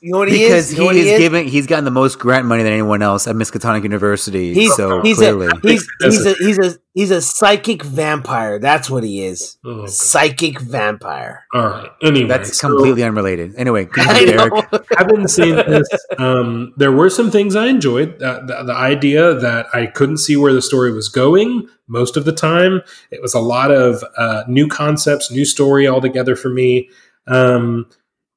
[0.00, 0.72] You know what he Because is?
[0.72, 1.18] You know he what is he is?
[1.18, 4.52] giving, he's gotten the most grant money than anyone else at Miskatonic University.
[4.54, 8.58] He's so he's clearly, a he's he's a he's a he's a psychic vampire.
[8.58, 9.58] That's what he is.
[9.64, 11.44] Oh, Psychic vampire.
[11.54, 11.90] All right.
[12.02, 13.54] Anyway, that's so completely unrelated.
[13.56, 14.72] Anyway, I continue, Derek.
[14.72, 14.80] know.
[14.96, 15.88] having seen this,
[16.18, 18.22] um, there were some things I enjoyed.
[18.22, 22.24] Uh, the, the idea that I couldn't see where the story was going most of
[22.24, 22.82] the time.
[23.10, 26.88] It was a lot of uh, new concepts, new story altogether for me.
[27.26, 27.88] Um,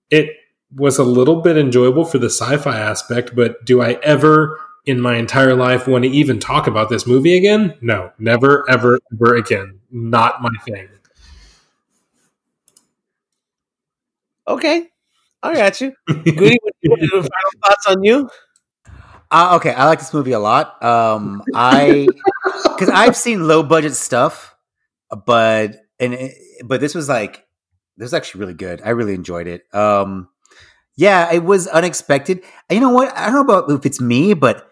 [0.09, 0.29] it
[0.75, 5.15] was a little bit enjoyable for the sci-fi aspect, but do I ever in my
[5.15, 7.75] entire life want to even talk about this movie again?
[7.81, 9.79] No, never, ever, ever again.
[9.91, 10.89] Not my thing.
[14.47, 14.87] Okay,
[15.41, 15.93] I got you.
[16.07, 18.29] Goody, what what are your final thoughts on you?
[19.31, 20.83] Uh, okay, I like this movie a lot.
[20.83, 22.07] Um, I
[22.63, 24.55] because I've seen low budget stuff,
[25.25, 26.35] but and it,
[26.65, 27.45] but this was like
[27.97, 28.81] this was actually really good.
[28.83, 29.63] I really enjoyed it.
[29.73, 30.27] Um,
[30.95, 32.43] yeah, it was unexpected.
[32.69, 33.15] You know what?
[33.17, 34.69] I don't know about if it's me, but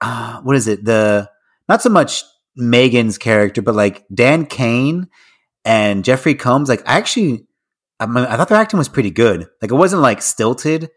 [0.00, 0.84] uh, what is it?
[0.84, 1.30] The
[1.68, 2.24] not so much
[2.56, 5.08] Megan's character, but like Dan Cain
[5.64, 6.68] and Jeffrey Combs.
[6.68, 7.46] Like I actually,
[8.00, 9.46] I, mean, I thought their acting was pretty good.
[9.60, 10.90] Like it wasn't like stilted.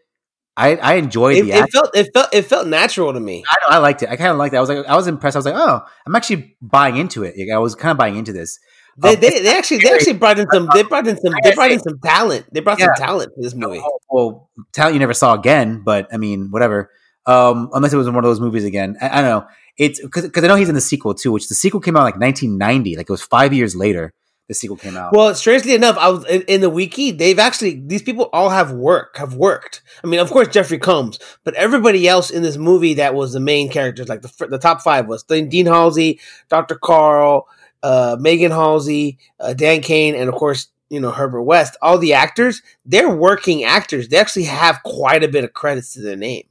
[0.56, 1.72] I I enjoyed It, the it acting.
[1.72, 3.44] felt it felt it felt natural to me.
[3.46, 4.08] I, I liked it.
[4.08, 4.56] I kind of liked it.
[4.56, 5.36] I was like, I was impressed.
[5.36, 7.34] I was like, oh, I'm actually buying into it.
[7.38, 8.58] Like, I was kind of buying into this.
[8.98, 11.54] They, Um, they, they actually they actually brought in some they brought in some they
[11.54, 12.46] brought in some talent.
[12.52, 13.82] They brought some talent for this movie.
[13.84, 16.90] Oh, well, talent you never saw again, but I mean, whatever.
[17.26, 18.96] Um, unless it was in one of those movies again.
[19.00, 19.48] I, I don't know.
[19.76, 22.18] It's because I know he's in the sequel too, which the sequel came out like
[22.18, 22.96] 1990.
[22.96, 24.14] Like it was five years later.
[24.48, 25.12] The sequel came out.
[25.12, 27.10] Well, strangely enough, I was in, in the wiki.
[27.10, 29.82] They've actually these people all have work have worked.
[30.04, 33.40] I mean, of course, Jeffrey Combs, but everybody else in this movie that was the
[33.40, 37.48] main characters, like the the top five was Dean Halsey, Doctor Carl,
[37.86, 41.76] uh, Megan Halsey, uh, Dan Cain, and of course, you know Herbert West.
[41.80, 44.08] All the actors, they're working actors.
[44.08, 46.42] They actually have quite a bit of credits to their name.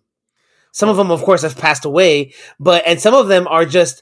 [0.71, 4.01] Some of them, of course, have passed away, but and some of them are just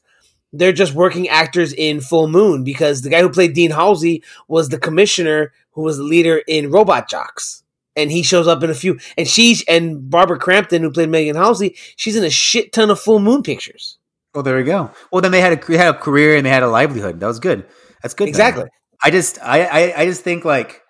[0.51, 4.69] they're just working actors in Full Moon because the guy who played Dean Halsey was
[4.69, 7.64] the commissioner who was the leader in Robot Jox.
[7.95, 8.99] And he shows up in a few.
[9.18, 12.99] And she's and Barbara Crampton, who played Megan Halsey, she's in a shit ton of
[12.99, 13.97] Full Moon pictures.
[14.35, 14.91] Oh, there we go.
[15.11, 17.19] Well, then they had a they had a career and they had a livelihood.
[17.19, 17.65] That was good.
[18.01, 18.26] That's good.
[18.26, 18.30] then.
[18.30, 18.65] Exactly.
[19.03, 20.81] I just I, I I just think like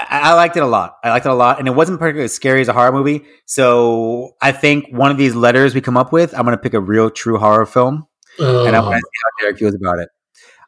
[0.00, 0.96] I, I liked it a lot.
[1.04, 3.24] I liked it a lot, and it wasn't particularly as scary as a horror movie.
[3.46, 6.74] So I think one of these letters we come up with, I'm going to pick
[6.74, 8.06] a real, true horror film,
[8.38, 10.08] and I Oh, want to see how Derek feels about it.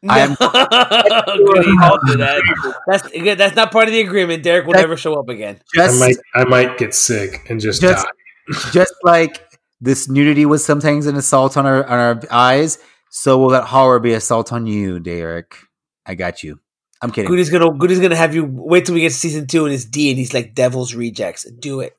[0.08, 2.74] I am- Goody, don't do that.
[2.86, 3.36] That's.
[3.38, 4.42] That's not part of the agreement.
[4.44, 5.58] Derek will That- never show up again.
[5.76, 8.12] I might I might get sick and just, Just- die.
[8.72, 9.45] just like
[9.80, 12.78] this nudity was sometimes an assault on our on our eyes,
[13.10, 15.56] so will that horror be assault on you, Derek?
[16.04, 16.60] I got you.
[17.02, 17.30] I'm kidding.
[17.30, 19.84] Goody's gonna Goody's gonna have you wait till we get to season two and it's
[19.84, 21.50] D and he's like Devil's Rejects.
[21.50, 21.96] Do it.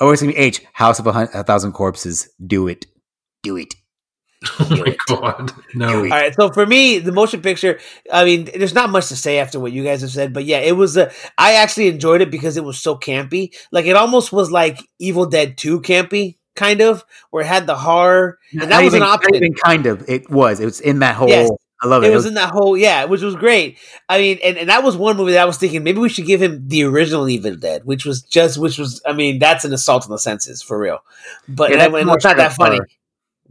[0.00, 0.62] Oh, it's gonna be H.
[0.72, 2.28] House of a, hun- a Thousand Corpses.
[2.44, 2.86] Do it.
[3.42, 3.74] Do it.
[4.58, 5.52] Oh my god.
[5.72, 5.98] No.
[5.98, 6.34] All right.
[6.34, 7.78] So for me, the motion picture,
[8.12, 10.58] I mean, there's not much to say after what you guys have said, but yeah,
[10.58, 10.96] it was.
[10.96, 13.54] A, I actually enjoyed it because it was so campy.
[13.70, 17.76] Like it almost was like Evil Dead Two campy, kind of, where it had the
[17.76, 19.54] horror, and that was even, an option.
[19.64, 20.08] kind of.
[20.08, 20.60] It was.
[20.60, 21.28] It was in that whole.
[21.28, 21.50] Yes.
[21.84, 22.12] I love it.
[22.12, 23.76] It was in that whole yeah, which was great.
[24.08, 26.26] I mean, and, and that was one movie that I was thinking maybe we should
[26.26, 29.72] give him the original Evil Dead, which was just which was I mean that's an
[29.72, 31.00] assault on the senses for real.
[31.48, 32.76] But Yeah, and that's I- and it's not that funny.
[32.76, 32.88] horror.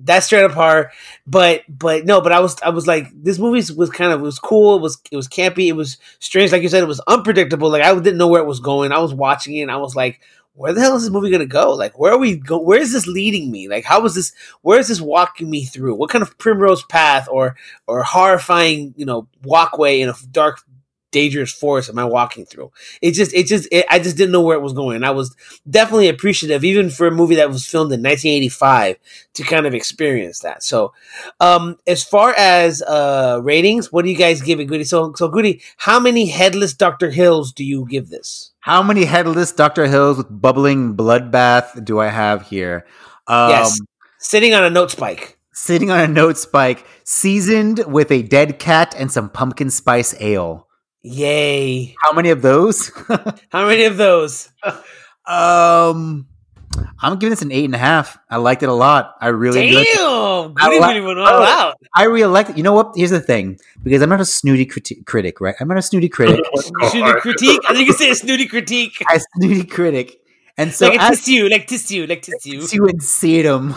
[0.03, 0.91] That's straight up horror.
[1.27, 4.23] But but no, but I was I was like this movie was kind of it
[4.23, 4.77] was cool.
[4.77, 5.67] It was it was campy.
[5.67, 6.81] It was strange, like you said.
[6.83, 7.69] It was unpredictable.
[7.69, 8.93] Like I didn't know where it was going.
[8.93, 10.21] I was watching it and I was like.
[10.53, 11.71] Where the hell is this movie gonna go?
[11.73, 12.59] Like, where are we go?
[12.59, 13.69] Where is this leading me?
[13.69, 14.33] Like, how is this?
[14.61, 15.95] Where is this walking me through?
[15.95, 17.55] What kind of primrose path or
[17.87, 20.61] or horrifying, you know, walkway in a dark,
[21.11, 22.71] dangerous forest am I walking through?
[23.01, 24.95] It just, it just, it, I just didn't know where it was going.
[24.95, 25.35] And I was
[25.69, 28.97] definitely appreciative, even for a movie that was filmed in 1985,
[29.35, 30.63] to kind of experience that.
[30.63, 30.93] So,
[31.39, 34.83] um, as far as uh ratings, what do you guys give it, Goody?
[34.83, 38.51] So, so Goody, how many headless Doctor Hills do you give this?
[38.61, 39.87] How many headless Dr.
[39.87, 42.85] Hills with bubbling bloodbath do I have here?
[43.25, 43.79] Um, yes,
[44.19, 45.39] sitting on a note spike.
[45.51, 50.67] Sitting on a note spike, seasoned with a dead cat and some pumpkin spice ale.
[51.03, 51.95] Yay!
[52.03, 52.89] How many of those?
[53.49, 54.49] How many of those?
[55.25, 56.27] um,
[57.01, 58.19] I'm giving this an eight and a half.
[58.29, 59.15] I liked it a lot.
[59.19, 59.97] I really enjoyed it.
[59.97, 61.75] Damn, I Goody li- really went all out.
[61.95, 62.57] I really liked it.
[62.57, 62.93] You know what?
[62.95, 65.55] Here's the thing, because I'm not a snooty criti- critic, right?
[65.59, 66.45] I'm not a snooty critic.
[66.55, 67.61] Snooty critique.
[67.67, 69.03] I think you say a snooty critique.
[69.13, 70.21] a snooty critic,
[70.57, 72.61] and so like a as tissue, like tissue, like tissue.
[72.71, 73.75] you would see them.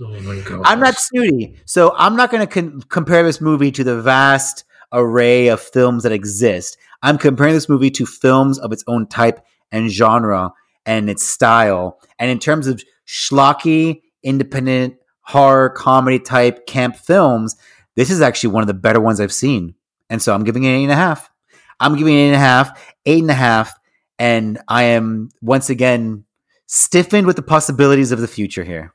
[0.00, 0.62] Oh my god.
[0.64, 4.64] I'm not snooty, so I'm not going to con- compare this movie to the vast
[4.92, 6.76] array of films that exist.
[7.02, 10.52] I'm comparing this movie to films of its own type and genre
[10.86, 11.98] and its style.
[12.18, 17.56] And in terms of schlocky, independent horror comedy type camp films,
[17.96, 19.74] this is actually one of the better ones I've seen.
[20.08, 21.30] And so I'm giving it an eight and a half.
[21.78, 23.72] I'm giving it eight and a half, eight and a half,
[24.18, 26.24] and I am once again
[26.66, 28.94] stiffened with the possibilities of the future here.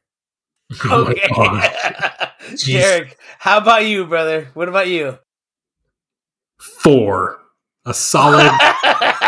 [0.86, 1.22] Oh Okay.
[1.34, 1.62] God.
[2.52, 2.80] Jeez.
[2.80, 4.50] Derek, how about you, brother?
[4.54, 5.18] What about you?
[6.58, 7.40] Four.
[7.88, 8.52] A solid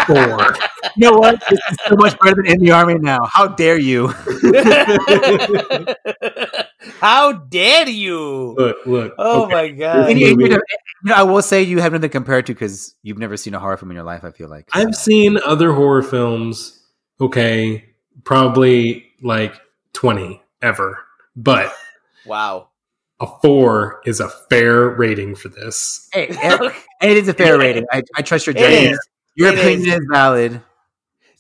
[0.07, 0.55] four.
[0.95, 1.39] You know what?
[1.47, 3.19] This is so much better than in the army now.
[3.31, 4.07] How dare you?
[6.99, 8.55] how dare you?
[8.57, 9.13] Look, look.
[9.17, 9.53] Oh okay.
[9.53, 10.09] my god.
[10.09, 10.59] And you- movie- you
[11.03, 13.77] know, I will say you have nothing compared to because you've never seen a horror
[13.77, 14.23] film in your life.
[14.23, 16.81] I feel like I've seen other horror films,
[17.21, 17.85] okay,
[18.23, 19.59] probably like
[19.93, 20.99] 20 ever,
[21.35, 21.71] but
[22.25, 22.69] Wow.
[23.19, 26.07] A four is a fair rating for this.
[26.14, 27.85] Hey, and it is a fair rating.
[27.91, 28.98] I, I trust your judgment.
[29.35, 29.95] Your It opinion is.
[29.95, 30.07] is.
[30.11, 30.61] valid.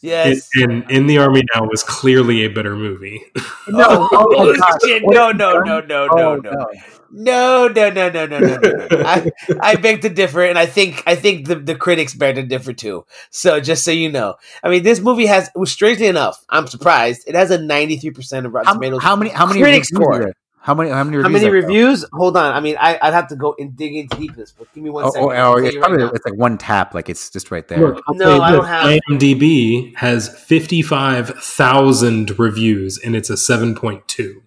[0.01, 0.49] yes.
[0.55, 3.21] And, and In the Army Now was clearly a better movie.
[3.69, 6.67] No, oh my no, no, no, no, no, Oh, no.
[7.11, 8.87] No, no, no, no, no, no, no.
[8.91, 9.03] no.
[9.05, 9.29] I,
[9.59, 12.71] I beg to differ, and I think I think the, the critics beg to differ
[12.71, 13.05] too.
[13.29, 17.23] So just so you know, I mean, this movie has, well, strangely enough, I'm surprised.
[17.27, 19.03] It has a 93 percent of Rotten How, Tomatoes.
[19.03, 19.31] how many?
[19.31, 20.33] How many critic reviews score.
[20.73, 20.93] Are there?
[20.95, 21.03] How many?
[21.03, 21.23] How many reviews?
[21.23, 21.61] How many are there?
[21.61, 22.05] reviews?
[22.13, 22.53] Hold on.
[22.53, 25.05] I mean, I, I'd have to go and dig into deepness, but give me one
[25.05, 25.29] Oh, oh second.
[25.31, 26.11] oh, oh, it's you right probably now.
[26.13, 26.93] it's like one tap.
[26.93, 27.79] Like it's just right there.
[27.79, 34.41] Look, No, I don't have- IMDb has 55,000 reviews and it's a 7.2.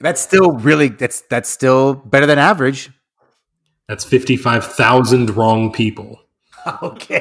[0.00, 0.88] That's still really.
[0.88, 2.90] That's that's still better than average.
[3.88, 6.20] That's 55,000 wrong people.
[6.82, 7.20] Okay.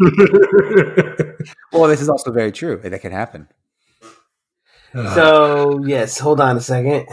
[1.72, 2.76] well, this is also very true.
[2.76, 3.46] That can happen.
[4.92, 7.06] So yes, hold on a second.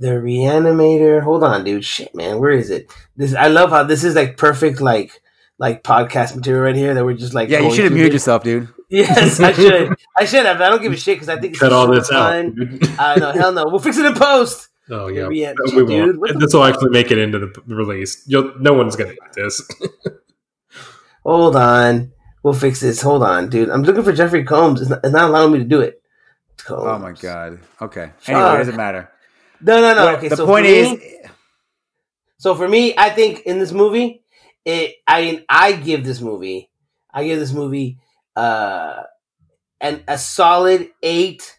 [0.00, 1.22] The Reanimator.
[1.22, 1.84] Hold on, dude.
[1.84, 2.38] Shit, man.
[2.40, 2.90] Where is it?
[3.16, 3.34] This.
[3.34, 5.12] I love how this is like perfect, like
[5.58, 7.48] like podcast material right here that we're just like.
[7.50, 8.68] Yeah, you should have through muted yourself, dude.
[8.92, 9.94] Yes, I should.
[10.18, 10.60] I should have.
[10.60, 12.28] I don't give a shit because I think it's Cut all super this out.
[12.32, 12.54] fun.
[12.56, 12.88] dude.
[12.98, 13.66] Uh, no, hell no.
[13.68, 14.68] We'll fix it in post.
[14.90, 16.40] Oh yeah, Yeah, we dude, won't.
[16.40, 18.24] This will actually make it into the release.
[18.26, 19.62] You'll, no one's gonna get this.
[21.24, 22.12] Hold on.
[22.42, 23.00] We'll fix this.
[23.02, 23.68] Hold on, dude.
[23.70, 24.80] I'm looking for Jeffrey Combs.
[24.80, 26.02] It's not, it's not allowing me to do it.
[26.56, 26.82] Combs.
[26.84, 27.60] Oh my god.
[27.80, 28.10] Okay.
[28.26, 29.08] Anyway, it doesn't matter.
[29.62, 30.04] No, no, no.
[30.06, 31.16] What- Okay, the so point for is, me-
[32.38, 34.22] So for me, I think in this movie,
[34.64, 36.70] it I mean I give this movie
[37.12, 37.98] I give this movie
[38.36, 39.02] uh,
[39.80, 41.58] and a solid eight,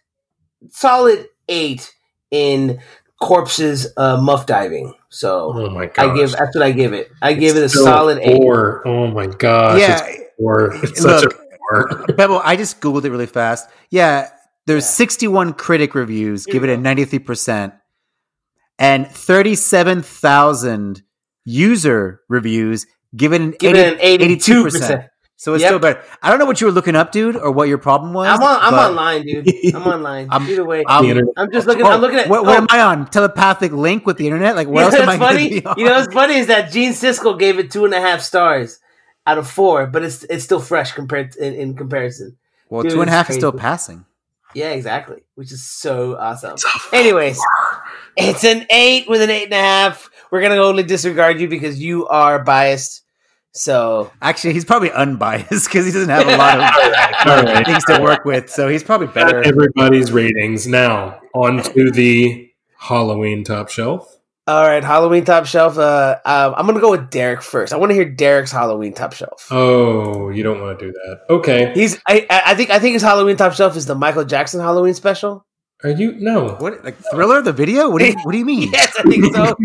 [0.69, 1.93] solid eight
[2.31, 2.79] in
[3.19, 4.93] corpses uh, muff diving.
[5.09, 6.09] So Oh my god!
[6.11, 7.11] I give that's what I give it.
[7.21, 8.37] I give it a Still solid eight.
[8.37, 8.87] four.
[8.87, 9.79] Oh my gosh!
[9.79, 10.73] yeah, it's four.
[10.83, 12.05] It's such look, a four.
[12.17, 13.69] Pebble, I just googled it really fast.
[13.89, 14.29] Yeah,
[14.67, 14.89] there's Yeah.
[14.91, 17.73] 61 critic reviews, give it a 93%,
[18.81, 21.03] and 37,000
[21.45, 22.85] user reviews,
[23.15, 25.07] given it an, Give it an 80 eighty-two 82%.
[25.37, 25.69] So it's Yep.
[25.69, 26.03] still better.
[26.21, 28.27] I don't know what you were looking up, dude, or what your problem was.
[28.27, 28.59] I'm on.
[28.61, 29.47] I'm but- online, dude.
[29.75, 30.27] I'm online.
[30.29, 31.83] I'm- Either way, I'm- I'm just looking.
[31.83, 32.27] Oh, I'm looking at.
[32.29, 33.07] what, what oh, am I on?
[33.07, 34.55] Telepathic link with the internet?
[34.55, 35.49] Like, what you else know am I what's funny?
[35.49, 35.79] be on?
[35.79, 38.79] You know what's funny is that Gene Siskel gave it two and a half stars
[39.25, 42.37] out of four, but it's it's still fresh compared to, in, in comparison.
[42.69, 44.05] well, dude, two and a it's half is still passing.
[44.53, 45.23] Yeah, exactly.
[45.35, 46.55] Which is so awesome.
[46.93, 47.45] Anyways, four.
[48.17, 50.09] It's an eight with an eight and a half.
[50.31, 53.03] We're gonna only disregard you because you are biased.
[53.53, 56.63] So Actually, he's probably unbiased because he doesn't have a lot of
[57.27, 57.65] All right.
[57.65, 59.43] things to work with, so he's probably Got better.
[59.43, 61.19] everybody's ratings now.
[61.35, 64.07] On to the Halloween top shelf.
[64.47, 65.77] all right, Halloween top shelf.
[65.77, 67.73] Uh, um, I'm gonna go with Derek first.
[67.73, 69.47] I want to hear Derek's Halloween top shelf.
[69.51, 71.19] Oh, you don't want to do that.
[71.29, 71.71] Okay.
[71.73, 71.97] He's.
[72.07, 72.25] I.
[72.29, 72.69] I I think.
[72.69, 75.45] I think his Halloween top shelf is the Michael Jackson Halloween special.
[75.83, 76.55] Are you no?
[76.55, 77.41] What like thriller?
[77.41, 77.89] The video?
[77.89, 78.71] What do you What do you mean?
[78.73, 79.55] Yes, I think so.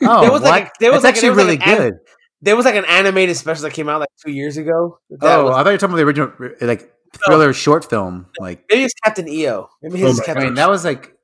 [0.08, 0.68] Oh, There was like what?
[0.68, 1.94] a- there was That's like- actually there was really like an good.
[2.42, 4.98] There was like an animated special that came out like two years ago.
[5.10, 6.92] That oh, was- I thought you were talking about the original like
[7.26, 8.26] thriller short film.
[8.38, 9.68] Like, maybe it's Captain EO.
[9.82, 10.44] Maybe his Oh is my I Captain.
[10.44, 11.14] mean, that was like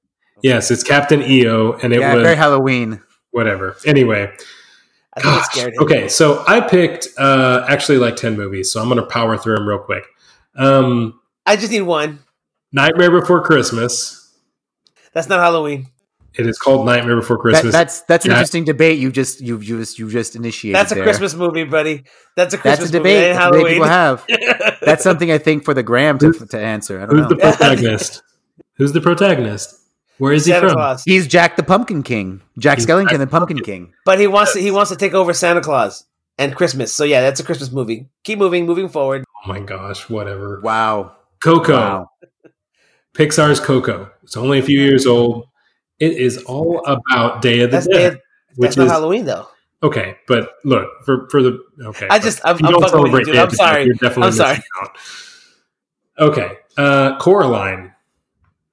[0.42, 3.00] Yes, it's Captain EO, and it yeah, was very Halloween.
[3.30, 3.76] whatever.
[3.86, 4.22] Anyway,
[5.14, 5.44] I think gosh.
[5.46, 5.82] scared him.
[5.84, 9.54] Okay, so I picked uh, actually like ten movies, so I'm going to power through
[9.56, 10.02] them real quick.
[10.56, 12.20] Um, I just need one.
[12.72, 14.21] Nightmare Before Christmas.
[15.14, 15.88] That's not Halloween.
[16.34, 17.72] It is called Nightmare Before That, Christmas.
[17.72, 18.98] that's that's an interesting debate.
[18.98, 20.76] You just you you just you just initiated.
[20.76, 21.04] That's a there.
[21.04, 22.04] Christmas movie, buddy.
[22.36, 23.36] That's a That's Christmas a debate.
[23.36, 23.38] movie.
[23.38, 24.24] That's a debate people have.
[24.80, 27.00] That's something I think for the Graham to to answer.
[27.02, 28.22] I don't Who's the protagonist?
[28.76, 29.78] Who's the protagonist?
[30.16, 30.76] Where is he Santa from?
[30.76, 31.04] Claus.
[31.04, 32.40] He's Jack the Pumpkin King.
[32.58, 33.92] Jack He's Skellington, Jack the Pumpkin King.
[34.06, 34.60] But he wants to.
[34.60, 36.04] He wants to take over Santa Claus
[36.38, 36.94] and Christmas.
[36.94, 38.08] So yeah, that's a Christmas movie.
[38.24, 38.64] Keep moving.
[38.64, 39.24] Moving forward.
[39.44, 40.60] Oh my gosh, whatever.
[40.62, 41.16] Wow.
[41.42, 41.72] Coco.
[41.74, 42.08] Wow.
[43.14, 44.10] Pixar's Coco.
[44.22, 45.46] It's only a few years old.
[45.98, 48.20] It is all about Day of the That's Dead, Day-
[48.56, 49.48] which that's not is Halloween though.
[49.82, 50.16] okay.
[50.26, 52.08] But look for for the okay.
[52.10, 52.40] I just.
[52.44, 53.34] I'm, I'm don't fucking with you, dude.
[53.34, 53.84] Day I'm the sorry.
[53.84, 54.50] You're definitely I'm sorry.
[54.56, 54.96] missing out.
[56.18, 57.92] Okay, uh, Coraline.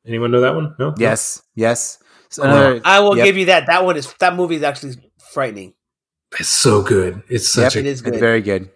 [0.05, 0.75] Anyone know that one?
[0.79, 0.93] No.
[0.97, 1.41] Yes.
[1.55, 1.99] Yes.
[2.29, 3.25] So another, I will Yep.
[3.25, 3.67] give you that.
[3.67, 4.11] That one is.
[4.19, 4.95] That movie is actually
[5.33, 5.73] frightening.
[6.39, 7.23] It's so good.
[7.29, 7.89] It's such It a.
[7.89, 8.19] it's good.
[8.19, 8.69] very good.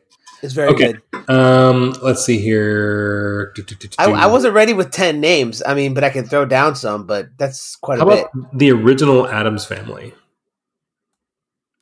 [0.43, 0.93] It's very Okay.
[1.11, 1.29] good.
[1.29, 3.53] Um, let's see here.
[3.55, 4.11] Do, do, do, do, I.
[4.11, 5.63] I wasn't ready with ten names.
[5.65, 7.07] I mean, but I can throw down some.
[7.07, 8.27] But that's quite a How bit.
[8.53, 10.13] the original Addams Family?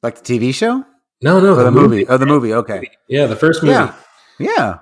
[0.04, 0.86] Like the TV show
[1.22, 2.08] No, no, or the movie?
[2.08, 2.54] Oh, the movie.
[2.54, 2.90] Okay.
[3.08, 3.74] Yeah, the first movie.
[3.74, 3.94] Yeah.
[4.40, 4.78] Yeah.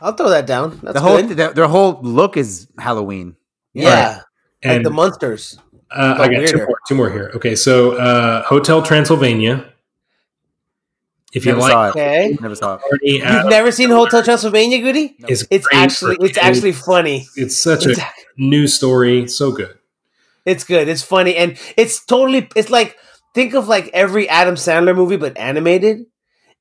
[0.00, 0.80] I'll throw that down.
[0.82, 1.36] That's the whole good.
[1.36, 3.36] their, their whole look is Halloween.
[3.72, 4.22] yeah, like
[4.62, 5.58] And the monsters.
[5.92, 7.30] uh, I got two more, two more here.
[7.36, 9.71] Okay, so uh, Hotel Transylvania.
[11.32, 11.90] If you Never like saw it.
[11.90, 12.38] Okay.
[12.40, 13.00] Never saw it.
[13.02, 15.16] You've Addams never seen Hotel Transylvania, Goody?
[15.28, 16.38] is It's great actually it's kids.
[16.38, 17.26] actually funny.
[17.36, 18.04] it's such It's, a
[18.36, 19.26] new story.
[19.28, 19.78] So good.
[20.44, 20.88] it's good.
[20.88, 22.48] It's funny, and it's totally.
[22.54, 22.96] It's like
[23.34, 26.04] think of like every Adam Sandler movie, but animated,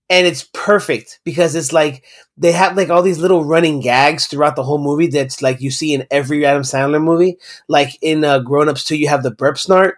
[0.10, 2.06] and it's perfect because it's like
[2.38, 5.07] they have like all these little running gags throughout the whole movie.
[5.07, 7.38] That's like you see in every Adam Sandler movie.
[7.68, 9.98] Like in uh, Grown Ups Two, you have the burp snort.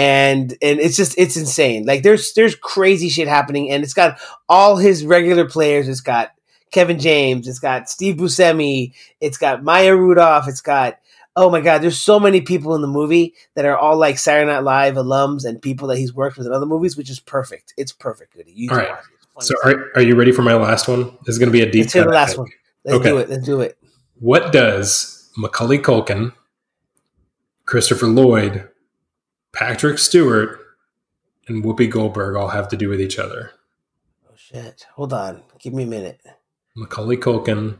[0.00, 1.84] And and it's just it's insane.
[1.84, 4.18] Like there's there's crazy shit happening, and it's got
[4.48, 5.88] all his regular players.
[5.88, 6.30] It's got
[6.70, 7.46] Kevin James.
[7.46, 8.94] It's got Steve Buscemi.
[9.20, 10.48] It's got Maya Rudolph.
[10.48, 10.98] It's got
[11.36, 14.50] oh my god, there's so many people in the movie that are all like Saturday
[14.50, 17.74] Night Live alums and people that he's worked with in other movies, which is perfect.
[17.76, 18.52] It's perfect, Goody.
[18.52, 18.88] You All right.
[18.88, 19.04] watch
[19.38, 19.44] it.
[19.44, 21.04] So are, are you ready for my last one?
[21.24, 22.48] This is going to be a deep Let's the last one.
[22.84, 23.10] Let's Okay.
[23.10, 23.28] do it.
[23.30, 23.78] Let's do it.
[24.18, 26.32] What does Macaulay Culkin,
[27.64, 28.68] Christopher Lloyd,
[29.52, 30.58] Patrick Stewart,
[31.48, 33.50] and Whoopi Goldberg all have to do with each other?
[34.28, 34.86] Oh shit.
[34.94, 35.42] Hold on.
[35.58, 36.20] Give me a minute.
[36.76, 37.78] Macaulay Culkin,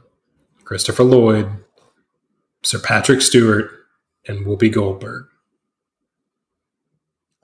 [0.65, 1.49] Christopher Lloyd,
[2.63, 3.71] Sir Patrick Stewart,
[4.27, 5.27] and Whoopi Goldberg.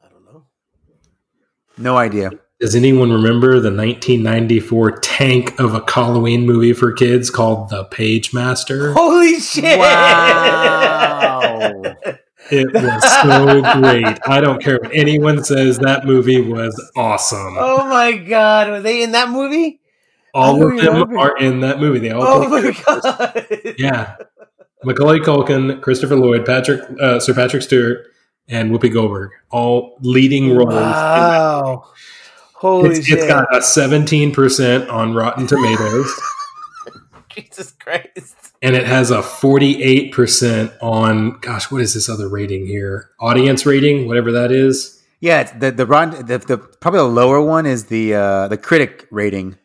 [0.05, 0.45] I don't know.
[1.79, 2.33] No idea.
[2.59, 8.95] Does anyone remember the 1994 tank of a Halloween movie for kids called The Pagemaster?
[8.95, 9.79] Holy shit!
[9.79, 11.83] Wow.
[12.51, 14.19] It was so great.
[14.27, 15.79] I don't care what anyone says.
[15.79, 17.57] That movie was awesome.
[17.59, 19.81] oh my god, were they in that movie?
[20.35, 21.19] all of don't them remember.
[21.19, 21.99] are in that movie.
[21.99, 23.01] They all Oh my characters.
[23.03, 23.75] god.
[23.79, 24.17] Yeah.
[24.85, 28.07] Macaulay Culkin, Christopher Lloyd, Patrick, uh, Sir Patrick Stewart,
[28.49, 30.75] and Whoopi Goldberg, all leading roles.
[30.75, 31.85] Wow.
[32.55, 33.19] Holy It's, shit.
[33.19, 36.13] it's got a 17% on Rotten Tomatoes.
[37.31, 38.46] Jesus Christ.
[38.63, 44.07] And it has a 48% on gosh what is this other rating here audience rating
[44.07, 48.49] whatever that is Yeah, the the, the the probably the lower one is the uh,
[48.49, 49.57] the critic rating.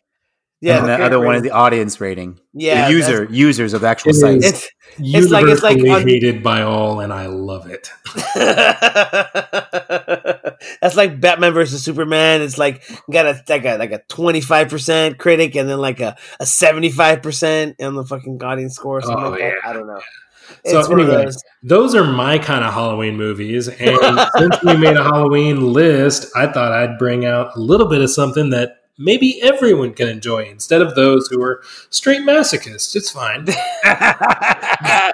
[0.62, 2.40] Yeah, and the okay, other one is the audience rating.
[2.54, 4.38] yeah, the user users of the actual It site.
[4.38, 4.46] is.
[4.46, 4.70] It's
[5.00, 7.90] It's like- it's like universally hated by all and i love it
[10.82, 12.42] That's like Batman versus Superman.
[12.42, 16.00] It's like got a like a like a twenty five percent critic and then like
[16.00, 19.02] a a seventy five percent on the fucking audience score.
[19.02, 19.54] Something Oh, like that.
[19.64, 19.70] yeah.
[19.70, 20.02] I don't know.
[20.66, 21.44] So It's anyway, those.
[21.64, 26.46] those are my kind of halloween movies and since we made a halloween list i
[26.46, 30.82] thought i'd bring out a little bit of something that maybe everyone can enjoy instead
[30.82, 33.46] of those who are straight masochists it's fine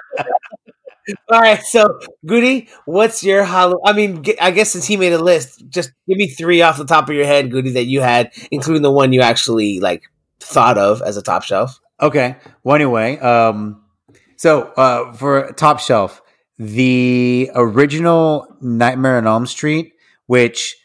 [1.30, 3.80] All right, so Goody, what's your Halloween?
[3.84, 6.84] I mean, I guess since he made a list, just give me three off the
[6.84, 10.02] top of your head, Goody, that you had, including the one you actually like
[10.40, 11.80] thought of as a top shelf.
[12.00, 12.36] Okay.
[12.62, 13.82] Well, anyway, um,
[14.36, 16.20] so uh, for top shelf,
[16.58, 19.94] the original Nightmare on Elm Street,
[20.26, 20.76] which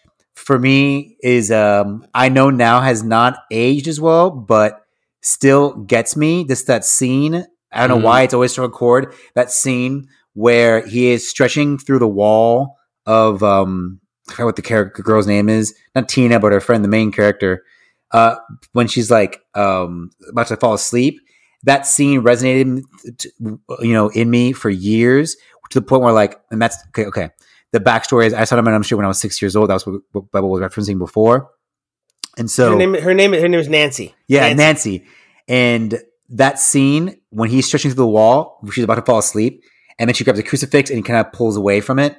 [0.44, 4.82] for me is, um, I know now has not aged as well, but
[5.22, 6.44] still gets me.
[6.44, 7.46] This that scene.
[7.72, 8.04] I don't know Mhm.
[8.10, 9.14] why it's always struck a chord.
[9.36, 12.76] That scene where he is stretching through the wall
[13.06, 14.00] of, um,
[14.30, 15.74] I forgot what the character girl's name is.
[15.96, 17.64] Not Tina, but her friend, the main character.
[18.12, 18.36] Uh,
[18.74, 21.20] when she's like um, about to fall asleep.
[21.64, 22.82] That scene resonated,
[23.40, 25.36] you know, in me for years
[25.72, 27.06] to the point where, like, and that's okay.
[27.06, 27.30] Okay,
[27.74, 29.70] the backstory is I saw I'm sure when I was six years old.
[29.70, 31.50] That was what, what Bible was referencing before,
[32.38, 34.16] and so her name, her name, her name is Nancy.
[34.28, 35.06] yeah, Nancy.
[35.48, 39.64] And that scene when he's stretching through the wall, she's about to fall asleep,
[40.00, 42.16] and then she grabs a crucifix and he kind of pulls away from it.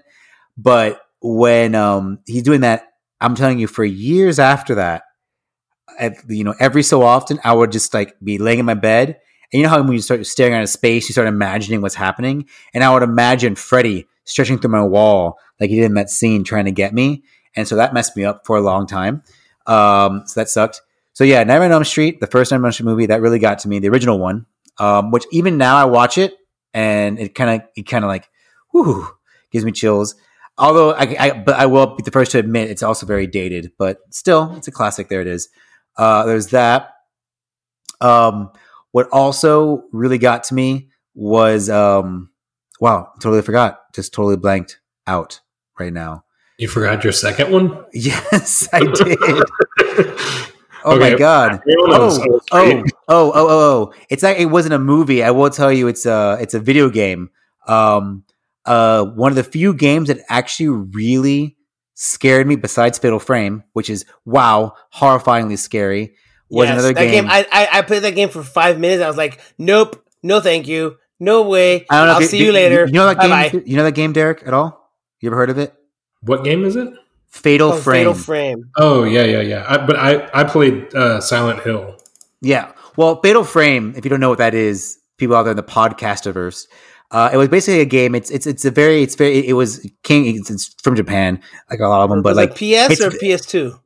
[0.56, 2.88] But when um, he's doing that,
[3.20, 5.04] I'm telling you, for years after that,
[5.98, 9.20] at, you know, every so often, I would just like be laying in my bed,
[9.52, 11.94] and you know how when you start staring at a space, you start imagining what's
[11.94, 16.10] happening, and I would imagine Freddy stretching through my wall like he did in that
[16.10, 17.24] scene, trying to get me,
[17.56, 19.22] and so that messed me up for a long time.
[19.66, 20.82] Um, so that sucked.
[21.12, 23.38] So yeah, Nightmare on Elm Street, the first Nightmare on Elm Street movie, that really
[23.38, 24.46] got to me, the original one.
[24.78, 26.34] Um, which even now I watch it
[26.72, 28.28] and it kind of it kind of like,
[28.72, 29.06] whoo,
[29.52, 30.16] gives me chills.
[30.58, 33.72] Although I, I, but I will be the first to admit it's also very dated,
[33.78, 35.08] but still, it's a classic.
[35.08, 35.48] There it is.
[35.96, 36.90] Uh, there's that.
[38.00, 38.50] Um,
[38.90, 42.30] what also really got to me was, um,
[42.84, 45.40] wow, totally forgot, just totally blanked out
[45.80, 46.22] right now.
[46.58, 49.18] you forgot your second one Yes, I did.
[50.86, 51.62] Oh my god.
[51.66, 53.92] Oh, oh, oh, oh, oh, oh.
[54.10, 55.22] It's like it wasn't a movie.
[55.24, 57.30] I will tell you it's a it's a video game.
[57.66, 58.24] Um
[58.66, 61.56] uh one of the few games that actually really
[61.94, 66.16] scared me besides Fatal Frame, which is wow, horrifyingly scary,
[66.50, 67.28] was Yes, another that game.
[67.30, 69.02] I, I I played that game for five minutes.
[69.02, 71.86] I was like, nope, no, thank you, no way.
[71.90, 72.86] I don't know I'll if see you later.
[72.86, 73.62] You know that game Bye-bye.
[73.66, 74.90] you know that game, Derek, at all?
[75.20, 75.72] You ever heard of it?
[76.22, 76.88] what game is it
[77.28, 78.00] Fatal Oh, Frame.
[78.00, 78.70] Fatal Frame.
[78.78, 81.96] oh yeah yeah yeah I, but i i played uh, silent hill
[82.40, 82.72] Yeah.
[82.96, 85.62] Well, Fatal Frame, if you don't know what that is, people out there in the
[85.64, 86.66] podcastiverse,
[87.10, 88.14] uh, it was basically a game.
[88.14, 91.80] It's it's it's a very it's very it was came it's, it's from Japan, like
[91.80, 93.78] a lot of them, but Was like it PS or PS2?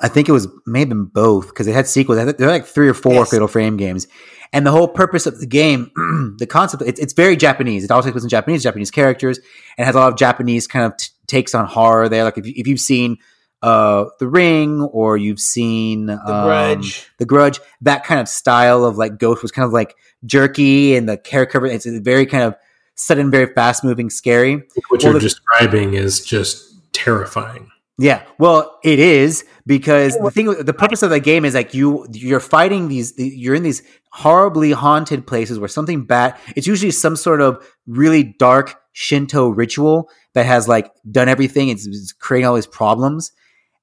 [0.00, 2.18] I think it was maybe both because it had sequels.
[2.36, 3.30] There are like three or four Yes.
[3.30, 4.06] Fatal Frame games,
[4.54, 5.90] and the whole purpose of the game,
[6.38, 7.82] the concept, it's, it's very Japanese.
[7.84, 9.40] It all takes place in Japanese, Japanese characters,
[9.76, 12.08] and has a lot of Japanese kind of t- takes on horror.
[12.08, 13.18] There, like if, you, if you've seen
[13.62, 17.10] uh, The Ring or you've seen The um, Grudge.
[17.18, 21.08] The Grudge, that kind of style of like Ghost was kind of like jerky, and
[21.08, 22.54] the character it's very kind of
[22.94, 24.54] sudden, very fast moving, scary.
[24.54, 30.46] what Well, you're the- describing is just terrifying Yeah, well, it is because the thing,
[30.46, 34.72] the purpose of the game is like you, you're fighting these, you're in these horribly
[34.72, 36.36] haunted places where something bad.
[36.56, 41.68] It's usually some sort of really dark Shinto ritual that has like done everything.
[41.68, 43.32] It's, it's creating all these problems,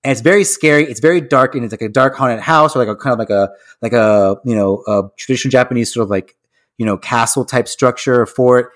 [0.04, 0.84] and it's very scary.
[0.84, 3.20] It's very dark, and it's like a dark haunted house or like a kind of
[3.20, 3.50] like a
[3.82, 6.36] like a you know a traditional Japanese sort of like
[6.78, 8.72] you know castle type structure or fort.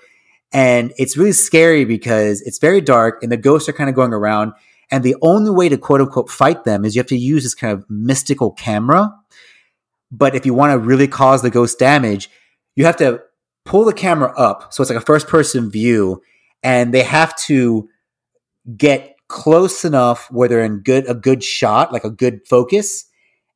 [0.52, 4.12] And it's really scary because it's very dark, and the ghosts are kind of going
[4.12, 4.52] around.
[4.90, 7.54] And the only way to quote unquote fight them is you have to use this
[7.54, 9.12] kind of mystical camera.
[10.12, 12.30] But if you want to really cause the ghost damage,
[12.76, 13.20] you have to
[13.64, 14.72] pull the camera up.
[14.72, 16.22] So it's like a first person view,
[16.62, 17.88] and they have to
[18.76, 23.06] get close enough where they're in good a good shot, like a good focus,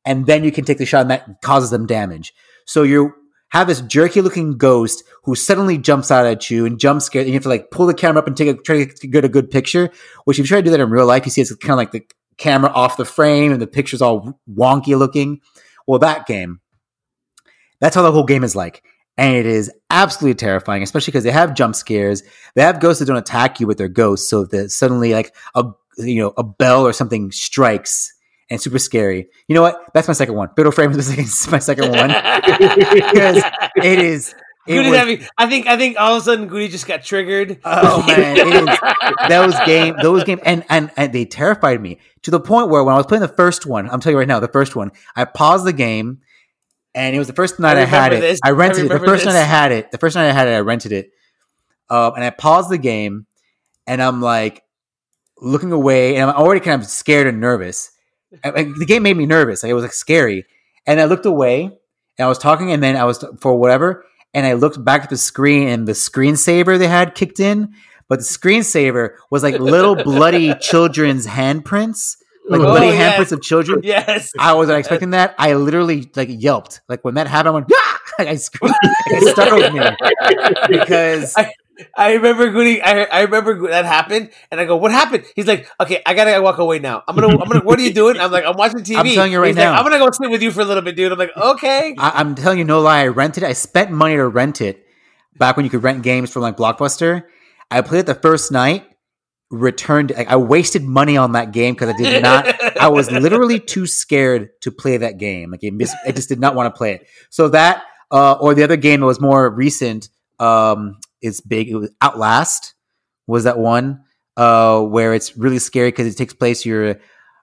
[0.05, 2.33] and then you can take the shot and that causes them damage.
[2.65, 3.13] So you
[3.51, 7.29] have this jerky looking ghost who suddenly jumps out at you and jump scares, and
[7.29, 9.29] you have to like pull the camera up and take a try to get a
[9.29, 9.91] good picture.
[10.25, 11.77] Which if you try to do that in real life, you see it's kind of
[11.77, 12.05] like the
[12.37, 15.41] camera off the frame and the picture's all wonky looking.
[15.85, 16.61] Well, that game,
[17.79, 18.83] That's how the whole game is like.
[19.17, 22.23] And it is absolutely terrifying, especially because they have jump scares.
[22.55, 24.29] They have ghosts that don't attack you with their ghosts.
[24.29, 25.65] So that suddenly like a
[25.97, 28.13] you know a bell or something strikes
[28.51, 29.27] and super scary.
[29.47, 29.81] You know what?
[29.93, 30.49] That's my second one.
[30.55, 32.09] Fatal Frame is my second one
[32.89, 33.43] because
[33.77, 34.35] it is.
[34.67, 37.59] It was- having, I think I think all of a sudden Goody just got triggered.
[37.63, 38.77] Oh man, is,
[39.27, 42.93] those game, those game, and and and they terrified me to the point where when
[42.93, 45.25] I was playing the first one, I'm telling you right now, the first one, I
[45.25, 46.19] paused the game,
[46.93, 48.29] and it was the first night I, had remember it.
[48.29, 48.39] this.
[48.43, 48.89] I I rented it.
[48.89, 49.47] The first night I this.
[49.47, 51.11] had it, the first night I had it, I rented it,
[51.89, 53.25] um, and I paused the game,
[53.87, 54.61] and I'm like
[55.39, 57.91] looking away, and I'm already kind of scared and nervous.
[58.43, 59.63] And the game made me nervous.
[59.63, 60.45] Like it was like scary,
[60.85, 64.45] and I looked away, and I was talking, and then I was for whatever, and
[64.45, 67.73] I looked back at the screen, and the screensaver they had kicked in,
[68.07, 72.17] but the screensaver was like little bloody children's handprints,
[72.49, 73.17] like Oh, bloody yes.
[73.19, 73.81] handprints of children.
[73.83, 74.31] yes.
[74.39, 75.35] I wasn't expecting that.
[75.37, 76.81] I literally like yelped.
[76.89, 77.99] Like when that happened, I went, ah!
[78.19, 78.75] I screamed.
[79.07, 79.81] It startled me
[80.67, 81.53] because I
[82.13, 82.81] remember Goody.
[82.81, 86.41] I, I remember that happened, and I go, "What happened?" He's like, "Okay, I gotta
[86.41, 87.03] walk away now.
[87.07, 87.61] I'm gonna, I'm gonna.
[87.63, 89.71] What are you doing?" I'm like, "I'm watching TV." I'm telling you right He's now.
[89.71, 91.11] like, I'm gonna go sit with you for a little bit, dude.
[91.11, 93.01] I'm like, "Okay." I, I'm telling you no lie.
[93.01, 93.43] I rented.
[93.43, 93.47] it.
[93.47, 94.85] I spent money to rent it
[95.37, 97.23] back when you could rent games from like Blockbuster.
[97.69, 98.87] I played it the first night.
[99.49, 100.13] Returned.
[100.15, 102.79] Like, I wasted money on that game because I did not.
[102.79, 105.51] I was literally too scared to play that game.
[105.51, 107.07] Like it mis- I just did not want to play it.
[107.29, 110.07] So that uh, or the other game that was more recent
[110.39, 111.69] um, is big.
[111.69, 112.73] It was Outlast
[113.27, 114.03] was that one
[114.37, 116.65] uh, where it's really scary because it takes place.
[116.65, 116.97] You're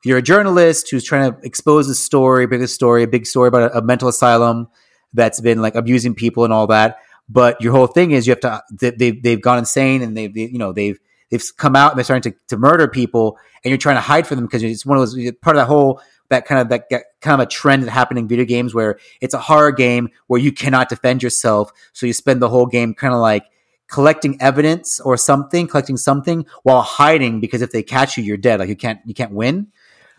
[0.05, 3.73] you're a journalist who's trying to expose a story, big story, a big story about
[3.73, 4.69] a, a mental asylum
[5.13, 6.99] that's been like abusing people and all that.
[7.29, 8.63] But your whole thing is you have to
[8.97, 10.99] they, they've gone insane and they've they, you know they've
[11.31, 14.27] they've come out and they're starting to, to murder people and you're trying to hide
[14.27, 16.01] from them because it's one of those part of that whole
[16.31, 18.99] that kind of that, that kind of a trend that happened in video games where
[19.21, 22.95] it's a horror game where you cannot defend yourself so you spend the whole game
[22.95, 23.45] kind of like
[23.89, 28.61] collecting evidence or something collecting something while hiding because if they catch you you're dead
[28.61, 29.67] like you can't you can't win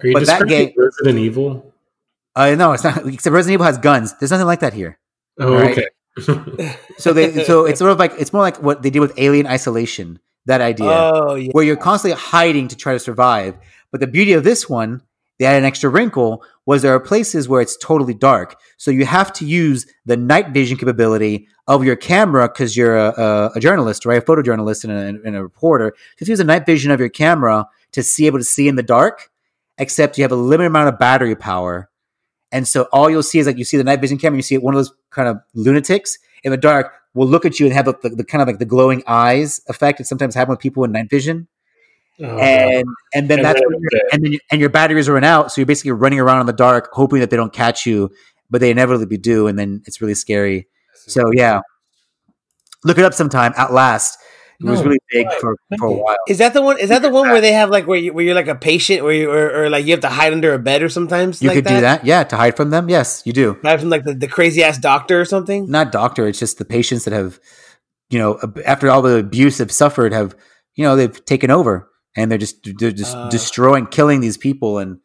[0.03, 1.73] Are you But that game- Resident Evil?
[2.35, 4.97] uh no it's not except resident evil has guns there's nothing like that here
[5.39, 5.77] Oh, Right.
[5.77, 6.75] okay.
[6.97, 9.47] so they so it's sort of like it's more like what they did with alien
[9.47, 11.51] isolation that idea Oh yeah.
[11.53, 13.55] where you're constantly hiding to try to survive.
[13.91, 15.01] But the beauty of this one,
[15.39, 18.59] they had an extra wrinkle, was there are places where it's totally dark.
[18.77, 23.13] So you have to use the night vision capability of your camera because you're a,
[23.17, 24.21] a, a journalist, right?
[24.21, 25.95] A photojournalist and a, and a reporter.
[26.17, 28.83] To use the night vision of your camera to see able to see in the
[28.83, 29.31] dark,
[29.77, 31.89] except you have a limited amount of battery power.
[32.51, 34.57] And so all you'll see is like you see the night vision camera, you see
[34.57, 37.85] one of those kind of lunatics in the dark will look at you and have
[37.85, 40.83] the, the, the kind of like the glowing eyes effect that sometimes happen with people
[40.83, 41.47] in night vision
[42.21, 44.69] Oh, and and then And that's then when it's you're- and then you- and your
[44.69, 47.53] batteries run out, so you're basically running around in the dark, hoping that they don't
[47.53, 48.09] catch you,
[48.49, 50.67] but they inevitably do, and then it's really scary.
[51.07, 51.61] So yeah,
[52.83, 53.53] look it up sometime.
[53.57, 54.17] Outlast,
[54.61, 55.39] it was really big right.
[55.39, 56.17] for for a while.
[56.27, 56.77] Is that the one?
[56.77, 59.03] Is that the one where they have like where you where you're like a patient,
[59.03, 61.47] where you or, or like you have to hide under a bed or sometimes You
[61.47, 62.89] like could do that, yeah, to hide from them.
[62.89, 63.57] Yes, you do.
[63.63, 65.69] Hide from like the, the crazy ass doctor or something.
[65.69, 66.27] Not doctor.
[66.27, 67.39] It's just the patients that have,
[68.09, 70.35] you know, after all the abuse they've suffered, have
[70.75, 73.29] you know they've taken over and they're just they're just Uh.
[73.29, 74.99] destroying, killing these people, and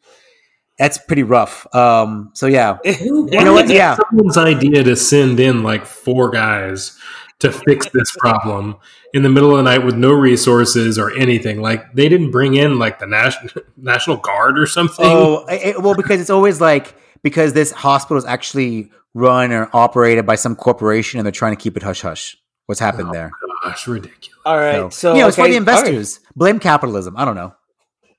[0.77, 1.65] that's pretty rough.
[1.73, 3.69] Um, so yeah, You know what?
[3.69, 3.95] Yeah.
[4.09, 6.97] Someone's idea to send in like four guys
[7.39, 8.75] to fix this problem
[9.13, 11.61] in the middle of the night with no resources or anything.
[11.61, 15.05] Like they didn't bring in like the national National Guard or something.
[15.05, 19.69] Oh, it- it- well, because it's always like because this hospital is actually run or
[19.73, 22.35] operated by some corporation, and they're trying to keep it hush hush.
[22.65, 23.31] What's happened Oh, there?
[23.65, 24.39] Gosh, ridiculous.
[24.45, 25.93] All right, So, so you know, it's for the all right.
[25.93, 26.19] investors.
[26.35, 27.17] Blame capitalism.
[27.17, 27.55] I don't know.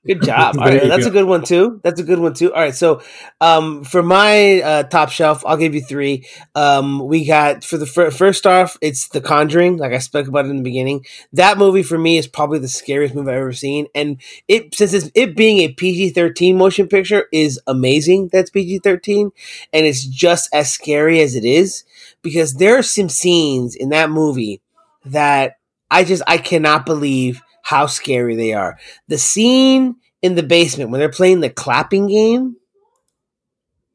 [0.07, 0.57] Good job.
[0.59, 1.09] All There right, you that's go.
[1.09, 1.81] a good one too.
[1.83, 2.53] That's a good one too.
[2.53, 3.01] All right, so
[3.41, 6.25] um, for my uh, top shelf, I'll give you three.
[6.55, 9.77] Um, we got for the fir- first off, it's The Conjuring.
[9.77, 12.69] Like I spoke about it in the beginning, that movie for me is probably the
[12.69, 13.87] scariest movie I've ever seen.
[13.95, 18.29] And it since it's, it being a PG thirteen motion picture is amazing.
[18.31, 19.31] That's PG thirteen,
[19.73, 21.83] and it's just as scary as it is
[22.21, 24.61] because there are some scenes in that movie
[25.11, 25.53] that
[25.89, 28.77] I just I cannot believe how scary they are.
[29.07, 32.55] The scene in the basement when they're playing the clapping game,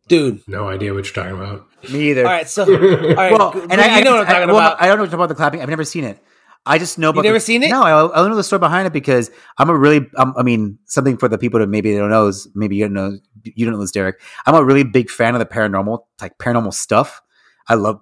[0.08, 0.46] dude.
[0.46, 1.66] No idea what you're talking about.
[1.90, 2.24] Me either.
[2.24, 4.82] All right, so all right, well, and I, you know what I'm talking well, about.
[4.82, 5.62] I don't know about the clapping.
[5.62, 6.22] I've never seen it.
[6.64, 7.24] I just know about.
[7.24, 7.70] never the, seen it?
[7.70, 10.06] No, I, I don't know the story behind it because I'm a really.
[10.16, 12.84] Um, I mean, something for the people that maybe they don't know is maybe you
[12.84, 13.18] don't know.
[13.42, 14.20] You don't know this, Derek.
[14.46, 17.20] I'm a really big fan of the paranormal, like paranormal stuff.
[17.68, 18.00] I love,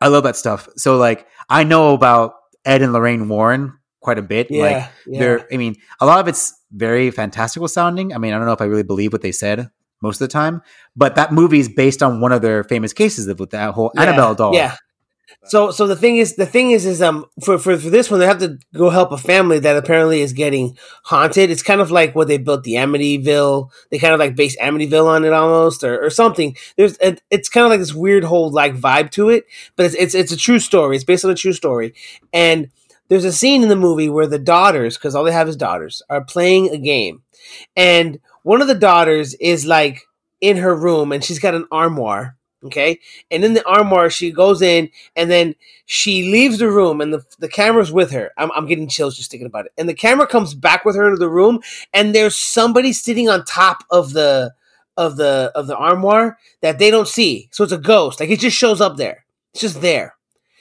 [0.00, 0.68] I love that stuff.
[0.76, 2.34] So like, I know about
[2.66, 4.48] Ed and Lorraine Warren quite a bit.
[4.50, 5.20] yeah, Like, yeah.
[5.20, 5.48] they're.
[5.52, 8.14] I mean, a lot of it's very fantastical sounding.
[8.14, 9.70] I mean, I don't know if I really believe what they said
[10.02, 10.62] most of the time.
[10.94, 14.02] But that movie is based on one of their famous cases with that whole Yeah,
[14.02, 14.54] Annabelle doll.
[14.54, 14.76] Yeah.
[15.44, 18.20] So so the thing is the thing is is um for, for for this one
[18.20, 21.50] they have to go help a family that apparently is getting haunted.
[21.50, 23.70] It's kind of like what they built the Amityville.
[23.90, 26.56] They kind of like base Amityville on it almost or, or something.
[26.76, 29.46] There's it, it's kind of like this weird whole like vibe to it,
[29.76, 30.96] but it's, it's it's a true story.
[30.96, 31.94] It's based on a true story.
[32.32, 32.70] And
[33.08, 36.02] there's a scene in the movie where the daughters, because all they have is daughters,
[36.10, 37.22] are playing a game,
[37.76, 40.02] and one of the daughters is like
[40.40, 42.36] in her room and she's got an armoire.
[42.66, 42.98] Okay.
[43.30, 47.24] And in the armoire, she goes in and then she leaves the room and the,
[47.38, 48.32] the camera's with her.
[48.36, 49.72] I'm, I'm getting chills just thinking about it.
[49.78, 51.60] And the camera comes back with her to the room
[51.92, 54.54] and there's somebody sitting on top of the,
[54.96, 57.48] of the, of the armoire that they don't see.
[57.52, 58.18] So it's a ghost.
[58.18, 59.24] Like it just shows up there.
[59.52, 60.16] It's just there.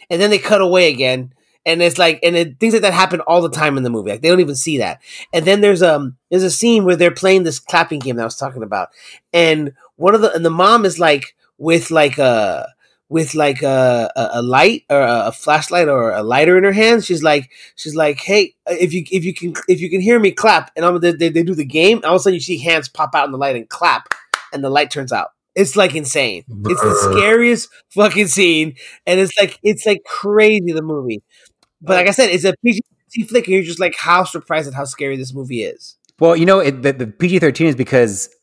[0.09, 1.33] And then they cut away again.
[1.65, 4.11] And it's like, and it, things like that happen all the time in the movie.
[4.11, 5.01] Like they don't even see that.
[5.33, 8.25] And then there's um, there's a scene where they're playing this clapping game that I
[8.25, 8.89] was talking about.
[9.33, 12.67] And one of the, and the mom is like, with like a
[13.09, 17.05] with like a, a, a light or a, flashlight or a lighter in her hand.
[17.05, 20.19] She's like she's like, hey, uh, if you if you can if you can hear
[20.19, 22.01] me clap, and I'm, they, they do the game.
[22.03, 24.13] All of a sudden, you see hands pop out in the light and clap,
[24.51, 25.29] and the light turns out.
[25.55, 26.43] It's like insane.
[26.65, 28.75] It's the scariest fucking scene,
[29.05, 31.23] and it's like it's like crazy the movie.
[31.81, 32.81] But like I said, it's a PG
[33.29, 35.95] flick, and you're just like how surprised at how scary this movie is.
[36.19, 38.34] Well, you know, it, the, the PG thirteen is because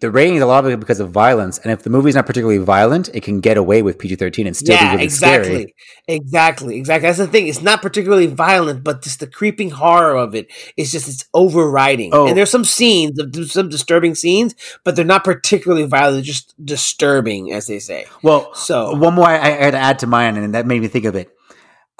[0.00, 2.26] the rating is a lot of it because of violence, and if the movie's not
[2.26, 5.48] particularly violent, it can get away with PG thirteen and still be yeah, really exactly,
[5.50, 5.74] scary.
[6.08, 7.06] exactly, exactly.
[7.08, 7.46] That's the thing.
[7.46, 12.10] It's not particularly violent, but just the creeping horror of it is just it's overriding.
[12.12, 12.26] Oh.
[12.26, 13.20] And there's some scenes,
[13.52, 16.16] some disturbing scenes, but they're not particularly violent.
[16.16, 18.06] They're just disturbing, as they say.
[18.22, 20.88] Well, So one more I, I had to add to mine, and that made me
[20.88, 21.30] think of it.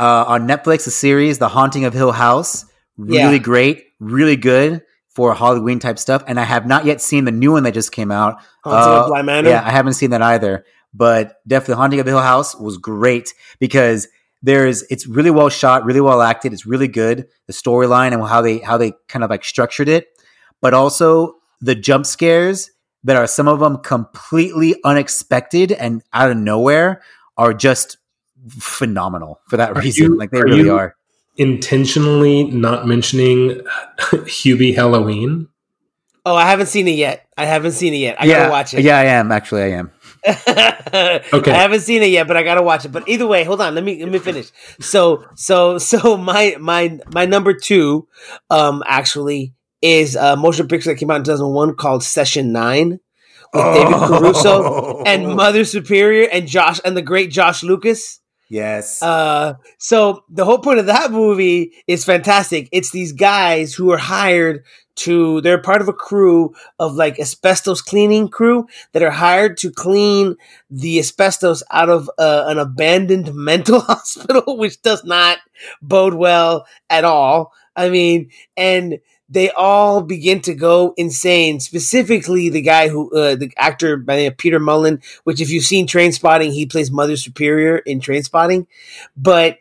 [0.01, 2.65] Uh, on Netflix, the series "The Haunting of Hill House,"
[2.97, 3.39] really Yeah.
[3.39, 6.23] great, really good for Halloween type stuff.
[6.27, 8.37] And I have not yet seen the new one that just came out.
[8.65, 9.49] Haunting Uh, of Bly Manor.
[9.51, 10.65] Yeah, I haven't seen that either.
[10.95, 14.09] But definitely, Haunting of the Hill House was great because
[14.43, 16.53] there's it's really well shot, really well acted.
[16.53, 17.27] It's really good.
[17.47, 20.07] The storyline and how they how they kind of like structured it,
[20.61, 22.71] but also the jump scares
[23.05, 27.03] that are some of them completely unexpected and out of nowhere
[27.37, 27.99] are just
[28.59, 30.13] phenomenal for that Are reason.
[30.13, 30.95] you- like they are really you- are.
[31.39, 33.63] Intentionally not mentioning
[33.99, 35.49] Hubie Halloween.
[36.27, 37.27] Oh, I haven't seen it yet.
[37.39, 38.21] I haven't seen it yet.
[38.21, 38.83] I yeah, gotta watch it.
[38.85, 39.63] Yeah, I am actually.
[39.63, 39.91] I am.
[40.27, 41.53] okay.
[41.53, 42.89] I haven't seen it yet, but I gotta watch it.
[42.91, 43.75] But either way, hold on.
[43.75, 44.51] Let me let me finish.
[44.81, 48.09] So so so my my my number two,
[48.51, 52.99] um, actually is a motion picture that came out in 2001 called Session Nine
[53.55, 55.03] with David Caruso Oh.
[55.07, 58.21] and Mother Superior and Josh and the great Josh Lucas.
[58.49, 59.03] Yes.
[59.03, 62.69] Uh, so the whole point of that movie is fantastic.
[62.73, 64.65] It's these guys who are hired
[64.97, 69.71] to, they're part of a crew of like asbestos cleaning crew that are hired to
[69.71, 70.35] clean
[70.71, 75.39] the asbestos out of uh, an abandoned mental hospital, which does not
[75.83, 77.53] bode well at all.
[77.77, 78.99] I mean, and
[79.29, 81.61] they all begin to go insane.
[81.61, 85.51] Specifically, the guy who, uh, the actor by the name of Peter Mullan, which if
[85.51, 88.67] you've seen Trainspotting, he plays Mother Superior in Trainspotting.
[89.17, 89.59] But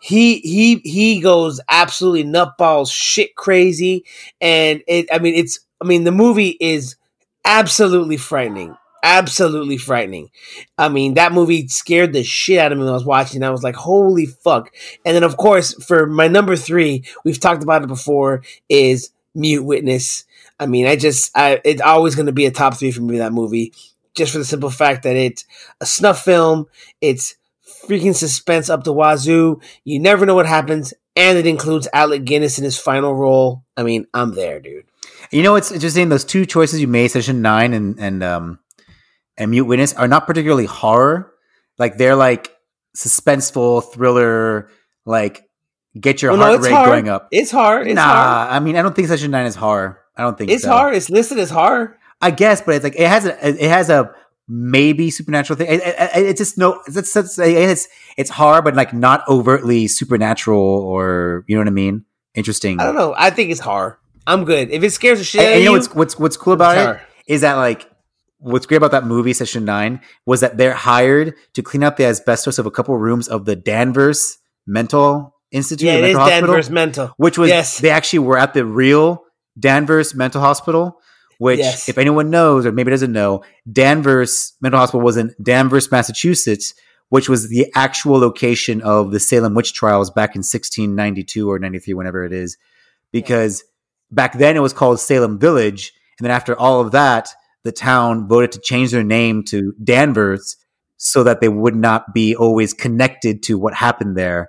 [0.00, 4.04] he he he goes absolutely nutballs shit crazy.
[4.40, 6.96] And it I mean it's I mean the movie is
[7.44, 8.76] absolutely frightening.
[9.02, 10.30] Absolutely frightening.
[10.76, 13.42] I mean, that movie scared the shit out of me when I was watching.
[13.42, 14.70] I was like, holy fuck.
[15.04, 19.64] And then, of course, for my number three, we've talked about it before, is Mute
[19.64, 20.24] Witness.
[20.58, 23.18] I mean, I just, I, it's always going to be a top three for me,
[23.18, 23.72] that movie,
[24.14, 25.46] just for the simple fact that it's
[25.80, 26.66] a snuff film.
[27.00, 27.36] It's
[27.86, 29.60] freaking suspense up the wazoo.
[29.84, 30.92] You never know what happens.
[31.16, 33.64] And it includes Alec Guinness in his final role.
[33.76, 34.84] I mean, I'm there, dude.
[35.30, 36.08] You know, it's interesting.
[36.08, 38.58] Those two choices you made, session nine and and um
[39.40, 41.32] and mute witness, are not particularly horror.
[41.78, 42.54] Like they're like
[42.96, 44.68] suspenseful thriller,
[45.04, 45.42] like
[45.98, 46.86] get your no, heart it's rate hard.
[46.88, 47.28] going up.
[47.32, 47.86] It's hard.
[47.86, 48.52] It's nah, hard.
[48.52, 49.98] I mean, I don't think session nine is horror.
[50.16, 50.70] I don't think It's so.
[50.70, 50.94] hard.
[50.94, 51.98] It's listed as horror.
[52.20, 54.14] I guess, but it's like it has a it has a
[54.46, 55.68] maybe supernatural thing.
[55.68, 57.88] It, it, it- it's just no, it's, it's it's
[58.18, 62.04] it's hard, but like not overtly supernatural or you know what I mean.
[62.34, 62.78] Interesting.
[62.78, 63.14] I don't know.
[63.16, 63.98] I think it's horror.
[64.26, 64.70] I'm good.
[64.70, 66.76] If it scares the shit And, out and you know what's what's what's cool about
[66.76, 67.00] it's it horror.
[67.26, 67.89] is that like
[68.40, 72.04] what's great about that movie session 9 was that they're hired to clean up the
[72.06, 76.46] asbestos of a couple rooms of the Danvers Mental Institute Yeah, it is mental hospital,
[76.46, 77.14] Danvers mental.
[77.16, 77.78] which was Yes.
[77.78, 79.24] they actually were at the real
[79.58, 80.98] Danvers Mental Hospital
[81.38, 81.88] which Yes.
[81.88, 86.74] if anyone knows or maybe doesn't know Danvers Mental Hospital was in Danvers Massachusetts
[87.10, 91.94] which was the actual location of the Salem witch trials back in 1692 or 93
[91.94, 92.56] whenever it is
[93.12, 93.64] because
[94.12, 97.28] back then it was called Salem Village, and then after all of that,
[97.64, 100.56] the town voted to change their name to Danvers
[100.96, 104.48] so that they would not be always connected to what happened there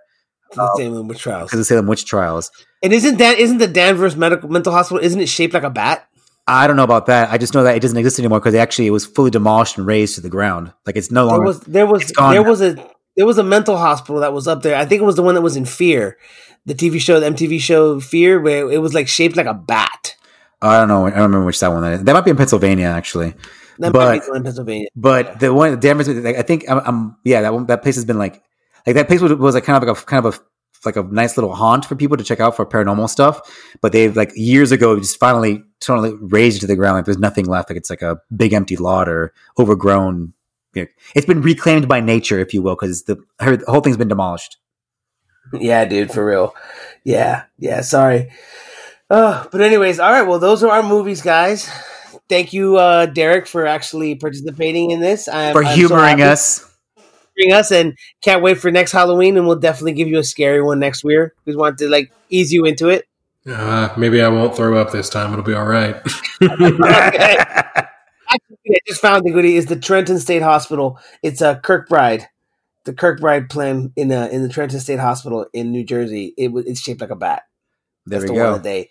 [0.54, 1.46] The uh, Salem witch trials.
[1.50, 2.52] because of Salem witch trials.
[2.84, 5.04] And isn't that isn't the Danvers medical mental hospital?
[5.04, 6.08] Isn't it shaped like a bat?
[6.48, 7.30] I don't know about that.
[7.30, 9.86] I just know that it doesn't exist anymore because actually it was fully demolished and
[9.86, 10.74] razed to the ground.
[10.86, 11.46] Like it's no There longer.
[11.46, 12.50] was there was It's gone there now.
[12.50, 12.76] was a
[13.18, 14.76] there was a mental hospital that was up there.
[14.76, 16.18] I think it was the one that was in Fear,
[16.66, 20.01] the TV show, the MTV show Fear, where it was like shaped like a bat.
[20.62, 21.06] I don't know.
[21.08, 22.04] I don't remember which that one that is.
[22.04, 23.34] That might be in Pennsylvania actually.
[23.80, 24.88] That But- might be the one in Pennsylvania.
[24.96, 28.06] But the one Danvers, like, I think I'm, I'm yeah that one, that place has
[28.06, 28.44] been like
[28.86, 30.40] like that place was, was like kind of like a kind of a
[30.84, 33.40] like a nice little haunt for people to check out for paranormal stuff.
[33.82, 36.96] But they've like years ago just finally totally razed it to the ground.
[36.98, 37.70] Like there's nothing left.
[37.70, 40.34] Like it's like a big empty lot or overgrown.
[40.74, 43.98] you know, It's been reclaimed by nature, if you will, because the, the whole thing's
[43.98, 44.58] been demolished.
[45.54, 46.56] Yeah, dude, for real.
[47.04, 47.82] Yeah, yeah.
[47.82, 48.32] Sorry.
[49.12, 50.22] Uh, but anyways, all right.
[50.22, 51.70] Well, those are our movies, guys.
[52.30, 55.28] Thank you, uh, Derek, for actually participating in this.
[55.28, 56.78] I'm, For I'm so humoring happy us.
[57.36, 59.36] humoring us, and can't wait for next Halloween.
[59.36, 61.34] And we'll definitely give you a scary one next year.
[61.44, 63.06] We want to like ease you into it.
[63.46, 65.34] Uh, maybe I won't throw up this time.
[65.34, 65.96] It'll be all right.
[66.42, 66.72] Okay.
[68.34, 70.98] Actually, I just found the goodie is the Trenton State Hospital.
[71.22, 72.28] It's a Kirkbride,
[72.86, 76.34] the Kirkbride plan in uh, in the Trenton State Hospital in New Jersey.
[76.38, 77.44] It was it's shaped like a bat.
[78.06, 78.54] There That's we the one go.
[78.54, 78.90] that they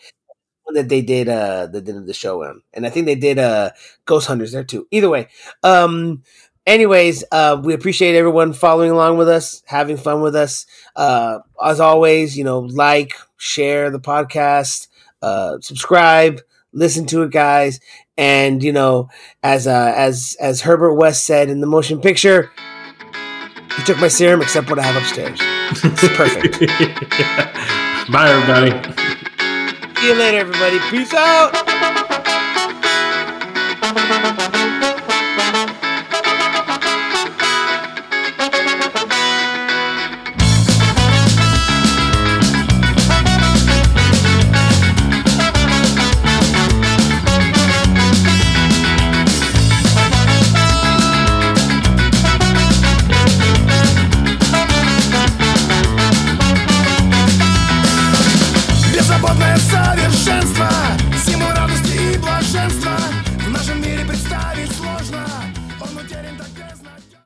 [0.64, 2.62] one that they did uh that did the show on.
[2.72, 3.70] And I think they did uh
[4.04, 4.86] Ghost Hunters there too.
[4.90, 5.28] Either way.
[5.62, 6.22] Um
[6.66, 10.66] anyways, uh we appreciate everyone following along with us, having fun with us.
[10.96, 14.88] Uh as always, you know, like, share the podcast,
[15.22, 16.40] uh subscribe,
[16.72, 17.80] listen to it guys.
[18.16, 19.08] And you know,
[19.42, 22.50] as uh as as Herbert West said in the motion picture,
[23.76, 25.38] he took my serum except what I have upstairs.
[25.82, 27.76] It's perfect.
[28.10, 28.70] Bye, everybody.
[30.00, 30.80] See you later, everybody.
[30.90, 32.09] Peace out.